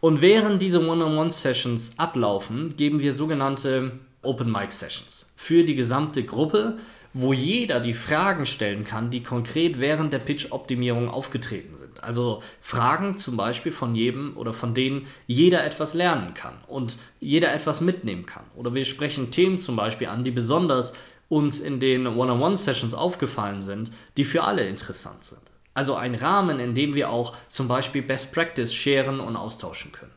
Und 0.00 0.20
während 0.20 0.62
diese 0.62 0.80
One-on-One-Sessions 0.80 1.98
ablaufen, 1.98 2.76
geben 2.76 3.00
wir 3.00 3.12
sogenannte 3.12 3.92
Open 4.22 4.50
Mic 4.50 4.72
Sessions 4.72 5.28
für 5.36 5.64
die 5.64 5.74
gesamte 5.74 6.24
Gruppe, 6.24 6.78
wo 7.14 7.32
jeder 7.32 7.80
die 7.80 7.94
Fragen 7.94 8.46
stellen 8.46 8.84
kann, 8.84 9.10
die 9.10 9.22
konkret 9.22 9.78
während 9.78 10.12
der 10.12 10.18
Pitch-Optimierung 10.18 11.08
aufgetreten 11.10 11.76
sind. 11.76 12.02
Also 12.02 12.42
Fragen 12.60 13.16
zum 13.18 13.36
Beispiel 13.36 13.72
von 13.72 13.94
jedem 13.94 14.36
oder 14.36 14.52
von 14.52 14.74
denen 14.74 15.06
jeder 15.26 15.64
etwas 15.64 15.94
lernen 15.94 16.34
kann 16.34 16.54
und 16.68 16.96
jeder 17.20 17.52
etwas 17.54 17.80
mitnehmen 17.80 18.26
kann. 18.26 18.44
Oder 18.56 18.74
wir 18.74 18.84
sprechen 18.84 19.30
Themen 19.30 19.58
zum 19.58 19.76
Beispiel 19.76 20.08
an, 20.08 20.24
die 20.24 20.30
besonders 20.30 20.94
uns 21.28 21.60
in 21.60 21.80
den 21.80 22.06
One-on-One-Sessions 22.06 22.94
aufgefallen 22.94 23.62
sind, 23.62 23.90
die 24.16 24.24
für 24.24 24.44
alle 24.44 24.66
interessant 24.66 25.24
sind. 25.24 25.40
Also 25.74 25.94
ein 25.94 26.14
Rahmen, 26.14 26.60
in 26.60 26.74
dem 26.74 26.94
wir 26.94 27.10
auch 27.10 27.34
zum 27.48 27.68
Beispiel 27.68 28.02
Best 28.02 28.32
Practice 28.32 28.74
scheren 28.74 29.20
und 29.20 29.36
austauschen 29.36 29.92
können. 29.92 30.12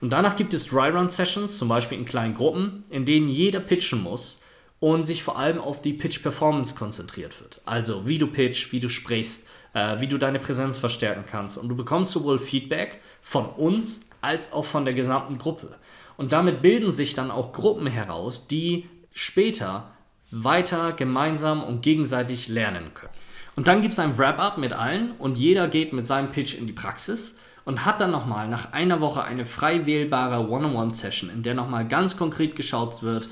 Und 0.00 0.10
danach 0.10 0.34
gibt 0.34 0.52
es 0.54 0.66
Dry 0.66 0.88
Run 0.88 1.08
Sessions, 1.08 1.58
zum 1.58 1.68
Beispiel 1.68 1.98
in 1.98 2.04
kleinen 2.04 2.34
Gruppen, 2.34 2.84
in 2.90 3.04
denen 3.04 3.28
jeder 3.28 3.60
pitchen 3.60 4.02
muss 4.02 4.41
und 4.82 5.04
sich 5.04 5.22
vor 5.22 5.38
allem 5.38 5.60
auf 5.60 5.80
die 5.80 5.92
Pitch-Performance 5.92 6.74
konzentriert 6.74 7.40
wird. 7.40 7.60
Also 7.64 8.08
wie 8.08 8.18
du 8.18 8.26
pitch, 8.26 8.72
wie 8.72 8.80
du 8.80 8.88
sprichst, 8.88 9.46
äh, 9.74 10.00
wie 10.00 10.08
du 10.08 10.18
deine 10.18 10.40
Präsenz 10.40 10.76
verstärken 10.76 11.22
kannst. 11.30 11.56
Und 11.56 11.68
du 11.68 11.76
bekommst 11.76 12.10
sowohl 12.10 12.40
Feedback 12.40 13.00
von 13.20 13.46
uns 13.46 14.00
als 14.22 14.52
auch 14.52 14.64
von 14.64 14.84
der 14.84 14.92
gesamten 14.94 15.38
Gruppe. 15.38 15.76
Und 16.16 16.32
damit 16.32 16.62
bilden 16.62 16.90
sich 16.90 17.14
dann 17.14 17.30
auch 17.30 17.52
Gruppen 17.52 17.86
heraus, 17.86 18.48
die 18.48 18.88
später 19.12 19.92
weiter 20.32 20.90
gemeinsam 20.90 21.62
und 21.62 21.82
gegenseitig 21.82 22.48
lernen 22.48 22.92
können. 22.92 23.12
Und 23.54 23.68
dann 23.68 23.82
gibt 23.82 23.92
es 23.92 24.00
ein 24.00 24.18
Wrap-up 24.18 24.58
mit 24.58 24.72
allen 24.72 25.12
und 25.12 25.38
jeder 25.38 25.68
geht 25.68 25.92
mit 25.92 26.06
seinem 26.06 26.30
Pitch 26.30 26.58
in 26.58 26.66
die 26.66 26.72
Praxis 26.72 27.36
und 27.64 27.84
hat 27.84 28.00
dann 28.00 28.10
nochmal 28.10 28.48
nach 28.48 28.72
einer 28.72 29.00
Woche 29.00 29.22
eine 29.22 29.46
frei 29.46 29.86
wählbare 29.86 30.48
One-on-One-Session, 30.48 31.30
in 31.30 31.44
der 31.44 31.54
nochmal 31.54 31.86
ganz 31.86 32.16
konkret 32.16 32.56
geschaut 32.56 33.02
wird, 33.04 33.28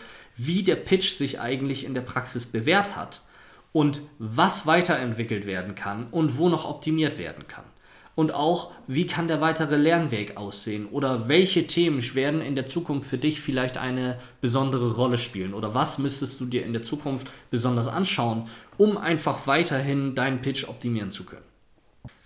wie 0.47 0.62
der 0.62 0.76
Pitch 0.76 1.11
sich 1.11 1.41
eigentlich 1.41 1.84
in 1.84 1.95
der 1.95 2.01
Praxis 2.01 2.47
bewährt 2.47 2.97
hat 2.97 3.22
und 3.72 4.01
was 4.18 4.66
weiterentwickelt 4.66 5.47
werden 5.47 5.74
kann 5.74 6.07
und 6.11 6.38
wo 6.38 6.49
noch 6.49 6.64
optimiert 6.64 7.18
werden 7.18 7.47
kann. 7.47 7.64
Und 8.14 8.32
auch, 8.32 8.72
wie 8.86 9.07
kann 9.07 9.28
der 9.28 9.41
weitere 9.41 9.76
Lernweg 9.76 10.36
aussehen 10.36 10.86
oder 10.86 11.28
welche 11.28 11.66
Themen 11.66 12.03
werden 12.14 12.41
in 12.41 12.55
der 12.55 12.66
Zukunft 12.66 13.09
für 13.09 13.18
dich 13.18 13.41
vielleicht 13.41 13.78
eine 13.78 14.18
besondere 14.41 14.95
Rolle 14.95 15.16
spielen 15.16 15.55
oder 15.55 15.74
was 15.74 15.99
müsstest 15.99 16.41
du 16.41 16.47
dir 16.47 16.64
in 16.64 16.72
der 16.72 16.82
Zukunft 16.82 17.28
besonders 17.51 17.86
anschauen, 17.86 18.49
um 18.78 18.99
einfach 18.99 19.47
weiterhin 19.47 20.14
deinen 20.14 20.43
Pitch 20.43 20.68
optimieren 20.68 21.11
zu 21.11 21.24
können. 21.24 21.45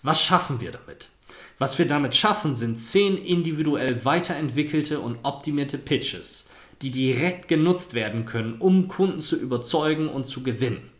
Was 0.02 0.22
schaffen 0.22 0.60
wir 0.60 0.70
damit? 0.70 1.08
Was 1.58 1.78
wir 1.78 1.86
damit 1.86 2.16
schaffen, 2.16 2.54
sind 2.54 2.78
zehn 2.78 3.16
individuell 3.16 4.04
weiterentwickelte 4.04 5.00
und 5.00 5.18
optimierte 5.22 5.78
Pitches, 5.78 6.48
die 6.84 6.90
direkt 6.90 7.48
genutzt 7.48 7.94
werden 7.94 8.26
können, 8.26 8.56
um 8.58 8.88
Kunden 8.88 9.22
zu 9.22 9.40
überzeugen 9.40 10.08
und 10.08 10.24
zu 10.26 10.42
gewinnen. 10.42 10.90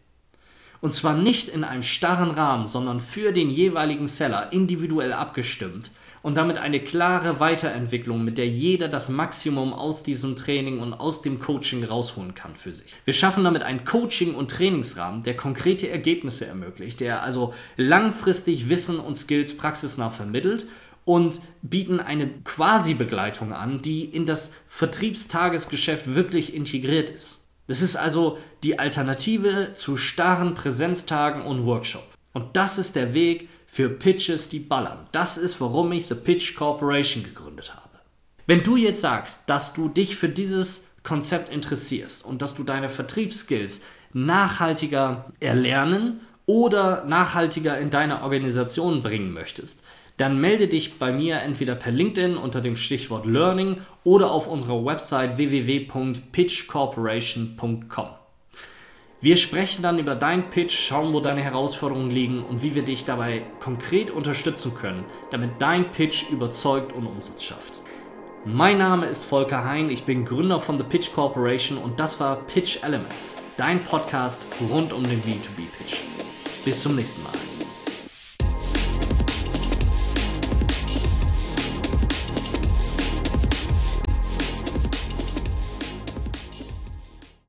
Und 0.81 0.95
zwar 0.95 1.15
nicht 1.15 1.49
in 1.49 1.63
einem 1.63 1.83
starren 1.83 2.31
Rahmen, 2.31 2.65
sondern 2.65 3.01
für 3.01 3.33
den 3.33 3.51
jeweiligen 3.51 4.07
Seller 4.07 4.51
individuell 4.53 5.13
abgestimmt 5.13 5.91
und 6.23 6.39
damit 6.39 6.57
eine 6.57 6.81
klare 6.81 7.39
Weiterentwicklung, 7.39 8.25
mit 8.25 8.39
der 8.39 8.49
jeder 8.49 8.89
das 8.89 9.11
Maximum 9.11 9.75
aus 9.75 10.03
diesem 10.03 10.37
Training 10.37 10.81
und 10.81 10.95
aus 10.95 11.21
dem 11.21 11.39
Coaching 11.39 11.85
rausholen 11.85 12.35
kann 12.35 12.57
für 12.57 12.73
sich. 12.73 12.95
Wir 13.05 13.13
schaffen 13.13 13.45
damit 13.45 13.63
einen 13.63 13.85
Coaching- 13.85 14.35
und 14.35 14.51
Trainingsrahmen, 14.51 15.23
der 15.23 15.37
konkrete 15.37 15.91
Ergebnisse 15.91 16.47
ermöglicht, 16.47 17.01
der 17.01 17.23
also 17.23 17.53
langfristig 17.77 18.71
Wissen 18.71 18.99
und 18.99 19.15
Skills 19.15 19.55
praxisnah 19.55 20.09
vermittelt 20.09 20.65
und 21.05 21.41
bieten 21.63 22.01
eine 22.01 22.29
Quasi-Begleitung 22.45 23.53
an, 23.53 23.83
die 23.83 24.05
in 24.05 24.27
das 24.27 24.53
Vertriebstagesgeschäft 24.69 26.15
wirklich 26.15 26.55
integriert 26.55 27.11
ist. 27.11 27.45
Das 27.67 27.83
ist 27.83 27.97
also 27.97 28.39
die 28.63 28.79
Alternative 28.79 29.73
zu 29.75 29.97
starren 29.97 30.55
Präsenztagen 30.55 31.43
und 31.43 31.65
Workshops. 31.67 32.15
Und 32.33 32.57
das 32.57 32.79
ist 32.79 32.97
der 32.97 33.15
Weg 33.15 33.49
für 33.67 33.89
Pitches, 33.89 34.49
die 34.49 34.59
ballern. 34.59 35.07
Das 35.13 35.39
ist, 35.39 35.61
warum 35.61 35.93
ich 35.93 36.07
The 36.07 36.15
Pitch 36.15 36.57
Corporation 36.57 37.23
gegründet 37.23 37.75
habe. 37.75 38.01
Wenn 38.47 38.63
du 38.63 38.77
jetzt 38.77 39.01
sagst, 39.01 39.49
dass 39.49 39.73
du 39.73 39.89
dich 39.89 40.17
für 40.17 40.29
dieses 40.29 40.85
Konzept 41.03 41.51
interessierst 41.51 42.25
und 42.25 42.43
dass 42.43 42.55
du 42.55 42.65
deine 42.65 42.89
Vertriebsskills 42.89 43.81
nachhaltiger 44.13 45.27
erlernen 45.41 46.21
oder 46.47 47.05
nachhaltiger 47.05 47.79
in 47.79 47.91
deine 47.91 48.23
Organisation 48.23 49.03
bringen 49.03 49.33
möchtest, 49.33 49.83
dann 50.17 50.41
melde 50.41 50.69
dich 50.69 50.99
bei 50.99 51.13
mir 51.13 51.41
entweder 51.41 51.75
per 51.75 51.93
LinkedIn 51.93 52.37
unter 52.37 52.61
dem 52.61 52.77
Stichwort 52.77 53.27
Learning 53.27 53.81
oder 54.05 54.31
auf 54.31 54.47
unserer 54.47 54.85
Website 54.85 55.39
www.pitchcorporation.com. 55.39 58.07
Wir 59.21 59.37
sprechen 59.39 59.83
dann 59.83 59.99
über 59.99 60.15
deinen 60.15 60.51
Pitch, 60.51 60.79
schauen, 60.79 61.13
wo 61.15 61.21
deine 61.21 61.41
Herausforderungen 61.41 62.11
liegen 62.11 62.45
und 62.45 62.63
wie 62.63 62.75
wir 62.75 62.83
dich 62.83 63.07
dabei 63.07 63.45
konkret 63.59 64.11
unterstützen 64.11 64.75
können, 64.75 65.07
damit 65.31 65.53
dein 65.61 65.91
Pitch 65.93 66.31
überzeugt 66.31 66.93
und 66.93 67.07
Umsatz 67.07 67.43
schafft. 67.43 67.81
Mein 68.45 68.77
Name 68.77 69.07
ist 69.07 69.25
Volker 69.25 69.65
Hein, 69.65 69.89
ich 69.89 70.05
bin 70.05 70.27
Gründer 70.27 70.61
von 70.61 70.77
The 70.77 70.85
Pitch 70.85 71.11
Corporation 71.15 71.79
und 71.79 71.99
das 71.99 72.21
war 72.21 72.43
Pitch 72.43 72.83
Elements, 72.83 73.37
dein 73.57 73.83
Podcast 73.83 74.45
rund 74.71 74.93
um 74.93 75.05
den 75.05 75.23
B2B-Pitch. 75.23 76.03
Bis 76.63 76.83
zum 76.83 76.95
nächsten 76.95 77.23
Mal. 77.23 77.54